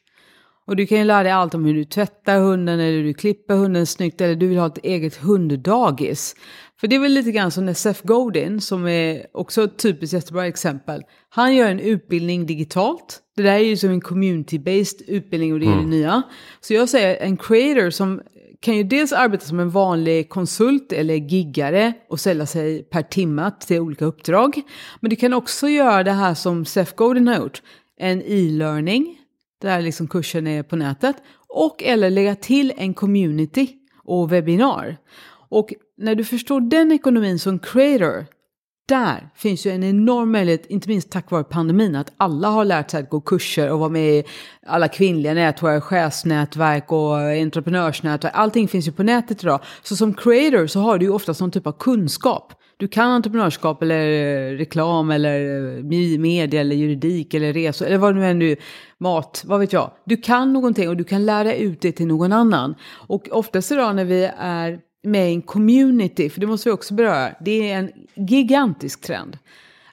Och 0.68 0.76
du 0.76 0.88
kan 0.88 0.98
ju 0.98 1.04
lära 1.04 1.24
dig 1.24 1.32
allt 1.32 1.54
om 1.54 1.66
hur 1.66 1.74
du 1.74 1.84
tvättar 1.84 2.40
hunden 2.40 2.80
eller 2.80 2.98
hur 2.98 3.04
du 3.04 3.14
klipper 3.14 3.56
hunden 3.56 3.86
snyggt 3.86 4.22
eller 4.22 4.36
du 4.36 4.48
vill 4.48 4.58
ha 4.58 4.68
ett 4.68 4.78
eget 4.84 5.16
hunddagis. 5.16 6.36
För 6.80 6.88
det 6.88 6.96
är 6.96 7.00
väl 7.00 7.12
lite 7.12 7.32
grann 7.32 7.52
som 7.52 7.66
när 7.66 7.74
Seth 7.74 8.06
Godin, 8.06 8.62
som 8.62 8.88
är 8.88 9.26
också 9.34 9.64
ett 9.64 9.78
typiskt 9.78 10.14
jättebra 10.14 10.48
exempel. 10.48 11.04
Han 11.30 11.56
gör 11.56 11.70
en 11.70 11.80
utbildning 11.80 12.46
digitalt. 12.46 13.20
Det 13.36 13.44
där 13.44 13.54
är 13.54 13.60
ju 13.60 13.78
som 13.78 13.90
en 13.90 14.02
community-based 14.02 15.04
utbildning 15.08 15.54
och 15.54 15.60
det 15.60 15.66
är 15.66 15.72
mm. 15.72 15.84
det 15.84 15.90
nya. 15.90 16.22
Så 16.62 16.74
jag 16.74 16.90
säger 16.90 17.16
en 17.16 17.38
creator 17.38 17.90
som 17.90 18.22
kan 18.60 18.78
ju 18.78 18.84
dels 18.84 19.14
arbeta 19.14 19.46
som 19.46 19.60
en 19.60 19.70
vanlig 19.70 20.30
konsult 20.30 20.92
eller 20.92 21.16
giggare 21.16 21.94
och 22.10 22.20
sälja 22.20 22.46
sig 22.46 22.84
per 22.84 23.02
timme 23.02 23.52
till 23.60 23.80
olika 23.80 24.06
uppdrag. 24.06 24.62
Men 25.00 25.10
du 25.10 25.16
kan 25.16 25.34
också 25.34 25.68
göra 25.68 26.04
det 26.04 26.12
här 26.12 26.34
som 26.34 26.66
Seth 26.66 26.96
Godin 26.96 27.28
har 27.28 27.36
gjort. 27.36 27.62
En 27.98 28.22
e-learning, 28.22 29.18
där 29.62 29.82
liksom 29.82 30.08
kursen 30.08 30.48
är 30.48 30.64
på 30.64 30.76
nätet. 30.76 31.16
Och 31.48 31.84
eller 31.84 32.10
lägga 32.10 32.36
till 32.36 32.74
en 32.78 32.94
community 32.94 33.68
och 34.04 34.32
webbinar. 34.32 34.98
Och 35.50 35.74
när 35.98 36.16
du 36.16 36.24
förstår 36.24 36.62
den 36.62 36.92
ekonomin 36.92 37.40
som 37.40 37.60
creator, 37.60 38.26
där 38.88 39.30
finns 39.36 39.66
ju 39.66 39.72
en 39.72 39.84
enorm 39.84 40.32
möjlighet, 40.32 40.66
inte 40.66 40.90
minst 40.90 41.12
tack 41.12 41.32
vare 41.32 41.44
pandemin, 41.44 41.96
att 41.96 42.14
alla 42.18 42.48
har 42.48 42.66
lärt 42.66 42.92
sig 42.92 43.04
att 43.04 43.10
gå 43.10 43.22
kurser 43.22 43.72
och 43.72 43.80
vara 43.80 43.90
med 43.90 44.14
i 44.20 44.24
alla 44.66 44.88
kvinnliga 44.88 45.34
nätverk, 45.34 45.84
chefsnätverk 45.84 46.92
och 46.92 47.18
entreprenörsnätverk. 47.18 48.34
Allting 48.36 48.68
finns 48.68 48.88
ju 48.88 48.92
på 48.92 49.04
nätet 49.04 49.44
idag. 49.44 49.60
Så 49.84 49.96
som 49.96 50.14
creator 50.14 50.68
så 50.68 50.80
har 50.80 50.98
du 50.98 51.06
ju 51.06 51.12
ofta 51.12 51.34
någon 51.40 51.52
typ 51.52 51.68
av 51.68 51.72
kunskap 51.72 52.54
Du 52.78 52.88
kan 52.88 53.12
entreprenörskap 53.12 53.82
eller 53.82 54.08
eh, 54.52 54.58
reklam 54.58 55.12
eller 55.12 55.78
eh, 55.78 55.84
media 56.20 56.62
eller 56.62 56.76
juridik 56.76 57.34
eller 57.34 57.54
resor 57.54 57.86
eller 57.86 57.98
vad 57.98 58.16
det 58.16 58.20
nu 58.20 58.28
än 58.28 58.42
är, 58.42 58.58
mat, 59.00 59.44
vad 59.46 59.60
vet 59.60 59.74
jag. 59.74 59.92
Du 60.06 60.18
kan 60.18 60.54
någonting 60.54 60.90
och 60.90 60.98
du 60.98 61.04
kan 61.04 61.26
lära 61.26 61.54
ut 61.54 61.82
det 61.82 61.92
till 61.92 62.08
någon 62.08 62.34
annan. 62.34 62.76
Och 63.08 63.28
oftast 63.32 63.72
idag 63.72 63.96
när 63.96 64.06
vi 64.06 64.32
är 64.38 64.80
med 65.06 65.32
i 65.32 65.34
en 65.34 65.42
community, 65.42 66.30
för 66.30 66.42
det 66.42 66.48
måste 66.48 66.70
vi 66.70 66.74
också 66.74 66.94
beröra, 66.94 67.36
det 67.42 67.72
är 67.72 67.78
en 67.80 67.92
gigantisk 68.16 69.02
trend. 69.02 69.38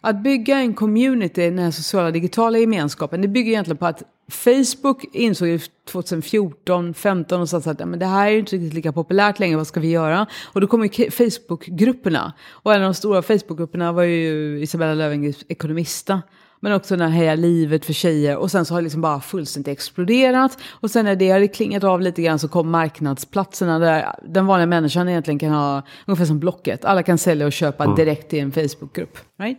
Att 0.00 0.22
bygga 0.22 0.56
en 0.56 0.74
community, 0.74 1.42
den 1.42 1.58
här 1.58 1.70
sociala 1.70 2.10
digitala 2.10 2.58
gemenskapen, 2.58 3.22
det 3.22 3.28
bygger 3.28 3.52
egentligen 3.52 3.76
på 3.76 3.86
att 3.86 4.02
Facebook 4.32 5.04
insåg 5.12 5.48
ju 5.48 5.60
2014, 5.88 6.94
15 6.94 7.40
och 7.40 7.48
sa 7.48 7.56
att 7.56 7.88
men 7.88 7.98
det 7.98 8.06
här 8.06 8.26
är 8.26 8.30
ju 8.30 8.38
inte 8.38 8.56
riktigt 8.56 8.74
lika 8.74 8.92
populärt 8.92 9.38
längre, 9.38 9.56
vad 9.56 9.66
ska 9.66 9.80
vi 9.80 9.90
göra? 9.90 10.26
Och 10.44 10.60
då 10.60 10.66
kom 10.66 10.84
ju 10.84 11.10
Facebook-grupperna. 11.10 12.32
Och 12.50 12.74
en 12.74 12.82
av 12.82 12.88
de 12.88 12.94
stora 12.94 13.22
Facebook-grupperna 13.22 13.92
var 13.92 14.02
ju 14.02 14.58
Isabella 14.62 14.94
Löwengrips 14.94 15.44
Ekonomista. 15.48 16.22
Men 16.60 16.72
också 16.72 16.96
den 16.96 17.10
här 17.10 17.18
Heja 17.18 17.34
livet 17.34 17.84
för 17.84 17.92
tjejer. 17.92 18.36
Och 18.36 18.50
sen 18.50 18.64
så 18.64 18.74
har 18.74 18.80
det 18.80 18.84
liksom 18.84 19.00
bara 19.00 19.20
fullständigt 19.20 19.72
exploderat. 19.72 20.58
Och 20.70 20.90
sen 20.90 21.04
när 21.04 21.16
det 21.16 21.30
hade 21.30 21.48
klingat 21.48 21.84
av 21.84 22.00
lite 22.00 22.22
grann 22.22 22.38
så 22.38 22.48
kom 22.48 22.70
marknadsplatserna 22.70 23.78
där 23.78 24.14
den 24.22 24.46
vanliga 24.46 24.66
människan 24.66 25.08
egentligen 25.08 25.38
kan 25.38 25.52
ha, 25.52 25.82
ungefär 26.06 26.24
som 26.24 26.38
Blocket. 26.38 26.84
Alla 26.84 27.02
kan 27.02 27.18
sälja 27.18 27.46
och 27.46 27.52
köpa 27.52 27.84
mm. 27.84 27.96
direkt 27.96 28.34
i 28.34 28.38
en 28.38 28.52
Facebookgrupp. 28.52 29.18
Right? 29.38 29.58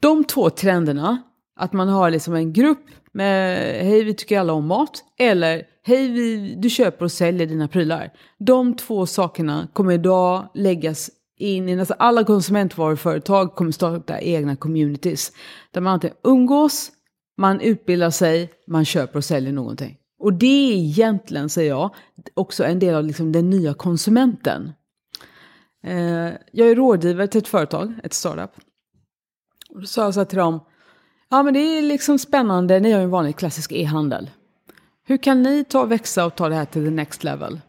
De 0.00 0.24
två 0.24 0.50
trenderna, 0.50 1.22
att 1.56 1.72
man 1.72 1.88
har 1.88 2.10
liksom 2.10 2.34
en 2.34 2.52
grupp 2.52 2.86
med 3.12 3.56
hej 3.84 4.04
vi 4.04 4.14
tycker 4.14 4.40
alla 4.40 4.52
om 4.52 4.66
mat. 4.66 5.04
Eller 5.18 5.62
hej 5.82 6.08
vi, 6.08 6.54
du 6.54 6.70
köper 6.70 7.04
och 7.04 7.12
säljer 7.12 7.46
dina 7.46 7.68
prylar. 7.68 8.12
De 8.38 8.76
två 8.76 9.06
sakerna 9.06 9.68
kommer 9.72 9.92
idag 9.92 10.48
läggas 10.54 11.10
in 11.38 11.68
i 11.68 11.76
nästan 11.76 11.96
alla 12.00 12.24
konsumentvaruföretag 12.24 13.54
kommer 13.54 13.70
starta 13.72 14.20
egna 14.20 14.56
communities. 14.56 15.32
Där 15.70 15.80
man 15.80 15.92
antingen 15.92 16.16
umgås, 16.24 16.90
man 17.38 17.60
utbildar 17.60 18.10
sig, 18.10 18.50
man 18.66 18.84
köper 18.84 19.16
och 19.16 19.24
säljer 19.24 19.52
någonting. 19.52 19.96
Och 20.18 20.32
det 20.32 20.72
är 20.72 20.76
egentligen, 20.76 21.48
säger 21.48 21.70
jag, 21.70 21.94
också 22.34 22.64
en 22.64 22.78
del 22.78 22.94
av 22.94 23.04
liksom 23.04 23.32
den 23.32 23.50
nya 23.50 23.74
konsumenten. 23.74 24.72
Eh, 25.84 26.30
jag 26.52 26.70
är 26.70 26.74
rådgivare 26.74 27.26
till 27.26 27.38
ett 27.38 27.48
företag, 27.48 27.94
ett 28.02 28.12
startup. 28.12 28.50
Och 29.70 29.80
då 29.80 29.86
sa 29.86 30.04
jag 30.04 30.14
så 30.14 30.20
här 30.20 30.24
till 30.24 30.38
dem, 30.38 30.60
ja 31.32 31.42
men 31.42 31.54
det 31.54 31.60
är 31.60 31.82
liksom 31.82 32.18
spännande, 32.18 32.80
ni 32.80 32.92
har 32.92 32.98
ju 32.98 33.04
en 33.04 33.10
vanlig 33.10 33.36
klassisk 33.36 33.72
e-handel. 33.72 34.30
Hur 35.06 35.16
kan 35.16 35.42
ni 35.42 35.64
ta 35.64 35.80
och 35.80 35.90
växa 35.90 36.26
och 36.26 36.36
ta 36.36 36.48
det 36.48 36.54
här 36.54 36.64
till 36.64 36.84
the 36.84 36.90
next 36.90 37.24
level? 37.24 37.60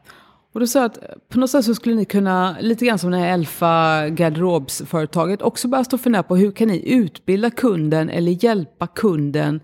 Och 0.53 0.59
då 0.59 0.67
sa 0.67 0.79
jag 0.79 0.85
att 0.85 0.97
eh, 0.97 1.09
på 1.29 1.39
något 1.39 1.49
sätt 1.49 1.65
så 1.65 1.75
skulle 1.75 1.95
ni 1.95 2.05
kunna, 2.05 2.57
lite 2.59 2.85
grann 2.85 2.99
som 2.99 3.11
det 3.11 3.17
här 3.17 3.33
Elfa 3.33 4.09
garderobsföretaget, 4.09 5.41
också 5.41 5.67
börja 5.67 5.83
stå 5.83 5.95
och 5.95 6.01
fundera 6.01 6.23
på 6.23 6.35
hur 6.35 6.51
kan 6.51 6.67
ni 6.67 6.93
utbilda 6.93 7.49
kunden 7.49 8.09
eller 8.09 8.43
hjälpa 8.45 8.87
kunden 8.87 9.59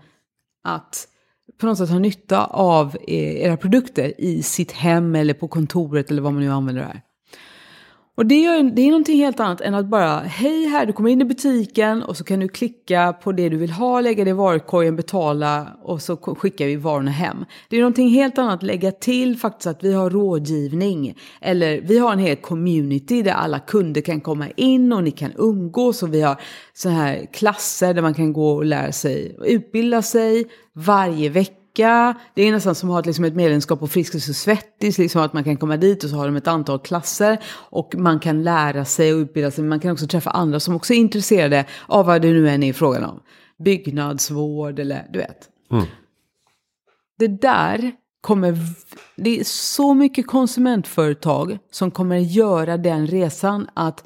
att 0.64 1.08
på 1.60 1.66
något 1.66 1.78
sätt 1.78 1.90
ha 1.90 1.98
nytta 1.98 2.44
av 2.44 2.96
eh, 3.08 3.42
era 3.42 3.56
produkter 3.56 4.20
i 4.20 4.42
sitt 4.42 4.72
hem 4.72 5.14
eller 5.14 5.34
på 5.34 5.48
kontoret 5.48 6.10
eller 6.10 6.22
vad 6.22 6.32
man 6.32 6.42
nu 6.42 6.50
använder 6.50 6.82
det 6.82 6.88
här. 6.88 7.02
Och 8.20 8.26
det 8.26 8.46
är, 8.46 8.62
det 8.62 8.82
är 8.82 8.90
någonting 8.90 9.18
helt 9.18 9.40
annat 9.40 9.60
än 9.60 9.74
att 9.74 9.86
bara, 9.86 10.18
hej 10.18 10.66
här, 10.66 10.86
du 10.86 10.92
kommer 10.92 11.10
in 11.10 11.20
i 11.20 11.24
butiken 11.24 12.02
och 12.02 12.16
så 12.16 12.24
kan 12.24 12.40
du 12.40 12.48
klicka 12.48 13.12
på 13.12 13.32
det 13.32 13.48
du 13.48 13.56
vill 13.56 13.70
ha, 13.70 14.00
lägga 14.00 14.24
det 14.24 14.30
i 14.30 14.32
varukorgen, 14.32 14.96
betala 14.96 15.66
och 15.82 16.02
så 16.02 16.16
skickar 16.16 16.66
vi 16.66 16.76
varorna 16.76 17.10
hem. 17.10 17.44
Det 17.68 17.76
är 17.76 17.80
någonting 17.80 18.08
helt 18.08 18.38
annat 18.38 18.54
att 18.54 18.62
lägga 18.62 18.92
till 18.92 19.36
faktiskt 19.36 19.66
att 19.66 19.84
vi 19.84 19.92
har 19.92 20.10
rådgivning. 20.10 21.14
Eller 21.40 21.80
vi 21.80 21.98
har 21.98 22.12
en 22.12 22.18
hel 22.18 22.36
community 22.36 23.22
där 23.22 23.32
alla 23.32 23.58
kunder 23.58 24.00
kan 24.00 24.20
komma 24.20 24.50
in 24.56 24.92
och 24.92 25.04
ni 25.04 25.10
kan 25.10 25.32
umgås 25.36 26.02
och 26.02 26.14
vi 26.14 26.20
har 26.20 26.40
så 26.72 26.88
här 26.88 27.26
klasser 27.32 27.94
där 27.94 28.02
man 28.02 28.14
kan 28.14 28.32
gå 28.32 28.50
och 28.50 28.64
lära 28.64 28.92
sig 28.92 29.36
och 29.38 29.46
utbilda 29.48 30.02
sig 30.02 30.46
varje 30.72 31.28
vecka 31.28 31.59
vecka. 31.70 32.14
Det 32.34 32.42
är 32.42 32.52
nästan 32.52 32.74
som 32.74 32.90
att 32.90 32.94
ha 32.94 33.02
liksom 33.02 33.24
ett 33.24 33.34
medlemskap 33.34 33.80
på 33.80 33.88
Friskis 33.88 34.28
och 34.28 34.36
Svettis, 34.36 34.98
liksom 34.98 35.22
att 35.22 35.32
man 35.32 35.44
kan 35.44 35.56
komma 35.56 35.76
dit 35.76 36.04
och 36.04 36.10
så 36.10 36.16
har 36.16 36.26
de 36.26 36.36
ett 36.36 36.48
antal 36.48 36.78
klasser 36.78 37.38
och 37.70 37.94
man 37.94 38.20
kan 38.20 38.42
lära 38.42 38.84
sig 38.84 39.14
och 39.14 39.18
utbilda 39.18 39.50
sig. 39.50 39.62
Men 39.62 39.68
man 39.68 39.80
kan 39.80 39.92
också 39.92 40.06
träffa 40.06 40.30
andra 40.30 40.60
som 40.60 40.74
också 40.74 40.92
är 40.92 40.98
intresserade 40.98 41.64
av 41.86 42.06
vad 42.06 42.22
det 42.22 42.32
nu 42.32 42.48
än 42.48 42.62
är 42.62 42.72
frågan 42.72 43.04
om. 43.04 43.20
Byggnadsvård 43.58 44.78
eller 44.78 45.06
du 45.12 45.18
vet. 45.18 45.48
Mm. 45.70 45.84
Det 47.18 47.28
där 47.28 47.92
kommer, 48.20 48.58
det 49.16 49.40
är 49.40 49.44
så 49.44 49.94
mycket 49.94 50.26
konsumentföretag 50.26 51.58
som 51.70 51.90
kommer 51.90 52.16
göra 52.16 52.76
den 52.76 53.06
resan 53.06 53.68
att 53.74 54.04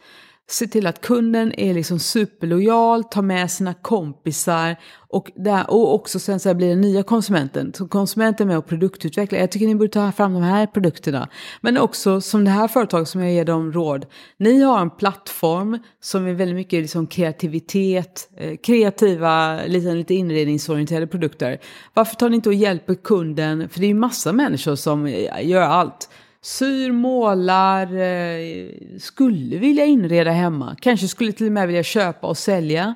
se 0.49 0.67
till 0.67 0.87
att 0.87 1.01
kunden 1.01 1.53
är 1.61 1.75
liksom 1.75 1.99
superlojal, 1.99 3.05
tar 3.05 3.23
med 3.23 3.51
sina 3.51 3.75
kompisar 3.75 4.77
och, 5.09 5.31
där, 5.37 5.71
och 5.71 5.95
också 5.95 6.19
sen 6.19 6.41
så 6.41 6.55
blir 6.55 6.69
den 6.69 6.81
nya 6.81 7.03
konsumenten. 7.03 7.73
Så 7.75 7.89
konsumenten 7.89 8.47
är 8.47 8.49
med 8.49 8.59
och 8.59 8.67
produktutvecklar. 8.67 9.39
Jag 9.39 9.51
tycker 9.51 9.67
ni 9.67 9.75
borde 9.75 9.93
ta 9.93 10.13
fram 10.13 10.35
de 10.35 10.43
här 10.43 10.67
produkterna. 10.67 11.29
Men 11.61 11.79
också 11.79 12.21
som 12.21 12.45
det 12.45 12.51
här 12.51 12.69
företaget 12.69 13.09
som 13.09 13.21
jag 13.21 13.33
ger 13.33 13.45
dem 13.45 13.73
råd. 13.73 14.07
Ni 14.37 14.63
har 14.63 14.81
en 14.81 14.91
plattform 14.91 15.79
som 16.01 16.27
är 16.27 16.33
väldigt 16.33 16.57
mycket 16.57 16.83
liksom 16.83 17.07
kreativitet, 17.07 18.29
eh, 18.37 18.57
kreativa, 18.57 19.61
lite, 19.67 19.95
lite 19.95 20.15
inredningsorienterade 20.15 21.07
produkter. 21.07 21.59
Varför 21.95 22.17
tar 22.17 22.29
ni 22.29 22.37
inte 22.37 22.49
och 22.49 22.55
hjälper 22.55 22.95
kunden? 22.95 23.69
För 23.69 23.81
det 23.81 23.87
är 23.87 23.89
ju 23.89 23.95
massa 23.95 24.33
människor 24.33 24.75
som 24.75 25.07
eh, 25.07 25.49
gör 25.49 25.63
allt 25.63 26.09
syr, 26.45 26.93
målar, 26.93 27.97
eh, 27.97 28.69
skulle 28.99 29.59
vilja 29.59 29.85
inreda 29.85 30.31
hemma. 30.31 30.77
Kanske 30.81 31.09
skulle 31.09 31.33
till 31.33 31.47
och 31.47 31.53
med 31.53 31.67
vilja 31.67 31.83
köpa 31.83 32.27
och 32.27 32.39
sälja. 32.39 32.95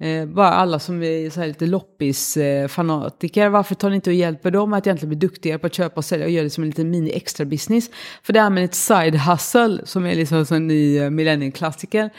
Eh, 0.00 0.26
bara 0.26 0.48
alla 0.48 0.78
som 0.78 1.02
är 1.02 1.30
så 1.30 1.40
här 1.40 1.46
lite 1.46 1.66
loppisfanatiker, 1.66 3.48
varför 3.48 3.74
tar 3.74 3.90
ni 3.90 3.96
inte 3.96 4.10
och 4.10 4.16
hjälper 4.16 4.50
dem 4.50 4.72
att 4.72 4.86
egentligen 4.86 5.08
bli 5.08 5.18
duktigare 5.18 5.58
på 5.58 5.66
att 5.66 5.74
köpa 5.74 5.96
och 5.96 6.04
sälja 6.04 6.26
och 6.26 6.32
göra 6.32 6.44
det 6.44 6.50
som 6.50 6.64
en 6.64 6.70
liten 6.70 6.90
mini-extra-business? 6.90 7.90
För 8.22 8.32
det 8.32 8.40
här 8.40 8.50
med 8.50 8.64
ett 8.64 8.74
side-hustle, 8.74 9.80
som 9.84 10.06
är 10.06 10.14
liksom 10.14 10.44
en 10.50 10.66
ny 10.66 10.98
eh, 10.98 11.10
millennieklassiker. 11.10 12.10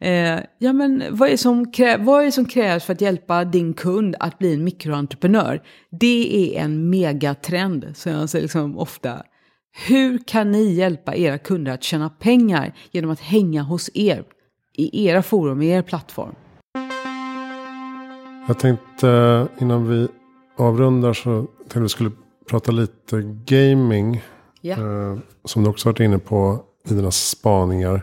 Eh, 0.00 0.38
ja, 0.58 0.72
men 0.72 1.04
vad 1.10 1.28
är, 1.28 1.36
som 1.36 1.72
vad 1.98 2.20
är 2.20 2.24
det 2.24 2.32
som 2.32 2.44
krävs 2.44 2.84
för 2.84 2.92
att 2.92 3.00
hjälpa 3.00 3.44
din 3.44 3.74
kund 3.74 4.16
att 4.20 4.38
bli 4.38 4.54
en 4.54 4.64
mikroentreprenör? 4.64 5.62
Det 5.90 6.56
är 6.56 6.64
en 6.64 6.90
megatrend 6.90 7.86
som 7.94 8.12
jag 8.12 8.28
ser 8.28 8.40
liksom 8.40 8.78
ofta 8.78 9.22
hur 9.86 10.18
kan 10.26 10.52
ni 10.52 10.72
hjälpa 10.72 11.14
era 11.14 11.38
kunder 11.38 11.72
att 11.72 11.82
tjäna 11.82 12.10
pengar 12.10 12.74
genom 12.90 13.10
att 13.10 13.20
hänga 13.20 13.62
hos 13.62 13.90
er 13.94 14.24
i 14.72 15.06
era 15.08 15.22
forum, 15.22 15.62
i 15.62 15.68
er 15.68 15.82
plattform? 15.82 16.34
Jag 18.48 18.58
tänkte 18.58 19.08
eh, 19.08 19.62
innan 19.62 19.88
vi 19.88 20.08
avrundar 20.56 21.12
så 21.12 21.46
tänkte 21.58 21.80
vi 21.80 21.88
skulle 21.88 22.10
prata 22.50 22.72
lite 22.72 23.22
gaming. 23.44 24.22
Eh, 24.62 25.18
som 25.44 25.64
du 25.64 25.70
också 25.70 25.88
varit 25.88 26.00
inne 26.00 26.18
på 26.18 26.64
i 26.88 26.94
dina 26.94 27.10
spaningar. 27.10 28.02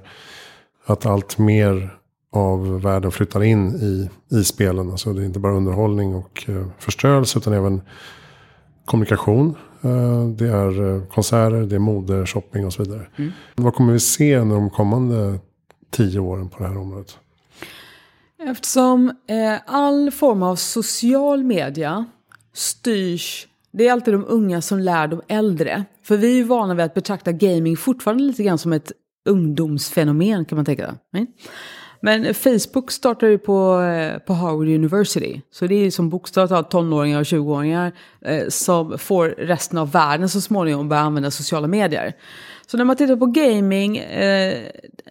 Att 0.86 1.06
allt 1.06 1.38
mer 1.38 1.98
av 2.32 2.82
världen 2.82 3.12
flyttar 3.12 3.44
in 3.44 3.76
i, 3.76 4.10
i 4.36 4.44
spelen. 4.44 4.92
Alltså 4.92 5.14
det 5.14 5.22
är 5.22 5.26
inte 5.26 5.40
bara 5.40 5.54
underhållning 5.54 6.16
och 6.16 6.46
eh, 6.48 6.68
förstörelse 6.80 7.40
utan 7.40 7.54
även 7.54 7.82
kommunikation. 8.86 9.56
Eh, 9.86 10.28
det 10.28 10.48
är 10.48 10.96
eh, 10.96 11.04
konserter, 11.04 11.66
det 11.66 11.76
är 11.76 11.80
mode, 11.80 12.26
shopping 12.26 12.66
och 12.66 12.74
så 12.74 12.84
vidare. 12.84 13.08
Mm. 13.16 13.32
Vad 13.56 13.74
kommer 13.74 13.94
vi 13.94 14.00
se 14.00 14.38
under 14.38 14.56
de 14.56 14.70
kommande 14.70 15.40
tio 15.90 16.20
åren 16.20 16.50
på 16.50 16.64
det 16.64 16.70
här 16.70 16.78
området? 16.78 17.18
Eftersom 18.40 19.10
eh, 19.10 19.60
all 19.66 20.12
form 20.12 20.44
av 20.44 20.56
social 20.56 21.44
media 21.44 22.06
styrs, 22.54 23.48
det 23.72 23.88
är 23.88 23.92
alltid 23.92 24.14
de 24.14 24.26
unga 24.28 24.62
som 24.62 24.80
lär 24.80 25.08
de 25.08 25.22
äldre. 25.28 25.86
För 26.04 26.18
vi 26.18 26.32
är 26.32 26.36
ju 26.36 26.44
vana 26.44 26.74
vid 26.74 26.86
att 26.86 26.94
betrakta 26.94 27.32
gaming 27.32 27.78
fortfarande 27.78 28.24
lite 28.24 28.44
grann 28.44 28.58
som 28.58 28.74
ett 28.74 28.92
ungdomsfenomen 29.30 30.46
kan 30.46 30.56
man 30.56 30.66
tänka. 30.66 30.96
Nej? 31.12 31.28
Men 32.06 32.34
Facebook 32.34 32.92
startar 32.92 33.28
ju 33.28 33.38
på, 33.38 33.82
eh, 33.82 34.18
på 34.20 34.34
Harvard 34.34 34.68
University. 34.68 35.42
Så 35.52 35.68
det 35.68 35.76
är 35.76 35.92
som 35.92 36.10
bokstavligt 36.10 36.50
talat 36.50 36.72
tonåringar 36.72 37.20
och 37.20 37.26
20-åringar 37.26 37.92
eh, 38.26 38.48
som 38.50 38.98
får 38.98 39.28
resten 39.28 39.78
av 39.78 39.92
världen 39.92 40.30
så 40.30 40.42
småningom 40.42 40.90
börja 40.90 41.02
använda 41.02 41.32
sociala 41.32 41.68
medier. 41.68 42.14
Så 42.68 42.78
när 42.78 42.86
man 42.86 42.96
tittar 42.96 43.16
på 43.16 43.26
gaming, 43.26 43.98
eh, 43.98 44.64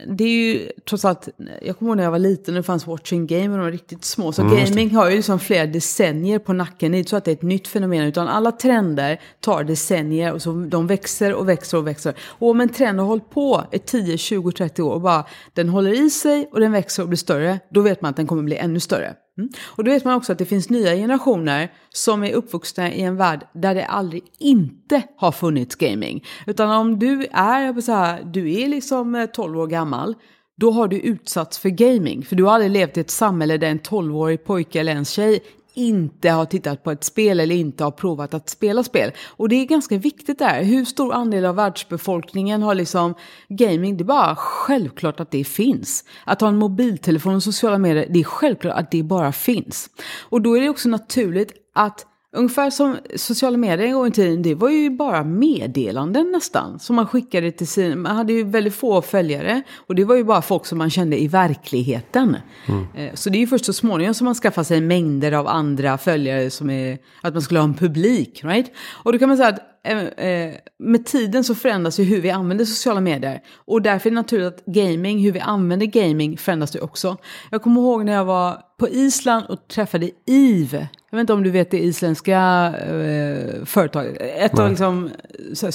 det 0.07 0.25
är 0.25 0.29
ju 0.29 0.69
trots 0.89 1.05
allt, 1.05 1.29
jag 1.63 1.79
kommer 1.79 1.91
ihåg 1.91 1.97
när 1.97 2.05
jag 2.05 2.11
var 2.11 2.19
liten 2.19 2.55
det 2.55 2.63
fanns 2.63 2.87
watching 2.87 3.27
game 3.27 3.49
och 3.49 3.57
de 3.57 3.61
var 3.61 3.71
riktigt 3.71 4.05
små. 4.05 4.33
Så 4.33 4.43
mm, 4.43 4.57
gaming 4.57 4.95
har 4.95 5.11
ju 5.11 5.17
liksom 5.17 5.41
flera 5.41 5.67
decennier 5.67 6.39
på 6.39 6.53
nacken. 6.53 6.93
Det 6.93 6.97
är 6.97 6.99
inte 6.99 7.11
så 7.11 7.17
att 7.17 7.25
det 7.25 7.31
är 7.31 7.33
ett 7.33 7.43
nytt 7.43 7.69
fenomen 7.69 8.03
utan 8.03 8.29
alla 8.29 8.53
trender 8.53 9.21
tar 9.41 9.65
decennier 9.65 10.33
och 10.33 10.43
så 10.43 10.53
de 10.53 10.87
växer 10.87 11.35
och 11.35 11.49
växer 11.49 11.79
och 11.79 11.87
växer. 11.87 12.15
Och 12.21 12.51
om 12.51 12.61
en 12.61 12.69
trend 12.69 13.01
har 13.01 13.07
hållit 13.07 13.31
på 13.31 13.65
i 13.73 13.79
10, 13.79 14.19
20, 14.19 14.53
30 14.53 14.83
år 14.83 14.93
och 14.93 15.01
bara 15.01 15.25
den 15.53 15.69
håller 15.69 16.05
i 16.07 16.11
sig 16.11 16.49
och 16.53 16.61
den 16.61 16.73
växer 16.73 17.03
och 17.03 17.09
blir 17.09 17.17
större, 17.17 17.59
då 17.71 17.81
vet 17.81 18.01
man 18.01 18.11
att 18.11 18.17
den 18.17 18.27
kommer 18.27 18.43
bli 18.43 18.57
ännu 18.57 18.81
större. 18.81 19.15
Mm. 19.39 19.51
Och 19.65 19.85
då 19.85 19.91
vet 19.91 20.05
man 20.05 20.15
också 20.15 20.33
att 20.33 20.39
det 20.39 20.45
finns 20.45 20.71
nya 20.71 20.95
generationer 20.95 21.73
som 21.89 22.25
är 22.25 22.33
uppvuxna 22.33 22.93
i 22.93 23.03
en 23.03 23.17
värld 23.17 23.47
där 23.53 23.75
det 23.75 23.85
aldrig 23.85 24.23
inte 24.39 25.03
har 25.17 25.33
funnits 25.33 25.75
gaming. 25.75 26.25
Utan 26.47 26.71
om 26.71 26.99
du 26.99 27.27
är, 27.33 27.81
så 27.81 27.93
här, 27.93 28.25
du 28.25 28.63
är 28.63 28.69
liksom 28.69 29.15
eh, 29.15 29.27
12 29.27 29.59
år 29.59 29.67
gammal, 29.67 30.15
då 30.57 30.71
har 30.71 30.89
du 30.89 30.99
utsatts 30.99 31.59
för 31.59 31.69
gaming. 31.69 32.23
För 32.23 32.37
du 32.37 32.45
har 32.45 32.53
aldrig 32.53 32.71
levt 32.71 32.97
i 32.97 33.01
ett 33.01 33.11
samhälle 33.11 33.57
där 33.57 33.69
en 33.69 33.81
12-årig 33.81 34.45
pojke 34.45 34.81
eller 34.81 34.93
en 34.93 35.05
tjej 35.05 35.41
inte 35.75 36.31
har 36.31 36.45
tittat 36.45 36.85
på 36.85 36.91
ett 36.91 37.05
spel 37.05 37.41
eller 37.41 37.55
inte 37.55 37.85
har 37.85 37.91
provat 37.91 38.35
att 38.35 38.49
spela 38.49 38.83
spel. 38.83 39.13
Och 39.27 39.49
det 39.49 39.57
är 39.57 39.65
ganska 39.65 39.99
viktigt 39.99 40.39
där. 40.39 40.63
Hur 40.63 40.85
stor 40.85 41.15
andel 41.15 41.45
av 41.45 41.55
världsbefolkningen 41.55 42.63
har 42.63 42.75
liksom 42.75 43.15
gaming? 43.49 43.97
Det 43.97 44.03
är 44.03 44.07
bara 44.07 44.37
självklart 44.37 45.21
att 45.21 45.31
det 45.31 45.45
finns. 45.45 46.05
Att 46.25 46.41
ha 46.41 46.49
en 46.49 46.57
mobiltelefon 46.57 47.35
och 47.35 47.43
sociala 47.43 47.79
medier, 47.79 48.07
det 48.11 48.21
är 48.21 48.25
självklart 48.25 48.79
att 48.79 48.91
det 48.91 49.03
bara 49.03 49.33
finns. 49.33 49.91
Och 50.23 50.43
då 50.43 50.57
är 50.57 50.61
det 50.61 50.69
också 50.69 50.89
naturligt 50.89 51.53
att 51.75 52.07
Ungefär 52.37 52.71
som 52.71 52.97
sociala 53.17 53.57
medier 53.57 53.87
en 53.87 53.95
gång 53.95 54.07
i 54.07 54.11
tiden, 54.11 54.43
det 54.43 54.55
var 54.55 54.71
ju 54.71 54.91
bara 54.91 55.25
meddelanden 55.25 56.33
nästan. 56.33 56.79
Som 56.79 56.97
man 56.97 57.07
skickade 57.07 57.53
till 57.53 57.67
sin, 57.67 58.01
man 58.01 58.17
hade 58.17 58.33
ju 58.33 58.45
väldigt 58.45 58.75
få 58.75 59.03
följare. 59.03 59.63
Och 59.87 59.95
det 59.95 60.05
var 60.05 60.17
ju 60.17 60.25
bara 60.25 60.43
folk 60.43 60.67
som 60.67 60.79
man 60.79 60.91
kände 60.91 61.23
i 61.23 61.29
verkligheten. 61.29 62.37
Mm. 62.67 63.17
Så 63.17 63.31
det 63.31 63.39
är 63.39 63.41
ju 63.41 63.47
först 63.47 63.65
så 63.65 63.73
småningom 63.73 64.15
som 64.15 64.25
man 64.25 64.35
skaffar 64.35 64.63
sig 64.63 64.81
mängder 64.81 65.33
av 65.33 65.49
andra 65.49 65.99
följare 65.99 66.51
som 66.51 66.71
är, 66.71 66.99
att 67.23 67.33
man 67.33 67.43
skulle 67.43 67.61
ha 67.61 67.65
en 67.65 67.75
publik. 67.75 68.41
Right? 68.45 68.73
Och 69.05 69.13
då 69.13 69.19
kan 69.19 69.29
man 69.29 69.37
säga 69.37 69.49
att 69.49 69.61
eh, 69.85 70.55
med 70.79 71.07
tiden 71.07 71.45
så 71.45 71.55
förändras 71.55 71.99
ju 72.01 72.05
hur 72.05 72.21
vi 72.21 72.31
använder 72.31 72.65
sociala 72.65 73.01
medier. 73.01 73.41
Och 73.55 73.83
därför 73.83 74.09
är 74.09 74.11
det 74.11 74.15
naturligt 74.15 74.55
att 74.55 74.65
gaming, 74.67 75.25
hur 75.25 75.33
vi 75.33 75.41
använder 75.41 75.87
gaming 75.87 76.39
förändras 76.39 76.71
det 76.71 76.81
också. 76.81 77.17
Jag 77.51 77.63
kommer 77.63 77.81
ihåg 77.81 78.05
när 78.05 78.13
jag 78.13 78.25
var 78.25 78.59
på 78.79 78.89
Island 78.89 79.47
och 79.49 79.69
träffade 79.69 80.11
Eve. 80.27 80.89
Jag 81.15 81.17
vet 81.17 81.23
inte 81.23 81.33
om 81.33 81.43
du 81.43 81.51
vet 81.51 81.71
det 81.71 81.79
isländska 81.79 82.75
eh, 82.79 83.65
företaget. 83.65 84.17
Ett 84.21 84.53
Nej. 84.53 84.65
av 84.65 84.71
liksom 84.71 85.11
så 85.55 85.67
här, 85.67 85.71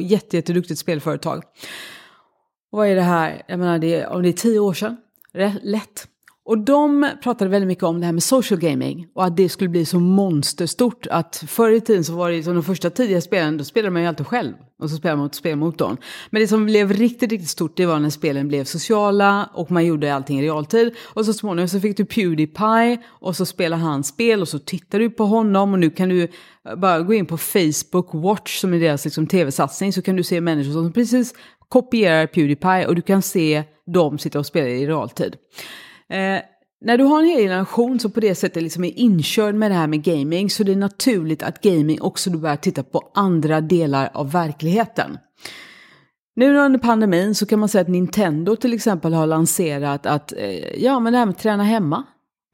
jätte, 0.00 0.36
jätteduktigt 0.36 0.80
spelföretag. 0.80 1.42
Och 2.72 2.78
vad 2.78 2.88
är 2.88 2.94
det 2.94 3.02
här? 3.02 3.42
Jag 3.46 3.58
menar, 3.58 3.78
det 3.78 3.94
är, 3.94 4.08
om 4.08 4.22
det 4.22 4.28
är 4.28 4.32
tio 4.32 4.58
år 4.58 4.74
sedan. 4.74 4.96
Lätt. 5.62 6.08
Och 6.44 6.58
de 6.58 7.10
pratade 7.22 7.50
väldigt 7.50 7.68
mycket 7.68 7.84
om 7.84 8.00
det 8.00 8.06
här 8.06 8.12
med 8.12 8.22
social 8.22 8.60
gaming 8.60 9.06
och 9.14 9.24
att 9.24 9.36
det 9.36 9.48
skulle 9.48 9.70
bli 9.70 9.84
så 9.84 10.00
monsterstort 10.00 11.06
att 11.10 11.44
förr 11.48 11.70
i 11.70 11.80
tiden 11.80 12.04
så 12.04 12.14
var 12.14 12.30
det 12.30 12.42
som 12.42 12.54
de 12.54 12.62
första 12.62 12.90
tidiga 12.90 13.20
spelen, 13.20 13.56
då 13.56 13.64
spelade 13.64 13.90
man 13.90 14.02
ju 14.02 14.08
alltid 14.08 14.26
själv 14.26 14.52
och 14.82 14.90
så 14.90 14.96
spelade 14.96 15.16
man 15.16 15.24
mot 15.24 15.34
spelmotorn. 15.34 15.96
Men 16.30 16.42
det 16.42 16.48
som 16.48 16.66
blev 16.66 16.92
riktigt, 16.92 17.30
riktigt 17.30 17.50
stort 17.50 17.76
det 17.76 17.86
var 17.86 17.98
när 17.98 18.10
spelen 18.10 18.48
blev 18.48 18.64
sociala 18.64 19.50
och 19.54 19.70
man 19.70 19.86
gjorde 19.86 20.14
allting 20.14 20.40
i 20.40 20.42
realtid. 20.42 20.94
Och 21.14 21.26
så 21.26 21.32
småningom 21.32 21.68
så 21.68 21.80
fick 21.80 21.96
du 21.96 22.04
Pewdiepie 22.04 22.98
och 23.06 23.36
så 23.36 23.46
spelade 23.46 23.82
han 23.82 24.04
spel 24.04 24.40
och 24.40 24.48
så 24.48 24.58
tittar 24.58 24.98
du 24.98 25.10
på 25.10 25.24
honom 25.24 25.72
och 25.72 25.78
nu 25.78 25.90
kan 25.90 26.08
du 26.08 26.28
bara 26.76 27.00
gå 27.00 27.14
in 27.14 27.26
på 27.26 27.38
Facebook 27.38 28.14
Watch 28.14 28.60
som 28.60 28.74
är 28.74 28.80
deras 28.80 29.04
liksom, 29.04 29.26
tv-satsning 29.26 29.92
så 29.92 30.02
kan 30.02 30.16
du 30.16 30.22
se 30.22 30.40
människor 30.40 30.72
som 30.72 30.92
precis 30.92 31.34
kopierar 31.68 32.26
Pewdiepie 32.26 32.86
och 32.86 32.94
du 32.94 33.02
kan 33.02 33.22
se 33.22 33.62
dem 33.86 34.18
sitta 34.18 34.38
och 34.38 34.46
spela 34.46 34.68
i 34.68 34.86
realtid. 34.86 35.36
Eh, 36.12 36.42
när 36.84 36.98
du 36.98 37.04
har 37.04 37.18
en 37.22 37.28
hel 37.28 37.40
generation 37.42 37.98
som 37.98 38.10
på 38.10 38.20
det 38.20 38.34
sättet 38.34 38.62
liksom 38.62 38.84
är 38.84 38.98
inkörd 38.98 39.54
med 39.54 39.70
det 39.70 39.74
här 39.74 39.86
med 39.86 40.02
gaming 40.02 40.50
så 40.50 40.62
det 40.62 40.72
är 40.72 40.76
naturligt 40.76 41.42
att 41.42 41.60
gaming 41.60 42.02
också 42.02 42.30
då 42.30 42.38
börjar 42.38 42.56
titta 42.56 42.82
på 42.82 43.10
andra 43.14 43.60
delar 43.60 44.10
av 44.14 44.32
verkligheten. 44.32 45.18
Nu 46.36 46.58
under 46.58 46.78
pandemin 46.78 47.34
så 47.34 47.46
kan 47.46 47.58
man 47.58 47.68
säga 47.68 47.82
att 47.82 47.88
Nintendo 47.88 48.56
till 48.56 48.72
exempel 48.72 49.14
har 49.14 49.26
lanserat 49.26 50.06
att 50.06 50.32
eh, 50.32 50.82
ja 50.82 51.00
men 51.00 51.12
det 51.12 51.18
här 51.18 51.26
med 51.26 51.32
att 51.32 51.38
träna 51.38 51.62
hemma. 51.64 52.04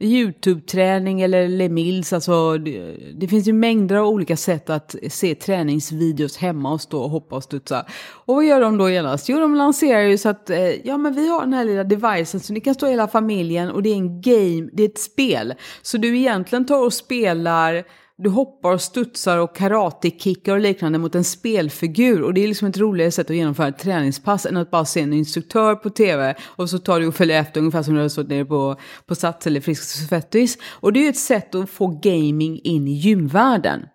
YouTube-träning 0.01 1.20
eller 1.20 1.49
Lemils, 1.49 2.12
alltså 2.12 2.59
det, 2.59 2.96
det, 3.14 3.28
finns 3.28 3.49
ju 3.49 3.53
mängder 3.53 3.96
av 3.96 4.09
olika 4.09 4.36
sätt 4.36 4.70
att 4.70 4.94
se 5.09 5.34
träningsvideos 5.34 6.36
hemma 6.36 6.72
och 6.72 6.80
stå 6.80 7.03
och 7.03 7.11
hoppa 7.11 7.36
och 7.36 7.44
studsa. 7.44 7.86
Och 8.11 8.34
vad 8.34 8.44
gör 8.44 8.61
de 8.61 8.78
då 8.78 8.90
genast? 8.90 9.28
Jo, 9.28 9.40
de 9.40 9.55
lanserar 9.55 10.01
ju 10.01 10.18
så 10.18 10.28
att, 10.28 10.51
eh, 10.51 10.86
ja 10.86 10.96
men 10.96 11.14
vi 11.14 11.28
har 11.28 11.40
den 11.40 11.53
här 11.53 11.64
lilla 11.64 11.84
devicen 11.84 12.40
så 12.40 12.53
ni 12.53 12.61
kan 12.61 12.74
stå 12.74 12.86
hela 12.86 13.09
familjen 13.09 13.70
och 13.70 13.82
det 13.82 13.90
är 13.90 13.94
en 13.96 14.20
game, 14.20 14.70
det 14.72 14.82
är 14.82 14.88
ett 14.88 14.99
spel. 14.99 15.55
Så 15.82 15.99
du 15.99 16.18
egentligen 16.18 16.66
tar 16.66 16.84
och 16.84 16.92
spelar 16.92 17.84
du 18.19 18.29
hoppar 18.29 18.73
och 18.73 18.81
studsar 18.81 19.39
och 19.39 19.57
karatekickar 19.57 20.53
och 20.53 20.61
liknande 20.61 20.99
mot 20.99 21.14
en 21.14 21.25
spelfigur. 21.25 22.23
Och 22.23 22.35
det 22.35 22.45
är 22.45 22.49
liksom 22.49 22.69
ett 22.69 22.79
roligare 22.79 23.11
sätt 23.11 23.31
att 23.31 23.37
genomföra 23.37 23.69
ett 23.69 23.79
träningspass 23.79 24.47
än 24.47 24.57
att 24.57 24.71
bara 24.71 24.85
se 24.85 25.01
en 25.01 25.12
instruktör 25.12 25.75
på 25.75 25.91
tv 25.91 26.35
och 26.45 26.71
så 26.71 26.79
tar 26.79 27.01
du 27.01 27.07
och 27.07 27.14
följer 27.14 27.41
efter 27.41 27.61
ungefär 27.61 27.83
som 27.83 27.95
du 27.95 28.01
har 28.01 28.09
stått 28.09 28.29
nere 28.29 28.45
på, 28.45 28.77
på 29.07 29.14
Sats 29.14 29.47
eller 29.47 29.61
Friskis 29.61 30.03
och 30.03 30.09
Svettis. 30.09 30.59
Och 30.64 30.93
det 30.93 31.01
är 31.01 31.03
ju 31.03 31.09
ett 31.09 31.16
sätt 31.16 31.55
att 31.55 31.71
få 31.71 31.87
gaming 31.87 32.61
in 32.64 32.89
i 32.89 32.93
gymvärlden. 32.93 33.87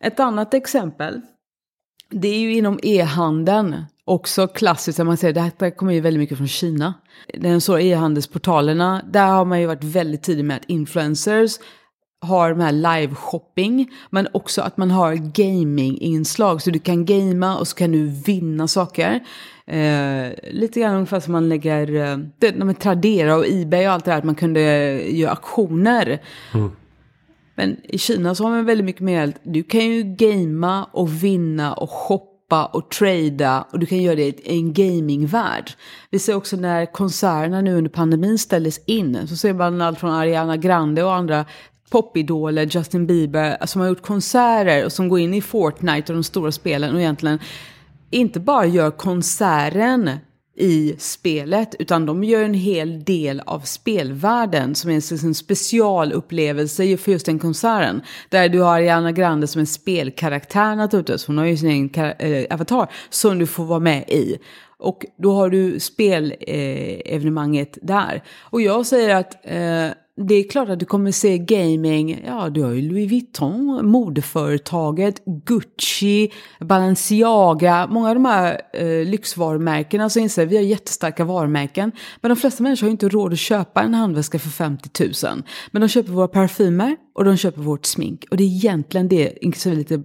Ett 0.00 0.20
annat 0.20 0.54
exempel, 0.54 1.20
det 2.10 2.28
är 2.28 2.38
ju 2.38 2.54
inom 2.54 2.80
e-handeln. 2.82 3.76
Också 4.04 4.46
klassiskt, 4.46 4.98
man 4.98 5.16
säger, 5.16 5.34
det 5.34 5.40
här 5.40 5.76
kommer 5.76 5.92
ju 5.92 6.00
väldigt 6.00 6.20
mycket 6.20 6.38
från 6.38 6.48
Kina. 6.48 6.94
Den 7.34 7.60
stora 7.60 7.80
e-handelsportalerna, 7.82 9.02
där 9.12 9.26
har 9.26 9.44
man 9.44 9.60
ju 9.60 9.66
varit 9.66 9.84
väldigt 9.84 10.22
tidig 10.22 10.44
med 10.44 10.56
att 10.56 10.64
influencers 10.64 11.58
har 12.20 12.50
de 12.50 12.60
här 12.60 12.72
live-shopping, 12.72 13.90
men 14.10 14.28
också 14.32 14.62
att 14.62 14.76
man 14.76 14.90
har 14.90 15.14
gaming-inslag. 15.14 16.62
Så 16.62 16.70
du 16.70 16.78
kan 16.78 17.04
gamea 17.04 17.56
och 17.56 17.68
så 17.68 17.76
kan 17.76 17.92
du 17.92 18.06
vinna 18.06 18.68
saker. 18.68 19.20
Eh, 19.66 20.32
lite 20.50 20.80
grann 20.80 20.94
ungefär 20.94 21.20
som 21.20 21.32
man 21.32 21.48
lägger, 21.48 21.94
eh, 21.94 22.18
det, 22.38 22.54
med 22.54 22.78
Tradera 22.78 23.36
och 23.36 23.46
Ebay 23.48 23.86
och 23.86 23.92
allt 23.92 24.04
det 24.04 24.10
där, 24.10 24.18
att 24.18 24.24
man 24.24 24.34
kunde 24.34 24.60
göra 25.10 25.32
aktioner. 25.32 26.22
Mm. 26.54 26.70
Men 27.54 27.76
i 27.84 27.98
Kina 27.98 28.34
så 28.34 28.44
har 28.44 28.50
man 28.50 28.64
väldigt 28.64 28.84
mycket 28.84 29.02
mer, 29.02 29.32
du 29.42 29.62
kan 29.62 29.84
ju 29.84 30.02
gamea 30.02 30.86
och 30.92 31.24
vinna 31.24 31.74
och 31.74 31.90
shoppa 31.90 32.66
och 32.66 32.90
trada 32.90 33.66
och 33.72 33.78
du 33.78 33.86
kan 33.86 34.02
göra 34.02 34.14
det 34.14 34.22
i 34.22 34.58
en 34.58 34.72
gamingvärld. 34.72 35.70
Vi 36.10 36.18
ser 36.18 36.34
också 36.34 36.56
när 36.56 36.92
konserterna 36.92 37.60
nu 37.60 37.74
under 37.74 37.90
pandemin 37.90 38.38
ställdes 38.38 38.80
in 38.86 39.28
så 39.28 39.36
ser 39.36 39.52
man 39.52 39.80
allt 39.80 40.00
från 40.00 40.10
Ariana 40.10 40.56
Grande 40.56 41.02
och 41.02 41.14
andra 41.14 41.44
popidoler, 41.90 42.66
Justin 42.66 43.06
Bieber, 43.06 43.50
alltså, 43.50 43.72
som 43.72 43.80
har 43.80 43.88
gjort 43.88 44.02
konserter 44.02 44.84
och 44.84 44.92
som 44.92 45.08
går 45.08 45.20
in 45.20 45.34
i 45.34 45.40
Fortnite 45.40 46.12
och 46.12 46.16
de 46.16 46.24
stora 46.24 46.52
spelen 46.52 46.94
och 46.94 47.00
egentligen 47.00 47.38
inte 48.10 48.40
bara 48.40 48.66
gör 48.66 48.90
konserten 48.90 50.10
i 50.56 50.94
spelet, 50.98 51.74
utan 51.78 52.06
de 52.06 52.24
gör 52.24 52.42
en 52.42 52.54
hel 52.54 53.04
del 53.04 53.42
av 53.46 53.60
spelvärlden 53.60 54.74
som 54.74 54.90
är 54.90 55.24
en 55.24 55.34
specialupplevelse 55.34 56.96
för 56.96 57.12
just 57.12 57.26
den 57.26 57.38
konserten. 57.38 58.02
Där 58.28 58.48
du 58.48 58.60
har 58.60 58.74
Ariana 58.74 59.12
Grande 59.12 59.46
som 59.46 59.60
en 59.60 59.66
spelkaraktär 59.66 60.76
naturligtvis, 60.76 61.26
hon 61.26 61.38
har 61.38 61.44
ju 61.44 61.56
sin 61.56 61.70
egen 61.70 61.90
äh, 62.18 62.54
avatar, 62.54 62.90
som 63.10 63.38
du 63.38 63.46
får 63.46 63.64
vara 63.64 63.80
med 63.80 64.04
i. 64.08 64.38
Och 64.78 65.04
då 65.18 65.34
har 65.34 65.50
du 65.50 65.80
spelevenemanget 65.80 67.76
eh, 67.76 67.82
där. 67.86 68.22
Och 68.40 68.60
jag 68.60 68.86
säger 68.86 69.14
att 69.14 69.46
eh, 69.46 69.88
det 70.16 70.34
är 70.34 70.48
klart 70.48 70.68
att 70.68 70.78
du 70.78 70.86
kommer 70.86 71.10
se 71.12 71.38
gaming, 71.38 72.22
ja 72.26 72.48
du 72.50 72.62
har 72.62 72.72
ju 72.72 72.82
Louis 72.82 73.10
Vuitton, 73.10 73.86
modeföretaget, 73.86 75.24
Gucci, 75.24 76.32
Balenciaga, 76.60 77.86
många 77.90 78.08
av 78.08 78.14
de 78.14 78.24
här 78.24 78.60
eh, 78.72 79.06
lyxvarumärkena 79.06 80.10
så 80.10 80.18
inser 80.18 80.46
vi 80.46 80.56
har 80.56 80.64
jättestarka 80.64 81.24
varumärken. 81.24 81.92
Men 82.20 82.28
de 82.28 82.36
flesta 82.36 82.62
människor 82.62 82.82
har 82.86 82.88
ju 82.88 82.92
inte 82.92 83.08
råd 83.08 83.32
att 83.32 83.38
köpa 83.38 83.82
en 83.82 83.94
handväska 83.94 84.38
för 84.38 84.50
50 84.50 85.04
000. 85.26 85.42
Men 85.70 85.82
de 85.82 85.88
köper 85.88 86.12
våra 86.12 86.28
parfymer 86.28 86.96
och 87.14 87.24
de 87.24 87.36
köper 87.36 87.60
vårt 87.60 87.86
smink. 87.86 88.24
Och 88.30 88.36
det 88.36 88.44
är 88.44 88.48
egentligen 88.48 89.08
det, 89.08 89.44
inklusive 89.44 89.76
lite 89.76 90.02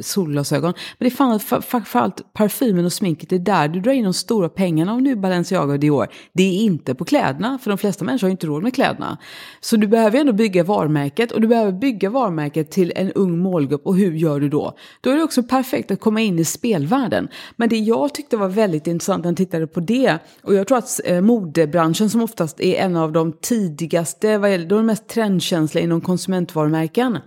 solglasögon. 0.00 0.72
Men 0.98 1.08
det 1.08 1.14
är 1.14 1.16
fan 1.16 1.62
framförallt 1.62 2.32
parfymen 2.32 2.84
och 2.84 2.92
sminket, 2.92 3.28
det 3.28 3.36
är 3.36 3.40
där 3.40 3.68
du 3.68 3.80
drar 3.80 3.92
in 3.92 4.04
de 4.04 4.14
stora 4.14 4.48
pengarna 4.48 4.92
om 4.92 5.04
du 5.04 5.10
är 5.10 5.16
Balenciaga 5.16 5.72
och 5.72 5.80
Dior. 5.80 6.06
Det 6.32 6.42
är 6.42 6.62
inte 6.62 6.94
på 6.94 7.04
kläderna, 7.04 7.58
för 7.62 7.70
de 7.70 7.78
flesta 7.78 8.04
människor 8.04 8.26
har 8.26 8.30
inte 8.30 8.46
råd 8.46 8.62
med 8.62 8.74
kläderna. 8.74 9.18
Så 9.60 9.76
du 9.76 9.86
behöver 9.86 10.20
ändå 10.20 10.32
bygga 10.32 10.64
varumärket 10.64 11.32
och 11.32 11.40
du 11.40 11.48
behöver 11.48 11.72
bygga 11.72 12.10
varumärket 12.10 12.70
till 12.70 12.92
en 12.96 13.12
ung 13.12 13.38
målgrupp 13.38 13.86
och 13.86 13.96
hur 13.96 14.12
gör 14.12 14.40
du 14.40 14.48
då? 14.48 14.76
Då 15.00 15.10
är 15.10 15.16
det 15.16 15.22
också 15.22 15.42
perfekt 15.42 15.90
att 15.90 16.00
komma 16.00 16.20
in 16.20 16.38
i 16.38 16.44
spelvärlden. 16.44 17.28
Men 17.56 17.68
det 17.68 17.78
jag 17.78 18.14
tyckte 18.14 18.36
var 18.36 18.48
väldigt 18.48 18.86
intressant 18.86 19.24
när 19.24 19.30
jag 19.30 19.36
tittade 19.36 19.66
på 19.66 19.80
det, 19.80 20.18
och 20.42 20.54
jag 20.54 20.66
tror 20.66 20.78
att 20.78 21.00
eh, 21.04 21.20
modebranschen 21.20 22.10
som 22.10 22.22
oftast 22.22 22.60
är 22.60 22.74
en 22.74 22.96
av 22.96 23.12
de 23.12 23.32
tidigaste, 23.32 24.38
vad 24.38 24.50
gäller, 24.50 24.66
de 24.66 24.86
mest 24.86 25.08
trendkänsliga 25.08 25.84
inom 25.84 26.00
konsumentvarumärken, 26.00 27.18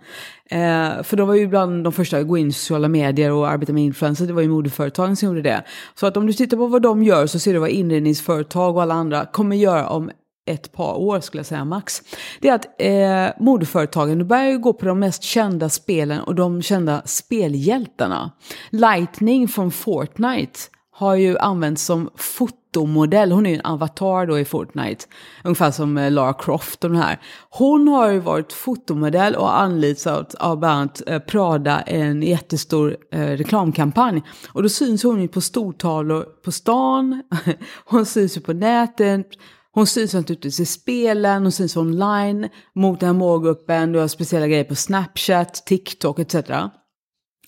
Eh, 0.52 1.04
för 1.04 1.18
de 1.18 1.28
var 1.28 1.36
ju 1.36 1.48
bland 1.48 1.84
de 1.84 1.94
första 1.94 2.18
att 2.18 2.28
gå 2.28 2.38
in 2.38 2.48
i 2.48 2.52
sociala 2.52 2.88
medier 2.88 3.32
och 3.32 3.50
arbeta 3.50 3.74
med 3.74 3.84
influencers. 3.84 4.28
Det 4.28 4.34
var 4.34 4.42
ju 4.42 4.50
modeföretagen 4.50 5.16
som 5.16 5.28
gjorde 5.28 5.42
det. 5.42 5.64
Så 5.96 6.08
att 6.08 6.18
om 6.18 6.28
du 6.28 6.34
tittar 6.34 6.58
på 6.58 6.68
vad 6.68 6.82
de 6.82 7.04
gör 7.04 7.28
så 7.28 7.40
ser 7.40 7.54
du 7.54 7.60
vad 7.60 7.70
inredningsföretag 7.70 8.76
och 8.76 8.82
alla 8.82 8.94
andra 8.94 9.26
kommer 9.26 9.56
göra 9.56 9.90
om 9.90 10.12
ett 10.46 10.72
par 10.72 10.96
år 10.96 11.20
skulle 11.20 11.40
jag 11.40 11.46
säga 11.46 11.66
max. 11.66 12.02
Det 12.40 12.50
är 12.50 12.56
att 12.56 12.66
eh, 12.78 13.44
modeföretagen 13.44 14.28
börjar 14.28 14.46
ju 14.46 14.60
gå 14.60 14.74
på 14.74 14.86
de 14.86 15.00
mest 15.00 15.24
kända 15.24 15.70
spelen 15.70 16.22
och 16.22 16.36
de 16.36 16.62
kända 16.62 17.02
spelhjältarna. 17.06 18.32
Lightning 18.70 19.48
från 19.48 19.72
Fortnite 19.72 20.60
har 20.92 21.16
ju 21.16 21.38
använts 21.38 21.84
som 21.84 22.10
foto 22.16 22.61
fotomodell. 22.72 23.32
Hon 23.32 23.46
är 23.46 23.50
ju 23.50 23.56
en 23.56 23.66
avatar 23.66 24.26
då 24.26 24.40
i 24.40 24.46
Fortnite. 24.46 25.06
Ungefär 25.44 25.72
som 25.72 25.98
eh, 25.98 26.12
Lara 26.12 26.34
Croft 26.34 26.84
och 26.84 26.90
de 26.90 26.98
här. 26.98 27.20
Hon 27.50 27.88
har 27.88 28.12
ju 28.12 28.20
varit 28.20 28.54
fotomodell 28.54 29.36
och 29.36 29.60
anlitats 29.62 30.36
av 30.36 30.60
bland 30.60 30.80
annat 30.80 31.02
eh, 31.08 31.20
Prada 31.20 31.82
en 31.82 32.24
jättestor 32.24 32.98
eh, 33.12 33.20
reklamkampanj. 33.20 34.22
Och 34.54 34.64
då 34.64 34.70
syns 34.70 35.04
hon 35.04 35.22
ju 35.22 35.28
på 35.28 35.42
stortavlor 35.42 36.26
på 36.44 36.52
stan. 36.52 37.24
hon 37.86 38.06
syns 38.06 38.38
ju 38.38 38.42
på 38.42 38.54
nätet. 38.54 39.28
Hon 39.74 39.88
syns 39.88 40.14
naturligtvis 40.14 40.60
i 40.60 40.66
spelen, 40.66 41.42
hon 41.44 41.52
syns 41.52 41.78
online 41.78 42.50
mot 42.76 43.00
den 43.00 43.08
här 43.08 43.14
målgruppen, 43.14 43.92
du 43.92 44.00
har 44.00 44.08
speciella 44.08 44.48
grejer 44.48 44.64
på 44.64 44.76
Snapchat, 44.76 45.64
TikTok 45.66 46.20
etc. 46.20 46.36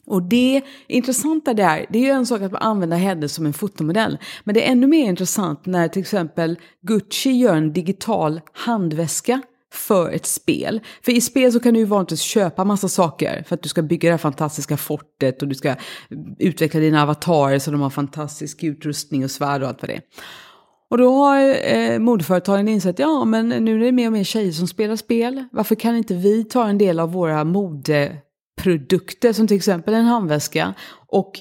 Och 0.06 0.24
det 0.24 0.62
intressanta 0.88 1.54
där, 1.54 1.86
det 1.89 1.99
är 1.99 2.04
ju 2.04 2.10
en 2.10 2.26
sak 2.26 2.41
att 2.41 2.54
använda 2.54 2.95
henne 2.95 3.30
som 3.30 3.45
en 3.45 3.54
fotomodell. 3.54 4.18
Men 4.43 4.56
det 4.56 4.68
är 4.68 4.72
ännu 4.72 4.88
mer 4.88 5.10
intressant 5.10 5.66
när 5.66 5.88
till 5.88 6.01
exempel 6.01 6.60
Gucci 6.82 7.32
gör 7.32 7.56
en 7.56 7.74
digital 7.74 8.41
handväska 8.54 9.41
för 9.74 10.12
ett 10.12 10.26
spel. 10.26 10.82
För 11.06 11.12
i 11.12 11.22
spel 11.22 11.51
så 11.51 11.60
kan 11.60 11.74
du 11.74 11.80
ju 11.80 11.86
vanligtvis 11.86 12.22
köpa 12.22 12.64
massa 12.64 12.89
saker 12.89 13.43
för 13.47 13.56
att 13.56 13.64
du 13.64 13.70
ska 13.70 13.82
bygga 13.82 14.10
det 14.10 14.14
här 14.14 14.18
fantastiska 14.18 14.78
fortet 14.78 15.41
och 15.41 15.47
du 15.47 15.56
ska 15.56 15.76
utveckla 16.39 16.80
dina 16.80 17.04
avatarer 17.04 17.60
så 17.60 17.72
de 17.72 17.82
har 17.82 17.89
fantastisk 17.89 18.64
utrustning 18.64 19.24
och 19.24 19.32
svärd 19.32 19.62
och 19.62 19.68
allt 19.68 19.82
vad 19.82 19.89
det 19.89 19.95
är. 19.95 20.01
Och 20.89 20.97
då 20.97 21.14
har 21.14 21.56
eh, 21.74 21.99
modeföretagen 21.99 22.68
insett, 22.68 22.99
ja 22.99 23.26
men 23.26 23.49
nu 23.49 23.76
är 23.76 23.86
det 23.86 23.91
mer 23.91 24.08
och 24.08 24.14
mer 24.14 24.24
tjejer 24.24 24.51
som 24.51 24.68
spelar 24.68 24.95
spel. 24.95 25.43
Varför 25.51 25.76
kan 25.76 25.95
inte 25.95 26.14
vi 26.14 26.43
ta 26.43 26.68
en 26.68 26.78
del 26.78 26.99
av 26.99 27.12
våra 27.12 27.43
mode 27.43 28.18
produkter, 28.62 29.34
som 29.34 29.47
till 29.47 29.58
exempel 29.58 29.93
en 29.93 30.06
handväska, 30.06 30.74
och 31.08 31.32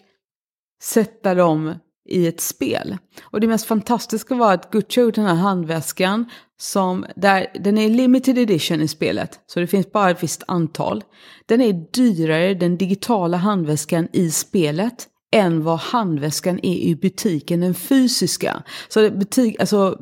sätta 0.83 1.35
dem 1.35 1.75
i 2.09 2.27
ett 2.27 2.41
spel. 2.41 2.99
Och 3.23 3.41
det 3.41 3.47
mest 3.47 3.67
fantastiska 3.67 4.35
var 4.35 4.55
att 4.55 4.71
Gucci 4.71 5.01
har 5.01 5.07
gjort 5.07 5.15
den 5.15 5.27
här 5.27 5.35
handväskan 5.35 6.31
som, 6.61 7.07
där, 7.17 7.47
den 7.61 7.79
är 7.79 7.89
limited 7.89 8.39
edition 8.39 8.81
i 8.81 8.89
spelet, 8.89 9.41
så 9.47 9.61
det 9.61 9.67
finns 9.67 9.93
bara 9.93 10.11
ett 10.11 10.23
visst 10.23 10.43
antal. 10.47 11.05
Den 11.47 11.61
är 11.61 11.87
dyrare, 11.93 12.55
den 12.55 12.77
digitala 12.77 13.37
handväskan 13.37 14.09
i 14.13 14.31
spelet, 14.31 15.09
än 15.33 15.63
vad 15.63 15.79
handväskan 15.79 16.61
är 16.63 16.77
i 16.77 16.97
butiken, 16.97 17.61
den 17.61 17.75
fysiska. 17.75 18.63
Så 18.89 19.11
butik, 19.11 19.61
alltså, 19.61 19.99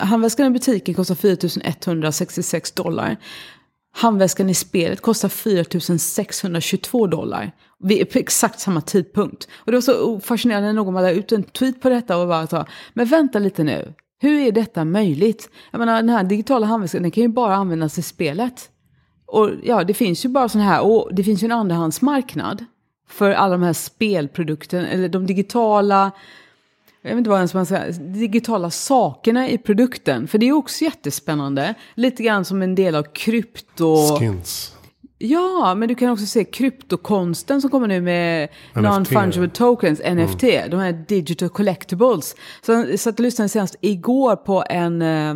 handväskan 0.00 0.46
i 0.46 0.50
butiken 0.50 0.94
kostar 0.94 1.14
4 1.14 1.36
166 1.64 2.72
dollar. 2.72 3.16
Handväskan 3.92 4.50
i 4.50 4.54
spelet 4.54 5.00
kostar 5.00 5.28
4 5.28 5.64
622 5.98 7.06
dollar. 7.06 7.52
Vid 7.78 8.16
exakt 8.16 8.60
samma 8.60 8.80
tidpunkt. 8.80 9.48
Och 9.54 9.72
det 9.72 9.76
var 9.76 9.82
så 9.82 10.20
fascinerande 10.20 10.66
när 10.66 10.72
någon 10.72 10.94
lade 10.94 11.12
ut 11.12 11.32
en 11.32 11.42
tweet 11.42 11.80
på 11.80 11.88
detta 11.88 12.18
och 12.18 12.28
bara 12.28 12.46
sa, 12.46 12.66
men 12.94 13.06
vänta 13.06 13.38
lite 13.38 13.64
nu, 13.64 13.94
hur 14.22 14.38
är 14.40 14.52
detta 14.52 14.84
möjligt? 14.84 15.50
Jag 15.70 15.78
menar 15.78 15.96
den 15.96 16.08
här 16.08 16.24
digitala 16.24 16.66
handväskan 16.66 17.02
den 17.02 17.10
kan 17.10 17.22
ju 17.22 17.28
bara 17.28 17.54
användas 17.54 17.98
i 17.98 18.02
spelet. 18.02 18.70
Och 19.26 19.50
ja, 19.62 19.84
det 19.84 19.94
finns 19.94 20.24
ju 20.24 20.28
bara 20.28 20.48
sådana 20.48 20.70
här, 20.70 20.82
och 20.82 21.14
det 21.14 21.24
finns 21.24 21.42
ju 21.42 21.44
en 21.44 21.52
andrahandsmarknad 21.52 22.64
för 23.08 23.30
alla 23.30 23.52
de 23.52 23.62
här 23.62 23.72
spelprodukterna, 23.72 24.88
eller 24.88 25.08
de 25.08 25.26
digitala, 25.26 26.10
jag 27.02 27.10
vet 27.10 27.18
inte 27.18 27.30
vad 27.30 27.38
ens 27.38 27.54
man 27.54 27.66
säger, 27.66 27.92
digitala 27.92 28.70
sakerna 28.70 29.48
i 29.48 29.58
produkten. 29.58 30.28
För 30.28 30.38
det 30.38 30.48
är 30.48 30.52
också 30.52 30.84
jättespännande. 30.84 31.74
Lite 31.94 32.22
grann 32.22 32.44
som 32.44 32.62
en 32.62 32.74
del 32.74 32.94
av 32.94 33.02
krypto... 33.02 34.18
Skins. 34.18 34.76
Ja, 35.18 35.74
men 35.74 35.88
du 35.88 35.94
kan 35.94 36.10
också 36.10 36.26
se 36.26 36.44
kryptokonsten 36.44 37.60
som 37.60 37.70
kommer 37.70 37.88
nu 37.88 38.00
med 38.00 38.48
non-fungible 38.74 39.50
tokens, 39.50 40.00
NFT, 40.00 40.42
mm. 40.42 40.70
de 40.70 40.80
här 40.80 41.04
digital 41.08 41.48
collectibles. 41.48 42.36
Så 42.66 42.72
jag 42.72 43.00
satt 43.00 43.14
och 43.14 43.20
lyssnade 43.20 43.48
senast 43.48 43.76
igår 43.80 44.36
på 44.36 44.64
en, 44.68 45.02
eh, 45.02 45.34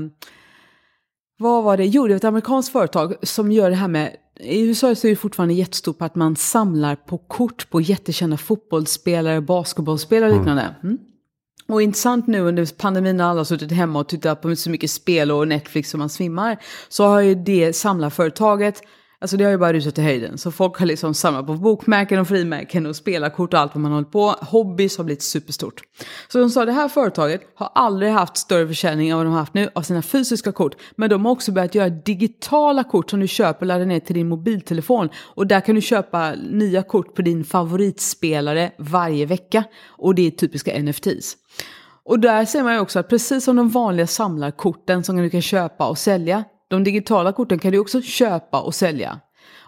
vad 1.38 1.64
var 1.64 1.76
det, 1.76 1.84
jo 1.84 2.06
det 2.06 2.12
var 2.12 2.16
ett 2.16 2.24
amerikanskt 2.24 2.72
företag 2.72 3.14
som 3.22 3.52
gör 3.52 3.70
det 3.70 3.76
här 3.76 3.88
med 3.88 4.16
i 4.40 4.60
USA 4.60 4.94
så 4.94 5.06
är 5.06 5.10
det 5.10 5.16
fortfarande 5.16 5.54
jättestort 5.54 5.98
på 5.98 6.04
att 6.04 6.14
man 6.14 6.36
samlar 6.36 6.96
på 6.96 7.18
kort 7.18 7.70
på 7.70 7.80
jättekända 7.80 8.36
fotbollsspelare, 8.36 9.40
basketbollspelare 9.40 10.30
och 10.30 10.36
liknande. 10.36 10.74
Mm. 10.82 10.98
Och 11.68 11.82
intressant 11.82 12.26
nu 12.26 12.40
under 12.40 12.76
pandemin 12.76 13.16
när 13.16 13.24
alla 13.24 13.40
har 13.40 13.44
suttit 13.44 13.72
hemma 13.72 13.98
och 13.98 14.08
tittat 14.08 14.42
på 14.42 14.56
så 14.56 14.70
mycket 14.70 14.90
spel 14.90 15.30
och 15.30 15.48
Netflix 15.48 15.90
som 15.90 15.98
man 15.98 16.08
svimmar. 16.08 16.56
Så 16.88 17.04
har 17.04 17.20
ju 17.20 17.34
det 17.34 17.72
samlarföretaget 17.72 18.82
Alltså 19.18 19.36
det 19.36 19.44
har 19.44 19.50
ju 19.50 19.58
bara 19.58 19.72
rusat 19.72 19.98
i 19.98 20.02
höjden. 20.02 20.38
Så 20.38 20.50
folk 20.50 20.78
har 20.78 20.86
liksom 20.86 21.14
samlat 21.14 21.46
på 21.46 21.54
bokmärken 21.54 22.18
och 22.18 22.28
frimärken 22.28 22.86
och 22.86 22.96
spelarkort 22.96 23.54
och 23.54 23.60
allt 23.60 23.74
vad 23.74 23.82
man 23.82 23.92
hållit 23.92 24.12
på. 24.12 24.34
Hobbys 24.40 24.96
har 24.96 25.04
blivit 25.04 25.22
superstort. 25.22 25.82
Så 26.28 26.38
de 26.38 26.50
sa 26.50 26.64
det 26.64 26.72
här 26.72 26.88
företaget 26.88 27.40
har 27.54 27.70
aldrig 27.74 28.12
haft 28.12 28.36
större 28.36 28.68
försäljning 28.68 29.08
än 29.08 29.16
vad 29.16 29.26
de 29.26 29.32
har 29.32 29.38
haft 29.38 29.54
nu 29.54 29.68
av 29.74 29.82
sina 29.82 30.02
fysiska 30.02 30.52
kort. 30.52 30.76
Men 30.96 31.10
de 31.10 31.24
har 31.24 31.32
också 31.32 31.52
börjat 31.52 31.74
göra 31.74 31.88
digitala 31.88 32.84
kort 32.84 33.10
som 33.10 33.20
du 33.20 33.28
köper 33.28 33.60
och 33.60 33.66
laddar 33.66 33.86
ner 33.86 34.00
till 34.00 34.14
din 34.14 34.28
mobiltelefon. 34.28 35.08
Och 35.16 35.46
där 35.46 35.60
kan 35.60 35.74
du 35.74 35.80
köpa 35.80 36.34
nya 36.34 36.82
kort 36.82 37.14
på 37.14 37.22
din 37.22 37.44
favoritspelare 37.44 38.72
varje 38.78 39.26
vecka. 39.26 39.64
Och 39.88 40.14
det 40.14 40.26
är 40.26 40.30
typiska 40.30 40.82
NFTs. 40.82 41.36
Och 42.04 42.20
där 42.20 42.44
ser 42.44 42.62
man 42.62 42.74
ju 42.74 42.80
också 42.80 42.98
att 42.98 43.08
precis 43.08 43.44
som 43.44 43.56
de 43.56 43.68
vanliga 43.68 44.06
samlarkorten 44.06 45.04
som 45.04 45.16
du 45.16 45.30
kan 45.30 45.42
köpa 45.42 45.88
och 45.88 45.98
sälja 45.98 46.44
de 46.68 46.84
digitala 46.84 47.32
korten 47.32 47.58
kan 47.58 47.72
du 47.72 47.78
också 47.78 48.02
köpa 48.02 48.60
och 48.60 48.74
sälja. 48.74 49.20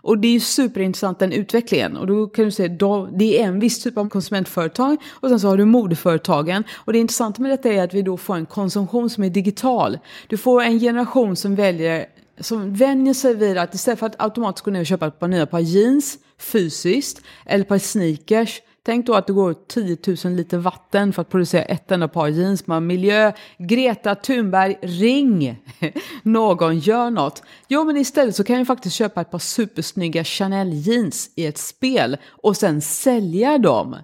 Och 0.02 0.18
det 0.18 0.28
är 0.28 0.32
ju 0.32 0.40
superintressant 0.40 1.18
den 1.18 1.32
utvecklingen. 1.32 1.96
Och 1.96 2.06
då 2.06 2.26
kan 2.26 2.44
du 2.44 2.50
se, 2.50 2.68
då, 2.68 3.08
det 3.12 3.40
är 3.40 3.46
en 3.46 3.60
viss 3.60 3.82
typ 3.82 3.98
av 3.98 4.08
konsumentföretag 4.08 4.96
och 5.08 5.28
sen 5.28 5.40
så 5.40 5.48
har 5.48 5.56
du 5.56 5.64
modeföretagen. 5.64 6.64
Och 6.74 6.92
det 6.92 6.98
intressanta 6.98 7.42
med 7.42 7.50
detta 7.50 7.68
är 7.68 7.84
att 7.84 7.94
vi 7.94 8.02
då 8.02 8.16
får 8.16 8.36
en 8.36 8.46
konsumtion 8.46 9.10
som 9.10 9.24
är 9.24 9.30
digital. 9.30 9.98
Du 10.26 10.36
får 10.36 10.62
en 10.62 10.80
generation 10.80 11.36
som 11.36 11.54
väljer 11.54 12.06
som 12.40 12.74
vänjer 12.74 13.14
sig 13.14 13.34
vid 13.34 13.58
att 13.58 13.74
istället 13.74 13.98
för 13.98 14.06
att 14.06 14.22
automatiskt 14.22 14.64
gå 14.64 14.70
ner 14.70 14.80
och 14.80 14.86
köpa 14.86 15.06
ett 15.06 15.18
par 15.18 15.28
nya 15.28 15.46
par 15.46 15.60
jeans 15.60 16.18
fysiskt 16.38 17.22
eller 17.46 17.64
ett 17.64 17.68
par 17.68 17.78
sneakers 17.78 18.60
Tänk 18.88 19.06
då 19.06 19.14
att 19.14 19.26
det 19.26 19.32
går 19.32 19.54
10 19.54 19.96
000 20.24 20.36
liter 20.36 20.58
vatten 20.58 21.12
för 21.12 21.22
att 21.22 21.28
producera 21.28 21.62
ett 21.62 21.90
enda 21.90 22.08
par 22.08 22.28
jeans. 22.28 22.66
Man 22.66 22.86
miljö, 22.86 23.32
Greta 23.58 24.14
Thunberg, 24.14 24.78
ring! 24.82 25.62
Någon 26.22 26.78
gör 26.78 27.10
något. 27.10 27.42
Jo, 27.68 27.84
men 27.84 27.96
istället 27.96 28.36
så 28.36 28.44
kan 28.44 28.58
jag 28.58 28.66
faktiskt 28.66 28.96
köpa 28.96 29.20
ett 29.20 29.30
par 29.30 29.38
supersnygga 29.38 30.24
Chanel 30.24 30.72
jeans 30.72 31.30
i 31.36 31.46
ett 31.46 31.58
spel 31.58 32.16
och 32.28 32.56
sen 32.56 32.80
sälja 32.80 33.58
dem 33.58 33.96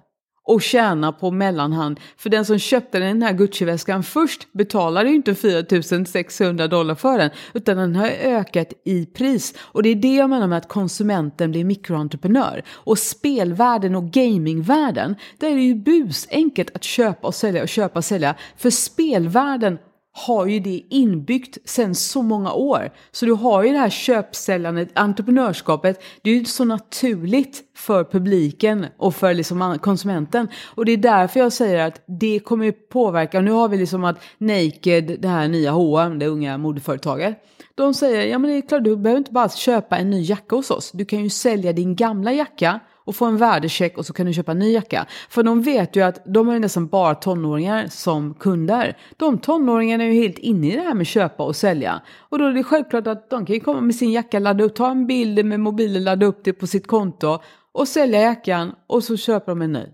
och 0.45 0.61
tjäna 0.61 1.11
på 1.11 1.31
mellanhand. 1.31 1.99
För 2.17 2.29
den 2.29 2.45
som 2.45 2.59
köpte 2.59 2.99
den 2.99 3.21
här 3.21 3.33
Gucci-väskan 3.33 4.03
först 4.03 4.53
betalade 4.53 5.09
ju 5.09 5.15
inte 5.15 5.35
4 5.35 6.05
600 6.05 6.67
dollar 6.67 6.95
för 6.95 7.17
den, 7.17 7.29
utan 7.53 7.77
den 7.77 7.95
har 7.95 8.07
ökat 8.07 8.73
i 8.83 9.05
pris. 9.05 9.53
Och 9.59 9.83
det 9.83 9.89
är 9.89 9.95
det 9.95 10.15
jag 10.15 10.29
menar 10.29 10.47
med 10.47 10.57
att 10.57 10.67
konsumenten 10.67 11.51
blir 11.51 11.65
mikroentreprenör. 11.65 12.63
Och 12.71 12.99
spelvärlden 12.99 13.95
och 13.95 14.11
gamingvärlden, 14.11 15.15
där 15.37 15.47
är 15.47 15.55
det 15.55 15.61
ju 15.61 15.75
busenkelt 15.75 16.75
att 16.75 16.83
köpa 16.83 17.27
och 17.27 17.35
sälja 17.35 17.61
och 17.61 17.69
köpa 17.69 17.99
och 17.99 18.05
sälja. 18.05 18.35
För 18.57 18.69
spelvärlden 18.69 19.77
har 20.17 20.45
ju 20.45 20.59
det 20.59 20.83
inbyggt 20.89 21.57
sen 21.65 21.95
så 21.95 22.21
många 22.21 22.53
år. 22.53 22.91
Så 23.11 23.25
du 23.25 23.31
har 23.31 23.63
ju 23.63 23.71
det 23.71 23.77
här 23.77 23.89
köpsäljandet, 23.89 24.89
entreprenörskapet, 24.93 26.03
det 26.21 26.29
är 26.29 26.33
ju 26.33 26.45
så 26.45 26.65
naturligt 26.65 27.63
för 27.77 28.03
publiken 28.03 28.85
och 28.97 29.15
för 29.15 29.33
liksom 29.33 29.79
konsumenten. 29.81 30.47
Och 30.75 30.85
det 30.85 30.91
är 30.91 30.97
därför 30.97 31.39
jag 31.39 31.53
säger 31.53 31.87
att 31.87 32.03
det 32.05 32.39
kommer 32.39 32.71
påverka, 32.71 33.41
nu 33.41 33.51
har 33.51 33.67
vi 33.67 33.77
liksom 33.77 34.03
att 34.03 34.19
Naked, 34.37 35.17
det 35.19 35.27
här 35.27 35.47
nya 35.47 35.71
H&M, 35.71 36.19
det 36.19 36.27
unga 36.27 36.57
modeföretaget, 36.57 37.37
de 37.75 37.93
säger, 37.93 38.25
ja 38.25 38.39
men 38.39 38.51
det 38.51 38.57
är 38.57 38.67
klart, 38.67 38.83
du 38.83 38.97
behöver 38.97 39.17
inte 39.17 39.31
bara 39.31 39.49
köpa 39.49 39.97
en 39.97 40.09
ny 40.09 40.21
jacka 40.21 40.55
hos 40.55 40.71
oss, 40.71 40.91
du 40.91 41.05
kan 41.05 41.23
ju 41.23 41.29
sälja 41.29 41.73
din 41.73 41.95
gamla 41.95 42.33
jacka 42.33 42.79
och 43.05 43.15
få 43.15 43.25
en 43.25 43.37
värdecheck 43.37 43.97
och 43.97 44.05
så 44.05 44.13
kan 44.13 44.25
du 44.25 44.33
köpa 44.33 44.51
en 44.51 44.59
ny 44.59 44.73
jacka. 44.73 45.05
För 45.29 45.43
de 45.43 45.61
vet 45.61 45.95
ju 45.95 46.01
att 46.01 46.21
de 46.25 46.47
har 46.47 46.59
nästan 46.59 46.87
bara 46.87 47.15
tonåringar 47.15 47.87
som 47.87 48.33
kunder. 48.33 48.97
De 49.17 49.37
tonåringarna 49.37 50.03
är 50.03 50.07
ju 50.07 50.21
helt 50.21 50.37
inne 50.37 50.73
i 50.73 50.75
det 50.75 50.81
här 50.81 50.93
med 50.93 51.07
köpa 51.07 51.43
och 51.43 51.55
sälja. 51.55 52.01
Och 52.17 52.39
då 52.39 52.45
är 52.45 52.53
det 52.53 52.63
självklart 52.63 53.07
att 53.07 53.29
de 53.29 53.45
kan 53.45 53.53
ju 53.53 53.59
komma 53.59 53.81
med 53.81 53.95
sin 53.95 54.11
jacka, 54.11 54.39
ladda 54.39 54.63
upp, 54.63 54.75
ta 54.75 54.91
en 54.91 55.07
bild 55.07 55.45
med 55.45 55.59
mobilen, 55.59 56.03
ladda 56.03 56.25
upp 56.25 56.39
det 56.43 56.53
på 56.53 56.67
sitt 56.67 56.87
konto 56.87 57.39
och 57.71 57.87
sälja 57.87 58.21
jackan 58.21 58.75
och 58.87 59.03
så 59.03 59.17
köper 59.17 59.51
de 59.51 59.61
en 59.61 59.73
ny. 59.73 59.85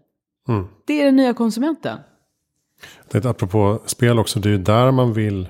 Mm. 0.48 0.68
Det 0.86 1.02
är 1.02 1.06
den 1.06 1.16
nya 1.16 1.34
konsumenten. 1.34 2.00
Det 3.12 3.26
är 3.26 3.30
apropå 3.30 3.82
spel 3.86 4.20
också, 4.20 4.40
det 4.40 4.50
är 4.50 4.52
ju 4.52 4.58
där 4.58 4.92
man 4.92 5.14
vill 5.14 5.50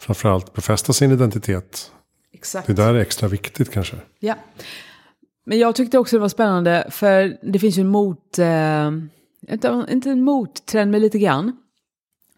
framförallt 0.00 0.52
befästa 0.52 0.92
sin 0.92 1.12
identitet. 1.12 1.92
Exakt. 2.32 2.66
Det 2.66 2.72
är 2.72 2.76
där 2.76 2.94
är 2.94 2.98
extra 2.98 3.28
viktigt 3.28 3.70
kanske. 3.70 3.96
Ja. 4.18 4.34
Men 5.46 5.58
jag 5.58 5.74
tyckte 5.74 5.98
också 5.98 6.16
det 6.16 6.20
var 6.20 6.28
spännande 6.28 6.86
för 6.90 7.38
det 7.52 7.58
finns 7.58 7.78
ju 7.78 7.80
en 7.80 7.88
mot, 7.88 8.38
eh, 8.38 8.90
inte, 9.50 10.10
en 10.10 10.22
mottrend 10.22 10.90
men 10.90 11.00
lite 11.00 11.18
grann. 11.18 11.56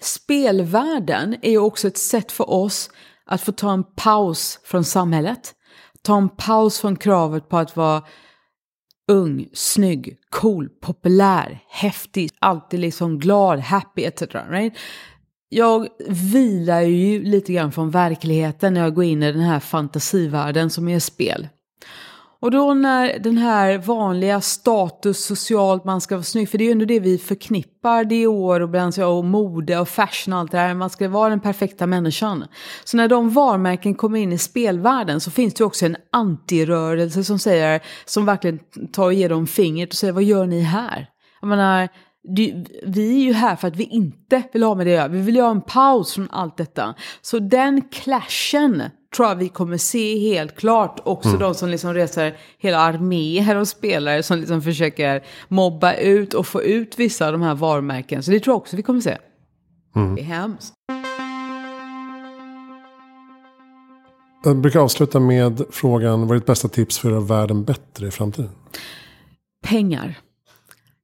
Spelvärlden 0.00 1.36
är 1.42 1.50
ju 1.50 1.58
också 1.58 1.88
ett 1.88 1.98
sätt 1.98 2.32
för 2.32 2.50
oss 2.50 2.90
att 3.26 3.40
få 3.40 3.52
ta 3.52 3.72
en 3.72 3.84
paus 3.84 4.60
från 4.64 4.84
samhället. 4.84 5.54
Ta 6.02 6.16
en 6.16 6.28
paus 6.28 6.80
från 6.80 6.96
kravet 6.96 7.48
på 7.48 7.56
att 7.56 7.76
vara 7.76 8.02
ung, 9.10 9.48
snygg, 9.52 10.18
cool, 10.30 10.68
populär, 10.68 11.60
häftig, 11.68 12.30
alltid 12.38 12.80
liksom 12.80 13.18
glad, 13.18 13.58
happy 13.58 14.04
etc. 14.04 14.22
Right? 14.50 14.74
jag 15.48 15.88
vilar 16.08 16.80
ju 16.80 17.22
lite 17.24 17.52
grann 17.52 17.72
från 17.72 17.90
verkligheten 17.90 18.74
när 18.74 18.80
jag 18.80 18.94
går 18.94 19.04
in 19.04 19.22
i 19.22 19.32
den 19.32 19.42
här 19.42 19.60
fantasivärlden 19.60 20.70
som 20.70 20.88
är 20.88 21.00
spel. 21.00 21.48
Och 22.40 22.50
då 22.50 22.74
när 22.74 23.18
den 23.18 23.38
här 23.38 23.78
vanliga 23.78 24.40
status, 24.40 25.24
socialt, 25.24 25.84
man 25.84 26.00
ska 26.00 26.14
vara 26.14 26.22
snygg, 26.22 26.48
för 26.48 26.58
det 26.58 26.64
är 26.64 26.66
ju 26.66 26.72
ändå 26.72 26.84
det 26.84 27.00
vi 27.00 27.18
förknippar 27.18 28.04
Dior 28.04 28.62
och 28.62 28.68
Balenciaga 28.68 29.08
och 29.08 29.24
mode 29.24 29.78
och 29.78 29.88
fashion 29.88 30.32
och 30.32 30.38
allt 30.38 30.52
det 30.52 30.58
här, 30.58 30.74
man 30.74 30.90
ska 30.90 31.08
vara 31.08 31.28
den 31.30 31.40
perfekta 31.40 31.86
människan. 31.86 32.44
Så 32.84 32.96
när 32.96 33.08
de 33.08 33.30
varumärken 33.30 33.94
kommer 33.94 34.18
in 34.18 34.32
i 34.32 34.38
spelvärlden 34.38 35.20
så 35.20 35.30
finns 35.30 35.54
det 35.54 35.60
ju 35.60 35.66
också 35.66 35.86
en 35.86 35.96
antirörelse 36.12 37.24
som 37.24 37.38
säger, 37.38 37.80
som 38.04 38.26
verkligen 38.26 38.58
tar 38.92 39.04
och 39.04 39.14
ger 39.14 39.28
dem 39.28 39.46
fingret 39.46 39.88
och 39.88 39.96
säger 39.96 40.12
vad 40.12 40.22
gör 40.22 40.46
ni 40.46 40.60
här? 40.60 41.06
Jag 41.40 41.48
menar, 41.48 41.88
vi 42.86 43.16
är 43.16 43.24
ju 43.24 43.32
här 43.32 43.56
för 43.56 43.68
att 43.68 43.76
vi 43.76 43.84
inte 43.84 44.42
vill 44.52 44.62
ha 44.62 44.74
med 44.74 44.86
det 44.86 44.92
att 44.92 44.98
göra. 44.98 45.08
Vi 45.08 45.20
vill 45.20 45.40
ha 45.40 45.50
en 45.50 45.60
paus 45.60 46.14
från 46.14 46.28
allt 46.30 46.56
detta. 46.56 46.94
Så 47.22 47.38
den 47.38 47.82
clashen 47.82 48.82
tror 49.16 49.28
jag 49.28 49.36
vi 49.36 49.48
kommer 49.48 49.76
se 49.76 50.18
helt 50.18 50.56
klart. 50.56 51.00
Också 51.04 51.28
mm. 51.28 51.40
de 51.40 51.54
som 51.54 51.68
liksom 51.68 51.94
reser 51.94 52.36
hela 52.58 52.78
arméer 52.78 53.56
och 53.56 53.68
spelare 53.68 54.22
som 54.22 54.38
liksom 54.38 54.62
försöker 54.62 55.24
mobba 55.48 55.94
ut 55.94 56.34
och 56.34 56.46
få 56.46 56.62
ut 56.62 56.98
vissa 56.98 57.26
av 57.26 57.32
de 57.32 57.42
här 57.42 57.54
varumärken. 57.54 58.22
Så 58.22 58.30
det 58.30 58.40
tror 58.40 58.52
jag 58.52 58.58
också 58.58 58.76
vi 58.76 58.82
kommer 58.82 59.00
se. 59.00 59.16
Mm. 59.96 60.14
Det 60.14 60.20
är 60.20 60.24
hemskt. 60.24 60.74
Jag 64.44 64.56
brukar 64.56 64.80
avsluta 64.80 65.20
med 65.20 65.62
frågan, 65.70 66.20
vad 66.20 66.30
är 66.30 66.34
ditt 66.34 66.46
bästa 66.46 66.68
tips 66.68 66.98
för 66.98 67.08
att 67.08 67.12
göra 67.12 67.24
världen 67.24 67.64
bättre 67.64 68.06
i 68.06 68.10
framtiden? 68.10 68.50
Pengar. 69.64 70.14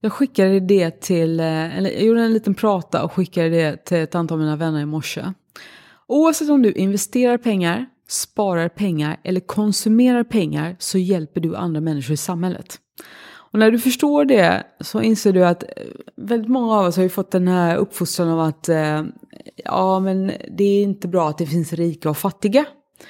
Jag 0.01 0.13
skickade 0.13 0.61
det 0.61 1.01
till, 1.01 1.41
eh, 1.41 1.79
eller 1.79 1.91
jag 1.91 2.03
gjorde 2.03 2.23
en 2.23 2.33
liten 2.33 2.55
prata 2.55 3.05
och 3.05 3.13
skickade 3.13 3.49
det 3.49 3.85
till 3.85 3.97
ett 3.97 4.15
antal 4.15 4.37
av 4.37 4.41
mina 4.41 4.57
vänner 4.57 4.81
i 4.81 4.87
morse. 4.87 5.25
Oavsett 6.07 6.51
om 6.51 6.63
du 6.63 6.73
investerar 6.73 7.39
pengar, 7.39 7.87
sparar 8.09 8.69
pengar 8.69 9.21
eller 9.25 9.41
konsumerar 9.41 10.25
pengar 10.25 10.77
så 10.79 10.99
hjälper 10.99 11.41
du 11.41 11.57
andra 11.57 11.81
människor 11.81 12.15
i 12.15 12.17
samhället. 12.17 12.79
Och 13.55 13.59
när 13.59 13.71
du 13.71 13.79
förstår 13.79 14.25
det 14.25 14.67
så 14.81 15.03
inser 15.03 15.33
du 15.33 15.47
att 15.47 15.63
eh, 15.63 15.69
väldigt 16.17 16.51
många 16.51 16.75
av 16.75 16.87
oss 16.87 16.97
har 16.97 17.03
ju 17.03 17.09
fått 17.09 17.31
den 17.31 17.49
här 17.49 17.77
uppfostran 17.77 18.29
av 18.29 18.41
att 18.41 18.69
eh, 18.69 19.03
ja, 19.65 20.01
men 20.01 20.33
det 20.51 20.65
är 20.65 20.83
inte 20.83 21.09
bra 21.09 21.29
att 21.29 21.39
det 21.39 21.47
finns 21.47 21.73
rika 21.73 22.11
och 22.11 22.17
fattiga. 22.17 22.65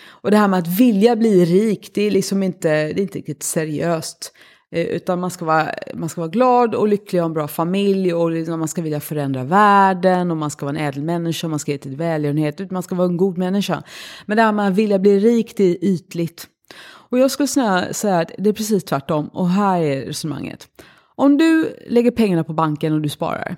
Och 0.07 0.30
det 0.30 0.36
här 0.36 0.49
med 0.49 0.59
att 0.59 0.80
vilja 0.80 1.16
bli 1.16 1.45
rik, 1.45 1.90
det 1.95 2.03
är 2.03 2.11
liksom 2.11 2.42
inte, 2.42 2.68
det 2.68 3.01
är 3.01 3.03
inte 3.03 3.18
riktigt 3.18 3.42
seriöst. 3.42 4.32
Eh, 4.74 4.86
utan 4.86 5.20
man 5.20 5.30
ska, 5.30 5.44
vara, 5.44 5.70
man 5.94 6.08
ska 6.08 6.20
vara 6.20 6.30
glad 6.30 6.74
och 6.74 6.88
lycklig 6.88 7.20
och 7.20 7.22
ha 7.22 7.28
en 7.28 7.34
bra 7.34 7.48
familj 7.48 8.14
och 8.14 8.30
liksom 8.30 8.58
man 8.58 8.68
ska 8.68 8.82
vilja 8.82 9.00
förändra 9.00 9.44
världen 9.44 10.30
och 10.30 10.36
man 10.36 10.50
ska 10.50 10.66
vara 10.66 10.76
en 10.76 10.84
ädel 10.84 11.02
människa, 11.02 11.48
man 11.48 11.58
ska 11.58 11.72
ge 11.72 11.78
till 11.78 11.96
välgörenhet, 11.96 12.70
man 12.70 12.82
ska 12.82 12.94
vara 12.94 13.08
en 13.08 13.16
god 13.16 13.38
människa. 13.38 13.82
Men 14.26 14.36
det 14.36 14.42
här 14.42 14.52
med 14.52 14.68
att 14.68 14.74
vilja 14.74 14.98
bli 14.98 15.18
rik, 15.18 15.54
det 15.56 15.64
är 15.64 15.84
ytligt. 15.84 16.46
Och 16.86 17.18
jag 17.18 17.30
skulle 17.30 17.46
säga 17.46 18.18
att 18.18 18.32
det 18.38 18.50
är 18.50 18.52
precis 18.52 18.84
tvärtom 18.84 19.28
och 19.28 19.48
här 19.48 19.82
är 19.82 20.06
resonemanget. 20.06 20.68
Om 21.14 21.38
du 21.38 21.76
lägger 21.86 22.10
pengarna 22.10 22.44
på 22.44 22.52
banken 22.52 22.92
och 22.92 23.00
du 23.00 23.08
sparar, 23.08 23.56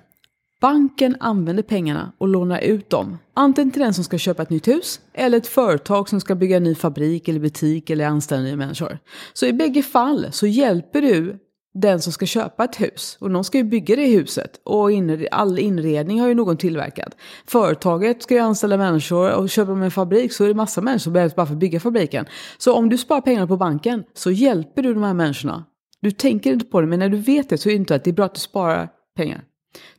Banken 0.61 1.15
använder 1.19 1.63
pengarna 1.63 2.11
och 2.17 2.27
lånar 2.27 2.59
ut 2.59 2.89
dem. 2.89 3.17
Antingen 3.33 3.71
till 3.71 3.81
den 3.81 3.93
som 3.93 4.03
ska 4.03 4.17
köpa 4.17 4.43
ett 4.43 4.49
nytt 4.49 4.67
hus 4.67 4.99
eller 5.13 5.37
ett 5.37 5.47
företag 5.47 6.09
som 6.09 6.21
ska 6.21 6.35
bygga 6.35 6.57
en 6.57 6.63
ny 6.63 6.75
fabrik 6.75 7.27
eller 7.27 7.39
butik 7.39 7.89
eller 7.89 8.05
anställa 8.05 8.41
nya 8.41 8.55
människor. 8.55 8.99
Så 9.33 9.45
i 9.45 9.53
bägge 9.53 9.83
fall 9.83 10.27
så 10.31 10.47
hjälper 10.47 11.01
du 11.01 11.39
den 11.73 12.01
som 12.01 12.13
ska 12.13 12.25
köpa 12.25 12.63
ett 12.63 12.81
hus. 12.81 13.17
Och 13.19 13.31
någon 13.31 13.43
ska 13.43 13.57
ju 13.57 13.63
bygga 13.63 13.95
det 13.95 14.05
huset. 14.05 14.61
Och 14.63 14.89
all 15.31 15.59
inredning 15.59 16.21
har 16.21 16.27
ju 16.27 16.33
någon 16.33 16.57
tillverkat. 16.57 17.15
Företaget 17.47 18.23
ska 18.23 18.33
ju 18.33 18.39
anställa 18.39 18.77
människor 18.77 19.31
och 19.31 19.49
köper 19.49 19.71
de 19.71 19.81
en 19.81 19.91
fabrik 19.91 20.33
så 20.33 20.43
är 20.43 20.47
det 20.47 20.53
massa 20.53 20.81
människor 20.81 20.99
som 20.99 21.13
behövs 21.13 21.35
bara 21.35 21.45
för 21.45 21.53
att 21.53 21.59
bygga 21.59 21.79
fabriken. 21.79 22.25
Så 22.57 22.73
om 22.73 22.89
du 22.89 22.97
sparar 22.97 23.21
pengarna 23.21 23.47
på 23.47 23.57
banken 23.57 24.03
så 24.13 24.31
hjälper 24.31 24.83
du 24.83 24.93
de 24.93 25.03
här 25.03 25.13
människorna. 25.13 25.65
Du 26.01 26.11
tänker 26.11 26.53
inte 26.53 26.65
på 26.65 26.81
det 26.81 26.87
men 26.87 26.99
när 26.99 27.09
du 27.09 27.17
vet 27.17 27.49
det 27.49 27.57
så 27.57 27.69
är 27.69 27.73
det 27.73 27.77
inte 27.77 27.95
att 27.95 28.03
det 28.03 28.09
är 28.09 28.13
bra 28.13 28.25
att 28.25 28.35
du 28.35 28.41
sparar 28.41 28.89
pengar. 29.15 29.43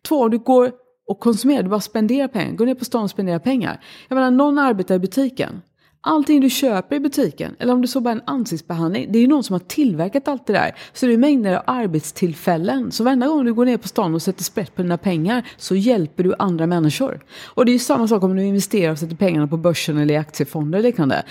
Två, 0.02 0.28
du 0.28 0.38
går 0.38 0.72
och 1.08 1.20
konsumerar, 1.20 1.62
du 1.62 1.68
bara 1.68 1.80
spenderar 1.80 2.28
pengar. 2.28 2.52
Går 2.52 2.66
ner 2.66 2.74
på 2.74 2.84
stan 2.84 3.02
och 3.02 3.10
spenderar 3.10 3.38
pengar. 3.38 3.84
Jag 4.08 4.16
menar, 4.16 4.30
någon 4.30 4.58
arbetar 4.58 4.94
i 4.94 4.98
butiken. 4.98 5.62
Allting 6.00 6.40
du 6.40 6.50
köper 6.50 6.96
i 6.96 7.00
butiken, 7.00 7.56
eller 7.58 7.72
om 7.72 7.82
det 7.82 7.88
så 7.88 8.00
bara 8.00 8.10
är 8.10 8.16
en 8.16 8.22
ansiktsbehandling, 8.26 9.12
det 9.12 9.18
är 9.18 9.20
ju 9.20 9.26
någon 9.26 9.44
som 9.44 9.54
har 9.54 9.60
tillverkat 9.60 10.28
allt 10.28 10.46
det 10.46 10.52
där. 10.52 10.74
Så 10.92 11.06
det 11.06 11.12
är 11.12 11.18
mängder 11.18 11.54
av 11.56 11.62
arbetstillfällen. 11.66 12.92
Så 12.92 13.04
varenda 13.04 13.28
gång 13.28 13.44
du 13.44 13.54
går 13.54 13.64
ner 13.64 13.76
på 13.76 13.88
stan 13.88 14.14
och 14.14 14.22
sätter 14.22 14.44
sprätt 14.44 14.74
på 14.74 14.82
dina 14.82 14.98
pengar 14.98 15.48
så 15.56 15.76
hjälper 15.76 16.24
du 16.24 16.34
andra 16.38 16.66
människor. 16.66 17.20
Och 17.44 17.64
det 17.64 17.70
är 17.70 17.72
ju 17.72 17.78
samma 17.78 18.08
sak 18.08 18.22
om 18.22 18.36
du 18.36 18.44
investerar 18.44 18.92
och 18.92 18.98
sätter 18.98 19.16
pengarna 19.16 19.46
på 19.46 19.56
börsen 19.56 19.98
eller 19.98 20.14
i 20.14 20.16
aktiefonder 20.16 20.78
och 20.78 20.84
liknande. 20.84 21.22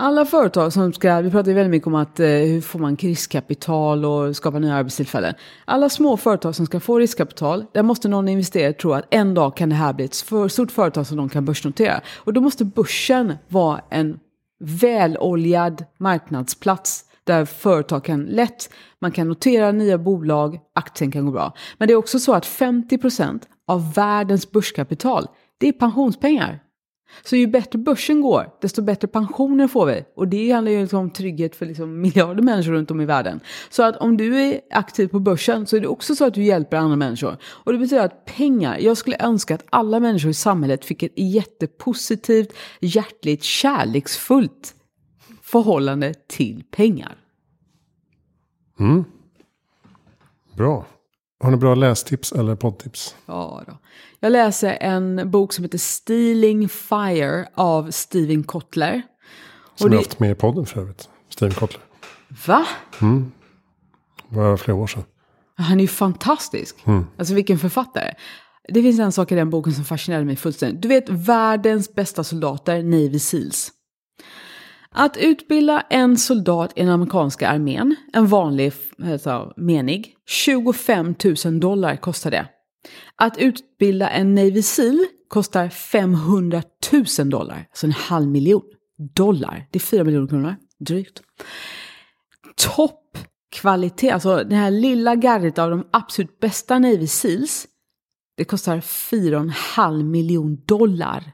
Alla 0.00 0.24
företag 0.24 0.72
som 0.72 0.92
ska, 0.92 1.20
vi 1.20 1.30
pratar 1.30 1.48
ju 1.48 1.54
väldigt 1.54 1.70
mycket 1.70 1.86
om 1.86 1.94
att 1.94 2.20
eh, 2.20 2.26
hur 2.26 2.60
får 2.60 2.78
man 2.78 2.96
riskkapital 2.96 4.04
och 4.04 4.36
skapa 4.36 4.58
nya 4.58 4.74
arbetstillfällen. 4.74 5.34
Alla 5.64 5.88
små 5.88 6.16
företag 6.16 6.54
som 6.54 6.66
ska 6.66 6.80
få 6.80 6.98
riskkapital, 6.98 7.64
där 7.72 7.82
måste 7.82 8.08
någon 8.08 8.28
investerare 8.28 8.72
tro 8.72 8.92
att 8.92 9.04
en 9.10 9.34
dag 9.34 9.56
kan 9.56 9.68
det 9.68 9.74
här 9.74 9.92
bli 9.92 10.04
ett 10.04 10.16
för 10.16 10.48
stort 10.48 10.70
företag 10.70 11.06
som 11.06 11.16
de 11.16 11.28
kan 11.28 11.44
börsnotera. 11.44 12.00
Och 12.16 12.32
då 12.32 12.40
måste 12.40 12.64
börsen 12.64 13.34
vara 13.48 13.80
en 13.90 14.18
väloljad 14.60 15.84
marknadsplats 15.98 17.04
där 17.24 17.44
företag 17.44 18.04
kan 18.04 18.22
lätt, 18.22 18.70
man 19.00 19.12
kan 19.12 19.28
notera 19.28 19.72
nya 19.72 19.98
bolag, 19.98 20.58
aktien 20.74 21.10
kan 21.10 21.26
gå 21.26 21.32
bra. 21.32 21.54
Men 21.78 21.88
det 21.88 21.94
är 21.94 21.96
också 21.96 22.18
så 22.18 22.34
att 22.34 22.46
50% 22.46 23.42
av 23.66 23.94
världens 23.94 24.50
börskapital, 24.50 25.26
det 25.58 25.68
är 25.68 25.72
pensionspengar. 25.72 26.60
Så 27.24 27.36
ju 27.36 27.46
bättre 27.46 27.78
börsen 27.78 28.20
går, 28.20 28.50
desto 28.60 28.82
bättre 28.82 29.08
pensioner 29.08 29.68
får 29.68 29.86
vi. 29.86 30.04
Och 30.14 30.28
det 30.28 30.50
handlar 30.50 30.72
ju 30.72 30.80
liksom 30.80 30.98
om 30.98 31.10
trygghet 31.10 31.56
för 31.56 31.66
liksom 31.66 32.00
miljarder 32.00 32.42
människor 32.42 32.72
runt 32.72 32.90
om 32.90 33.00
i 33.00 33.06
världen. 33.06 33.40
Så 33.70 33.82
att 33.82 33.96
om 33.96 34.16
du 34.16 34.40
är 34.40 34.60
aktiv 34.70 35.08
på 35.08 35.20
börsen 35.20 35.66
så 35.66 35.76
är 35.76 35.80
det 35.80 35.88
också 35.88 36.14
så 36.14 36.24
att 36.24 36.34
du 36.34 36.44
hjälper 36.44 36.76
andra 36.76 36.96
människor. 36.96 37.36
Och 37.42 37.72
det 37.72 37.78
betyder 37.78 38.04
att 38.04 38.24
pengar, 38.24 38.78
jag 38.78 38.96
skulle 38.96 39.16
önska 39.20 39.54
att 39.54 39.64
alla 39.70 40.00
människor 40.00 40.30
i 40.30 40.34
samhället 40.34 40.84
fick 40.84 41.02
ett 41.02 41.12
jättepositivt, 41.16 42.52
hjärtligt, 42.80 43.42
kärleksfullt 43.42 44.74
förhållande 45.42 46.14
till 46.26 46.64
pengar. 46.70 47.16
Mm. 48.80 49.04
Bra. 50.56 50.86
Har 51.40 51.50
ni 51.50 51.56
bra 51.56 51.74
lästips 51.74 52.32
eller 52.32 52.54
poddtips? 52.54 53.16
Ja 53.26 53.62
då. 53.66 53.78
Jag 54.20 54.32
läser 54.32 54.78
en 54.80 55.30
bok 55.30 55.52
som 55.52 55.64
heter 55.64 55.78
Stealing 55.78 56.68
Fire 56.68 57.48
av 57.54 57.90
Steven 57.90 58.44
Kotler. 58.44 59.02
Som 59.74 59.92
jag 59.92 59.98
har 59.98 60.04
haft 60.04 60.20
med 60.20 60.30
i 60.30 60.34
podden 60.34 60.66
för 60.66 60.80
övrigt. 60.80 61.08
Steven 61.28 61.54
Kotler. 61.54 61.80
Va? 62.46 62.66
Mm. 63.00 63.32
Det 64.28 64.36
var 64.36 64.56
flera 64.56 64.76
år 64.76 64.86
sedan. 64.86 65.04
Han 65.56 65.78
är 65.78 65.82
ju 65.82 65.88
fantastisk. 65.88 66.76
Mm. 66.86 67.06
Alltså 67.18 67.34
vilken 67.34 67.58
författare. 67.58 68.14
Det 68.68 68.82
finns 68.82 69.00
en 69.00 69.12
sak 69.12 69.32
i 69.32 69.34
den 69.34 69.50
boken 69.50 69.72
som 69.72 69.84
fascinerade 69.84 70.26
mig 70.26 70.36
fullständigt. 70.36 70.82
Du 70.82 70.88
vet 70.88 71.08
världens 71.08 71.94
bästa 71.94 72.24
soldater, 72.24 72.82
Navy 72.82 73.18
Seals. 73.18 73.72
Att 74.90 75.16
utbilda 75.16 75.80
en 75.90 76.16
soldat 76.16 76.72
i 76.76 76.80
den 76.80 76.90
amerikanska 76.90 77.48
armén, 77.48 77.96
en 78.12 78.26
vanlig 78.26 78.72
alltså, 79.04 79.52
menig, 79.56 80.14
25 80.26 81.14
000 81.44 81.60
dollar 81.60 81.96
kostar 81.96 82.30
det. 82.30 82.46
Att 83.18 83.38
utbilda 83.38 84.08
en 84.08 84.34
Navy 84.34 84.62
Seal 84.62 85.06
kostar 85.28 85.68
500 85.68 86.62
000 87.18 87.30
dollar, 87.30 87.66
alltså 87.70 87.86
en 87.86 87.92
halv 87.92 88.28
miljon 88.28 88.62
dollar. 89.14 89.66
Det 89.70 89.78
är 89.78 89.80
4 89.80 90.04
miljoner 90.04 90.28
kronor, 90.28 90.56
drygt. 90.78 91.22
Toppkvalitet, 92.56 94.12
alltså 94.12 94.44
det 94.44 94.56
här 94.56 94.70
lilla 94.70 95.14
gardet 95.14 95.58
av 95.58 95.70
de 95.70 95.88
absolut 95.92 96.40
bästa 96.40 96.78
Navy 96.78 97.06
Seals, 97.06 97.66
det 98.36 98.44
kostar 98.44 98.76
4,5 98.76 100.02
miljon 100.02 100.56
dollar. 100.64 101.32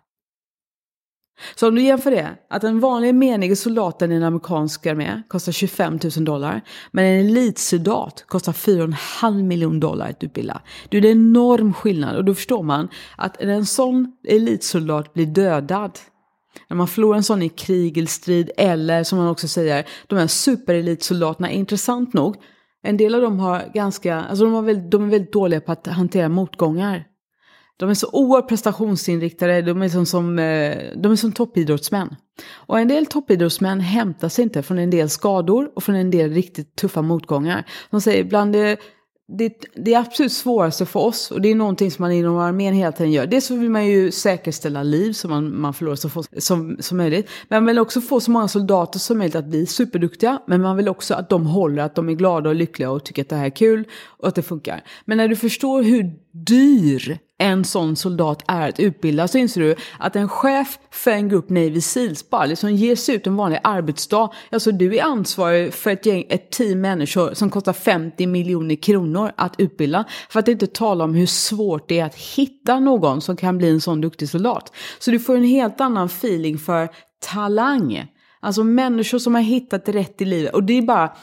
Så 1.55 1.69
om 1.69 1.75
du 1.75 1.83
jämför 1.83 2.11
det, 2.11 2.29
att 2.51 2.65
en 2.65 2.81
vanlig 2.81 3.15
menige 3.15 3.57
soldaten 3.57 4.13
i 4.13 4.15
en 4.15 4.23
amerikansk 4.23 4.87
armé 4.87 5.23
kostar 5.29 5.53
25 5.53 5.99
000 6.17 6.25
dollar, 6.25 6.61
men 6.93 7.05
en 7.05 7.27
elitsoldat 7.27 8.25
kostar 8.27 8.53
4,5 8.53 9.43
miljoner 9.43 9.81
dollar 9.81 10.11
att 10.11 10.25
utbilda. 10.25 10.63
Det 10.89 10.99
är 10.99 11.05
en 11.05 11.11
enorm 11.11 11.73
skillnad 11.73 12.17
och 12.17 12.25
då 12.25 12.35
förstår 12.35 12.63
man 12.63 12.89
att 13.17 13.41
när 13.41 13.49
en 13.49 13.67
sån 13.67 14.13
elitsoldat 14.29 15.15
blir 15.15 15.27
dödad, 15.27 15.99
när 16.69 16.77
man 16.77 16.89
förlorar 16.89 17.17
en 17.17 17.23
sån 17.23 17.43
i 17.43 17.49
krig 17.49 17.99
eller 17.99 18.09
strid, 18.09 18.51
eller 18.57 19.05
som 19.05 19.19
man 19.19 19.29
också 19.29 19.49
säger, 19.49 19.87
de 20.07 20.19
här 20.19 20.27
superelitsoldaterna, 20.27 21.51
intressant 21.51 22.13
nog, 22.13 22.37
en 22.83 22.97
del 22.97 23.15
av 23.15 23.21
dem 23.21 23.39
har 23.39 23.71
ganska, 23.75 24.21
alltså 24.21 24.45
de, 24.45 24.53
har 24.53 24.63
väldigt, 24.63 24.91
de 24.91 25.05
är 25.05 25.11
väldigt 25.11 25.33
dåliga 25.33 25.61
på 25.61 25.73
att 25.73 25.87
hantera 25.87 26.29
motgångar. 26.29 27.05
De 27.77 27.91
är 27.91 27.95
så 27.95 28.09
oerhört 28.13 28.49
prestationsinriktade, 28.49 29.63
de 29.63 29.83
är 29.83 29.89
som, 29.89 30.07
som, 30.07 30.39
eh, 30.39 30.79
de 30.97 31.13
är 31.13 31.17
som 31.17 31.33
toppidrottsmän. 31.33 32.17
Och 32.53 32.79
en 32.79 32.89
del 32.89 33.07
toppidrottsmän 33.07 33.81
hämtar 33.81 34.29
sig 34.29 34.43
inte 34.43 34.63
från 34.63 34.79
en 34.79 34.91
del 34.91 35.09
skador 35.09 35.71
och 35.77 35.83
från 35.83 35.95
en 35.95 36.11
del 36.11 36.31
riktigt 36.31 36.77
tuffa 36.77 37.03
motgångar. 37.03 37.67
De 37.91 38.01
säger 38.01 38.25
bland 38.25 38.53
det 38.53 38.79
det, 39.29 39.53
det 39.75 39.95
är 39.95 39.99
absolut 39.99 40.33
svåraste 40.33 40.87
för 40.87 41.01
oss 41.01 41.31
och 41.31 41.41
det 41.41 41.51
är 41.51 41.55
någonting 41.55 41.91
som 41.91 42.03
man 42.03 42.13
inom 42.13 42.37
armén 42.37 42.75
hela 42.75 42.93
tiden 42.93 43.13
gör. 43.13 43.27
Dels 43.27 43.47
så 43.47 43.57
vill 43.57 43.71
man 43.71 43.87
ju 43.87 44.11
säkerställa 44.11 44.83
liv 44.83 45.13
så 45.13 45.29
man, 45.29 45.61
man 45.61 45.75
förlorar 45.75 45.97
så 45.97 46.09
få 46.09 46.23
som, 46.39 46.77
som 46.81 46.97
möjligt. 46.99 47.29
Men 47.49 47.63
man 47.63 47.67
vill 47.67 47.79
också 47.79 48.01
få 48.01 48.21
så 48.21 48.31
många 48.31 48.49
soldater 48.49 48.99
som 48.99 49.19
möjligt 49.19 49.37
att 49.37 49.47
bli 49.47 49.67
superduktiga. 49.67 50.43
Men 50.47 50.63
man 50.63 50.77
vill 50.77 50.89
också 50.89 51.15
att 51.15 51.31
de 51.31 51.47
håller, 51.47 51.83
att 51.83 51.95
de 51.95 52.09
är 52.09 52.13
glada 52.13 52.51
och 52.51 52.57
lyckliga 52.57 52.91
och 52.91 53.05
tycker 53.05 53.23
att 53.23 53.29
det 53.29 53.37
här 53.37 53.47
är 53.47 53.57
kul 53.57 53.85
och 54.19 54.29
att 54.29 54.35
det 54.35 54.43
funkar. 54.43 54.85
Men 55.05 55.19
när 55.19 55.29
du 55.29 55.37
förstår 55.37 55.83
hur 55.83 56.24
dyr 56.35 57.19
en 57.39 57.65
sån 57.65 57.97
soldat 57.97 58.43
är 58.49 58.69
att 58.69 58.81
utbilda 58.81 59.29
så 59.29 59.39
inser 59.39 59.61
du 59.61 59.77
att 59.99 60.17
en 60.17 60.29
chef 60.29 60.79
för 60.91 61.11
en 61.11 61.29
grupp 61.29 61.51
Navy 61.51 61.81
Seals 61.81 62.31
bara 62.31 62.47
liksom 62.47 62.75
ger 62.75 62.97
sig 62.97 63.15
ut 63.15 63.27
en 63.27 63.37
vanlig 63.37 63.61
arbetsdag. 63.65 64.31
Alltså 64.51 64.73
du 64.73 64.97
är 64.97 65.03
ansvarig 65.03 65.75
för 65.75 65.91
ett, 65.91 66.07
gäng, 66.07 66.27
ett 66.29 66.51
team 66.51 66.81
människor 66.81 67.35
som 67.35 67.51
kostar 67.51 67.73
50 67.73 68.27
miljoner 68.27 68.75
kronor 68.75 69.33
att 69.37 69.55
utbilda. 69.59 70.05
För 70.29 70.41
att 70.41 70.49
inte 70.49 70.67
tala 70.67 71.05
om 71.05 71.15
hur 71.15 71.27
svårt 71.27 71.89
det 71.89 71.99
är 71.99 72.05
att 72.05 72.15
hitta 72.15 72.81
någon 72.81 73.21
som 73.21 73.37
kan 73.37 73.59
bli 73.59 73.71
en 73.71 73.81
sån 73.81 74.01
duktig 74.01 74.29
soldat. 74.29 74.73
Så 74.99 75.11
du 75.11 75.21
får 75.21 75.37
en 75.37 75.45
helt 75.45 75.81
annan 75.81 76.07
feeling 76.07 76.59
för 76.59 76.89
talang. 77.33 78.07
Alltså 78.41 78.65
människor 78.65 79.19
som 79.19 79.35
har 79.35 79.43
hittat 79.43 79.89
rätt 79.89 80.21
i 80.21 80.25
livet. 80.25 80.55
Och 80.55 80.65
det 80.65 80.79
är 80.79 80.83
bara 80.83 81.17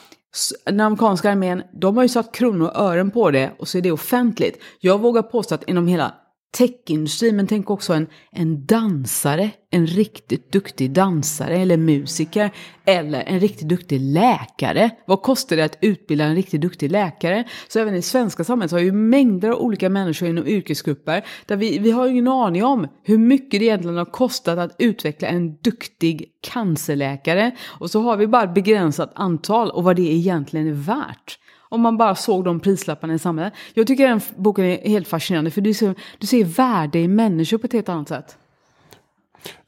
den 0.66 0.80
amerikanska 0.80 1.32
armén, 1.32 1.64
de 1.74 1.96
har 1.96 2.04
ju 2.04 2.10
satt 2.10 2.32
kronor 2.32 2.68
och 2.68 2.76
ören 2.76 3.12
på 3.12 3.32
det 3.32 3.52
och 3.60 3.68
så 3.68 3.78
är 3.78 3.82
det 3.82 3.92
offentligt. 3.92 4.62
Jag 4.80 5.00
vågar 5.00 5.22
påstå 5.22 5.56
att 5.56 5.70
inom 5.70 5.88
hela 5.88 6.14
techindustrin, 6.52 7.36
men 7.36 7.48
tänk 7.48 7.70
också 7.70 7.94
en, 7.94 8.08
en 8.32 8.66
dansare, 8.66 9.50
en 9.70 9.88
riktigt 9.88 10.52
duktig 10.52 10.92
dansare 10.92 11.58
eller 11.58 11.78
musiker 11.78 12.52
eller 12.86 13.22
en 13.22 13.40
riktigt 13.40 13.68
duktig 13.68 14.02
läkare. 14.02 14.90
Vad 15.06 15.22
kostar 15.22 15.56
det 15.56 15.66
att 15.66 15.78
utbilda 15.82 16.26
en 16.26 16.36
riktigt 16.36 16.62
duktig 16.62 16.92
läkare? 16.92 17.44
Så 17.68 17.80
även 17.80 17.96
i 17.96 18.02
svenska 18.02 18.44
samhället 18.44 18.72
har 18.72 18.80
vi 18.80 18.92
mängder 18.92 19.50
av 19.50 19.60
olika 19.60 19.90
människor 19.90 20.30
inom 20.30 20.48
yrkesgrupper 20.48 21.26
där 21.46 21.56
vi, 21.56 21.80
vi 21.80 21.92
har 21.92 22.08
ingen 22.08 22.28
aning 22.28 22.64
om 22.64 22.88
hur 23.04 23.18
mycket 23.18 23.60
det 23.60 23.66
egentligen 23.66 23.98
har 23.98 24.06
kostat 24.06 24.60
att 24.60 24.76
utveckla 24.80 25.28
en 25.28 25.56
duktig 25.56 26.26
cancerläkare. 26.42 27.52
Och 27.68 27.92
så 27.92 28.02
har 28.02 28.18
vi 28.18 28.28
bara 28.28 28.44
ett 28.44 28.54
begränsat 28.54 29.12
antal 29.16 29.72
och 29.72 29.84
vad 29.84 29.96
det 29.96 30.14
egentligen 30.14 30.68
är 30.68 30.72
värt. 30.72 31.38
Om 31.72 31.82
man 31.82 31.98
bara 31.98 32.16
såg 32.16 32.44
de 32.44 32.60
prislapparna 32.60 33.14
i 33.14 33.20
samhället. 33.20 33.54
Jag 33.74 33.88
tycker 33.88 34.08
den 34.08 34.22
boken 34.36 34.66
är 34.66 34.90
helt 34.90 35.08
fascinerande 35.08 35.52
för 35.52 35.62
du 35.62 35.74
ser, 35.74 35.96
du 36.18 36.28
ser 36.28 36.44
värde 36.44 37.00
i 37.00 37.08
människor 37.08 37.58
på 37.58 37.66
ett 37.66 37.74
helt 37.74 37.90
annat 37.90 38.08
sätt. 38.08 38.38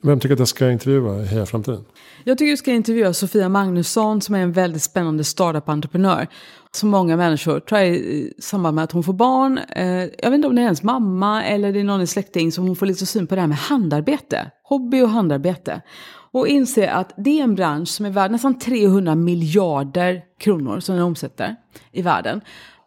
Vem 0.02 0.20
tycker 0.20 0.34
att 0.34 0.40
jag 0.40 0.48
ska 0.48 0.72
intervjua 0.72 1.22
i 1.22 1.26
Heja 1.26 1.46
Framtiden? 1.46 1.86
Jag 2.24 2.38
tycker 2.38 2.52
du 2.52 2.58
ska 2.58 2.72
intervjua 2.72 3.14
Sofia 3.14 3.50
Magnusson 3.50 4.22
som 4.22 4.36
är 4.36 4.40
en 4.40 4.52
väldigt 4.52 4.84
spännande 4.84 5.24
startup-entreprenör. 5.24 6.28
Som 6.72 6.90
många 6.90 7.18
människor 7.18 7.60
tror 7.60 7.80
jag 7.80 7.90
i 7.90 8.34
samband 8.40 8.76
med 8.76 8.84
att 8.84 8.92
hon 8.92 9.04
får 9.04 9.14
barn. 9.14 9.58
Eh, 9.58 9.86
jag 9.88 10.30
vet 10.30 10.34
inte 10.34 10.48
om 10.48 10.56
det 10.56 10.62
är 10.62 10.64
hennes 10.64 10.84
mamma 10.84 11.44
eller 11.44 11.74
det 11.74 11.80
är 11.80 11.84
någon 11.84 12.02
i 12.02 12.08
släkting 12.08 12.52
som 12.52 12.68
hon 12.68 12.76
får 12.76 12.86
lite 12.86 13.06
syn 13.06 13.28
på 13.28 13.36
det 13.36 13.42
här 13.42 13.48
med 13.48 13.58
handarbete. 13.58 14.52
Hobby 14.64 15.02
och 15.02 15.10
handarbete 15.10 15.82
och 16.34 16.48
inser 16.48 16.88
att 16.88 17.14
det 17.18 17.40
är 17.40 17.44
en 17.44 17.56
bransch 17.56 17.90
som 17.90 18.06
är 18.06 18.10
värd 18.10 18.32
nästan 18.32 18.60
300 18.60 19.16
miljarder 19.16 20.22
kronor 20.40 20.80
som 20.80 20.96
den 20.96 21.04
omsätter 21.04 21.56
i 21.92 22.02
världen. 22.02 22.42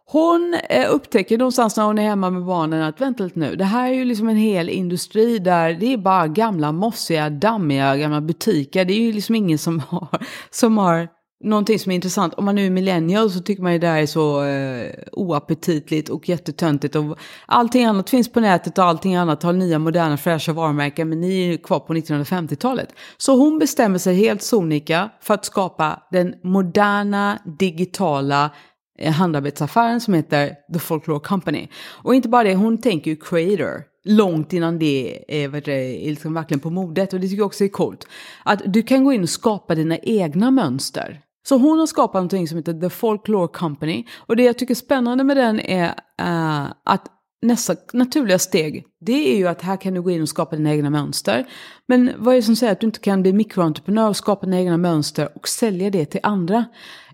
Hon 0.09 0.57
eh, 0.71 0.95
upptäcker 0.95 1.39
någonstans 1.39 1.77
när 1.77 1.85
hon 1.85 1.99
är 1.99 2.03
hemma 2.03 2.31
med 2.31 2.45
barnen 2.45 2.83
att 2.83 3.01
vänta 3.01 3.25
lite 3.25 3.39
nu, 3.39 3.57
det 3.57 3.65
här 3.65 3.89
är 3.89 3.95
ju 3.95 4.05
liksom 4.05 4.29
en 4.29 4.37
hel 4.37 4.69
industri 4.69 5.39
där 5.39 5.75
det 5.75 5.93
är 5.93 5.97
bara 5.97 6.27
gamla 6.29 6.73
mossiga, 6.73 7.31
dammiga 7.31 7.97
gamla 7.97 8.21
butiker. 8.21 8.85
Det 8.85 8.93
är 8.93 9.01
ju 9.01 9.13
liksom 9.13 9.35
ingen 9.35 9.59
som 9.59 9.81
har, 9.81 10.09
som 10.51 10.79
har 10.79 11.09
någonting 11.45 11.79
som 11.79 11.93
är 11.93 11.97
intressant. 11.97 12.35
Om 12.35 12.45
man 12.45 12.55
nu 12.55 12.67
är 12.67 12.71
millennial 12.71 13.31
så 13.31 13.41
tycker 13.41 13.63
man 13.63 13.73
ju 13.73 13.79
det 13.79 13.87
här 13.87 14.03
är 14.03 14.07
så 14.07 14.45
eh, 14.45 14.93
oaptitligt 15.13 16.09
och 16.09 16.29
jättetöntigt. 16.29 16.97
Och 16.97 17.19
allting 17.47 17.85
annat 17.85 18.11
finns 18.11 18.33
på 18.33 18.41
nätet 18.41 18.79
och 18.79 18.85
allting 18.85 19.17
annat 19.17 19.43
har 19.43 19.53
nya 19.53 19.79
moderna 19.79 20.17
fräscha 20.17 20.53
varumärken. 20.53 21.09
Men 21.09 21.21
ni 21.21 21.43
är 21.43 21.47
ju 21.47 21.59
kvar 21.59 21.81
på 21.81 21.95
1950-talet. 21.95 22.89
Så 23.17 23.37
hon 23.37 23.59
bestämmer 23.59 23.99
sig 23.99 24.15
helt 24.15 24.43
sonika 24.43 25.11
för 25.21 25.35
att 25.35 25.45
skapa 25.45 26.03
den 26.11 26.35
moderna 26.43 27.39
digitala 27.59 28.51
eh, 28.99 29.13
handarbetsaffären 29.13 30.01
som 30.01 30.15
heter 30.15 30.53
The 30.73 30.79
Folklore 30.79 31.21
Company. 31.21 31.69
Och 31.87 32.15
inte 32.15 32.29
bara 32.29 32.45
det, 32.45 32.55
hon 32.55 32.81
tänker 32.81 33.11
ju 33.11 33.17
creator 33.17 33.83
långt 34.05 34.53
innan 34.53 34.79
det 34.79 35.25
är, 35.29 35.49
eh, 35.49 35.55
är 35.55 36.11
liksom 36.11 36.35
verkligen 36.35 36.61
på 36.61 36.71
modet. 36.71 37.13
Och 37.13 37.21
det 37.21 37.27
tycker 37.27 37.41
jag 37.41 37.47
också 37.47 37.65
är 37.65 37.69
coolt. 37.69 38.07
Att 38.45 38.63
du 38.67 38.83
kan 38.83 39.05
gå 39.05 39.13
in 39.13 39.23
och 39.23 39.29
skapa 39.29 39.75
dina 39.75 39.99
egna 39.99 40.51
mönster. 40.51 41.23
Så 41.49 41.59
hon 41.59 41.79
har 41.79 41.87
skapat 41.87 42.15
någonting 42.15 42.49
som 42.49 42.59
heter 42.59 42.81
The 42.81 42.91
Folklore 42.91 43.49
Company. 43.49 44.05
Och 44.19 44.37
det 44.37 44.43
jag 44.43 44.59
tycker 44.59 44.75
är 44.75 44.77
spännande 44.77 45.25
med 45.25 45.37
den 45.37 45.61
är 45.61 45.89
uh, 46.23 46.73
att 46.85 47.07
nästa 47.43 47.75
naturliga 47.93 48.39
steg, 48.39 48.85
det 49.01 49.33
är 49.33 49.37
ju 49.37 49.49
att 49.49 49.63
här 49.63 49.77
kan 49.77 49.95
du 49.95 50.03
gå 50.03 50.11
in 50.11 50.23
och 50.23 50.29
skapa 50.29 50.57
dina 50.57 50.71
egna 50.71 50.91
mönster. 50.91 51.47
Men 51.89 52.13
vad 52.19 52.35
är 52.35 52.37
det 52.37 52.43
som 52.43 52.57
säger 52.57 52.73
att 52.73 52.81
du 52.81 52.87
inte 52.87 53.01
kan 53.01 53.23
bli 53.23 53.33
mikroentreprenör 53.33 54.09
och 54.09 54.17
skapa 54.17 54.47
dina 54.47 54.61
egna 54.61 54.77
mönster 54.77 55.29
och 55.35 55.49
sälja 55.49 55.91
det 55.91 56.07
till 56.07 56.21
andra? 56.23 56.65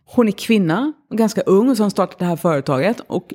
Hon 0.04 0.28
är 0.28 0.32
kvinna, 0.32 0.92
ganska 1.10 1.40
ung, 1.40 1.70
och 1.70 1.76
så 1.76 1.82
har 1.82 1.84
hon 1.84 1.90
startat 1.90 2.18
det 2.18 2.24
här 2.24 2.36
företaget. 2.36 3.00
Och 3.06 3.34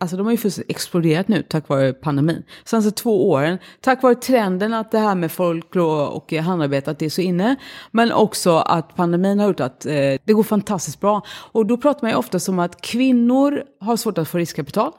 Alltså 0.00 0.16
de 0.16 0.26
har 0.26 0.30
ju 0.30 0.36
fullständigt 0.36 0.70
exploderat 0.70 1.28
nu 1.28 1.42
tack 1.42 1.68
vare 1.68 1.92
pandemin. 1.92 2.42
Senaste 2.64 2.76
alltså, 2.76 2.90
två 2.90 3.30
åren, 3.30 3.58
tack 3.80 4.02
vare 4.02 4.14
trenden 4.14 4.74
att 4.74 4.90
det 4.90 4.98
här 4.98 5.14
med 5.14 5.32
folklore 5.32 6.06
och 6.06 6.32
eh, 6.32 6.42
handarbete, 6.42 6.90
att 6.90 6.98
det 6.98 7.06
är 7.06 7.10
så 7.10 7.20
inne. 7.20 7.56
Men 7.90 8.12
också 8.12 8.56
att 8.56 8.96
pandemin 8.96 9.38
har 9.38 9.46
gjort 9.46 9.60
att 9.60 9.86
eh, 9.86 9.92
det 10.24 10.32
går 10.32 10.42
fantastiskt 10.42 11.00
bra. 11.00 11.22
Och 11.52 11.66
då 11.66 11.76
pratar 11.76 12.02
man 12.02 12.10
ju 12.10 12.16
ofta 12.16 12.38
om 12.48 12.58
att 12.58 12.80
kvinnor 12.80 13.62
har 13.80 13.96
svårt 13.96 14.18
att 14.18 14.28
få 14.28 14.38
riskkapital. 14.38 14.92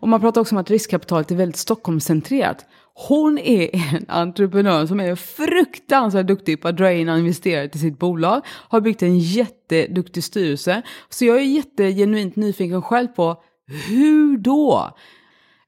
Och 0.00 0.08
man 0.08 0.20
pratar 0.20 0.40
också 0.40 0.54
om 0.54 0.60
att 0.60 0.70
riskkapitalet 0.70 1.30
är 1.30 1.36
väldigt 1.36 1.56
Stockholmscentrerat. 1.56 2.66
Hon 2.94 3.38
är 3.38 3.70
en 3.74 4.04
entreprenör 4.08 4.86
som 4.86 5.00
är 5.00 5.14
fruktansvärt 5.14 6.26
duktig 6.26 6.62
på 6.62 6.68
att 6.68 6.76
dra 6.76 6.92
in 6.92 7.08
och 7.08 7.18
investera 7.18 7.68
till 7.68 7.80
sitt 7.80 7.98
bolag. 7.98 8.40
Har 8.46 8.80
byggt 8.80 9.02
en 9.02 9.18
jätteduktig 9.18 10.24
styrelse. 10.24 10.82
Så 11.08 11.24
jag 11.24 11.36
är 11.36 11.40
jättegenuint 11.40 12.36
nyfiken 12.36 12.82
själv 12.82 13.08
på 13.08 13.42
hur 13.66 14.36
då? 14.36 14.90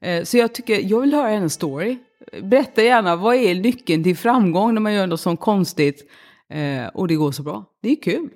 Eh, 0.01 0.24
så 0.24 0.36
jag 0.36 0.55
tycker, 0.55 0.80
jag 0.80 1.01
vill 1.01 1.14
höra 1.14 1.28
hennes 1.28 1.53
story. 1.53 1.99
Berätta 2.42 2.82
gärna, 2.82 3.16
vad 3.16 3.34
är 3.34 3.55
nyckeln 3.55 4.05
till 4.05 4.16
framgång 4.16 4.74
när 4.74 4.80
man 4.80 4.94
gör 4.94 5.07
något 5.07 5.20
så 5.20 5.36
konstigt 5.36 6.11
eh, 6.51 6.86
och 6.86 7.09
det 7.09 7.14
går 7.14 7.32
så 7.32 7.42
bra? 7.42 7.64
Det 7.82 7.90
är 7.90 8.03
kul. 8.03 8.28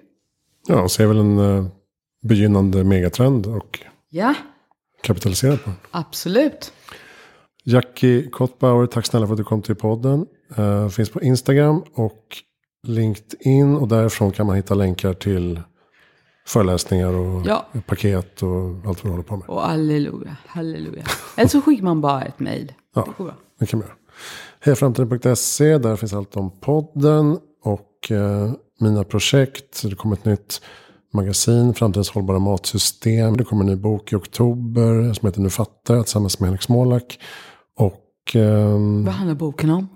Ja, 0.69 0.89
så 0.89 1.03
är 1.03 1.07
väl 1.07 1.19
en 1.19 1.39
uh, 1.39 1.67
begynnande 2.23 2.85
megatrend 2.85 3.47
och 3.47 3.81
ja. 4.11 4.35
kapitalisera 5.03 5.57
på 5.57 5.63
den. 5.65 5.75
Absolut. 5.91 6.73
Jackie 7.65 8.29
Kottbauer, 8.31 8.87
tack 8.87 9.07
snälla 9.07 9.27
för 9.27 9.35
att 9.35 9.39
du 9.39 9.45
kom 9.45 9.63
till 9.63 9.75
podden. 9.75 10.27
Finns 10.91 11.11
på 11.11 11.23
Instagram 11.23 11.83
och 11.95 12.37
LinkedIn 12.87 13.77
och 13.77 13.89
därifrån 13.89 14.33
kan 14.33 14.47
man 14.47 14.57
hitta 14.57 14.75
länkar 14.75 15.13
till 15.13 15.61
föreläsningar 16.47 17.13
och 17.13 17.47
ja. 17.47 17.67
paket 17.87 18.43
och 18.43 18.69
allt 18.69 18.85
vad 18.85 19.05
du 19.05 19.09
håller 19.09 19.23
på 19.23 19.37
med. 19.37 19.49
Och 19.49 19.63
halleluja, 19.63 20.37
halleluja. 20.47 21.05
Eller 21.37 21.49
så 21.49 21.61
skickar 21.61 21.85
man 21.85 22.01
bara 22.01 22.23
ett 22.23 22.41
mejl. 22.41 22.73
Ja, 22.95 23.05
det, 23.07 23.13
går 23.19 23.25
bra. 23.25 23.35
det 23.59 23.67
kan 23.67 23.79
man 23.79 23.89
göra. 23.89 23.97
Hejaframtiden.se, 24.61 25.79
där 25.79 25.97
finns 25.97 26.13
allt 26.13 26.37
om 26.37 26.51
podden 26.61 27.39
och 27.65 28.11
eh, 28.11 28.53
mina 28.81 29.05
projekt. 29.05 29.83
Det 29.83 29.95
kommer 29.95 30.17
ett 30.17 30.25
nytt 30.25 30.61
magasin, 31.13 31.75
Framtidens 31.75 32.11
hållbara 32.11 32.39
matsystem. 32.39 33.37
Det 33.37 33.45
kommer 33.45 33.65
en 33.65 33.71
ny 33.71 33.77
bok 33.77 34.13
i 34.13 34.17
oktober 34.17 35.13
som 35.13 35.27
heter 35.27 35.41
Nu 35.41 35.51
fattar 35.51 35.95
jag 35.95 36.05
tillsammans 36.05 36.41
med 36.41 36.47
Henrik 36.47 36.63
Smålak. 36.63 37.19
Och, 37.77 38.37
eh, 38.37 38.79
Vad 39.05 39.15
handlar 39.15 39.35
boken 39.35 39.71
om? 39.71 39.89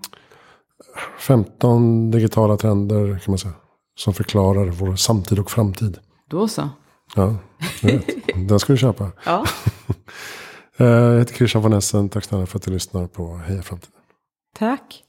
15 1.19 2.11
digitala 2.11 2.57
trender 2.57 3.19
kan 3.19 3.33
man 3.33 3.39
säga. 3.39 3.55
Som 3.99 4.15
förklarar 4.15 4.67
vår 4.67 4.97
samtid 4.97 5.39
och 5.39 5.51
framtid. 5.51 5.99
Då 6.31 6.49
så. 6.49 6.69
Ja. 7.15 7.37
Den 8.49 8.61
ska 8.61 8.73
du 8.73 8.77
köpa. 8.79 9.13
Ja. 9.25 9.45
Eh, 10.79 10.87
jag 10.87 11.19
heter 11.19 11.35
Christian 11.35 11.63
von 11.63 11.73
Essen. 11.73 12.09
Tack 12.09 12.25
snälla 12.25 12.47
för 12.47 12.59
att 12.59 12.63
du 12.63 12.71
lyssnar 12.71 13.07
på 13.07 13.37
Heja 13.37 13.63
Framtiden. 13.63 14.01
Tack. 14.59 15.03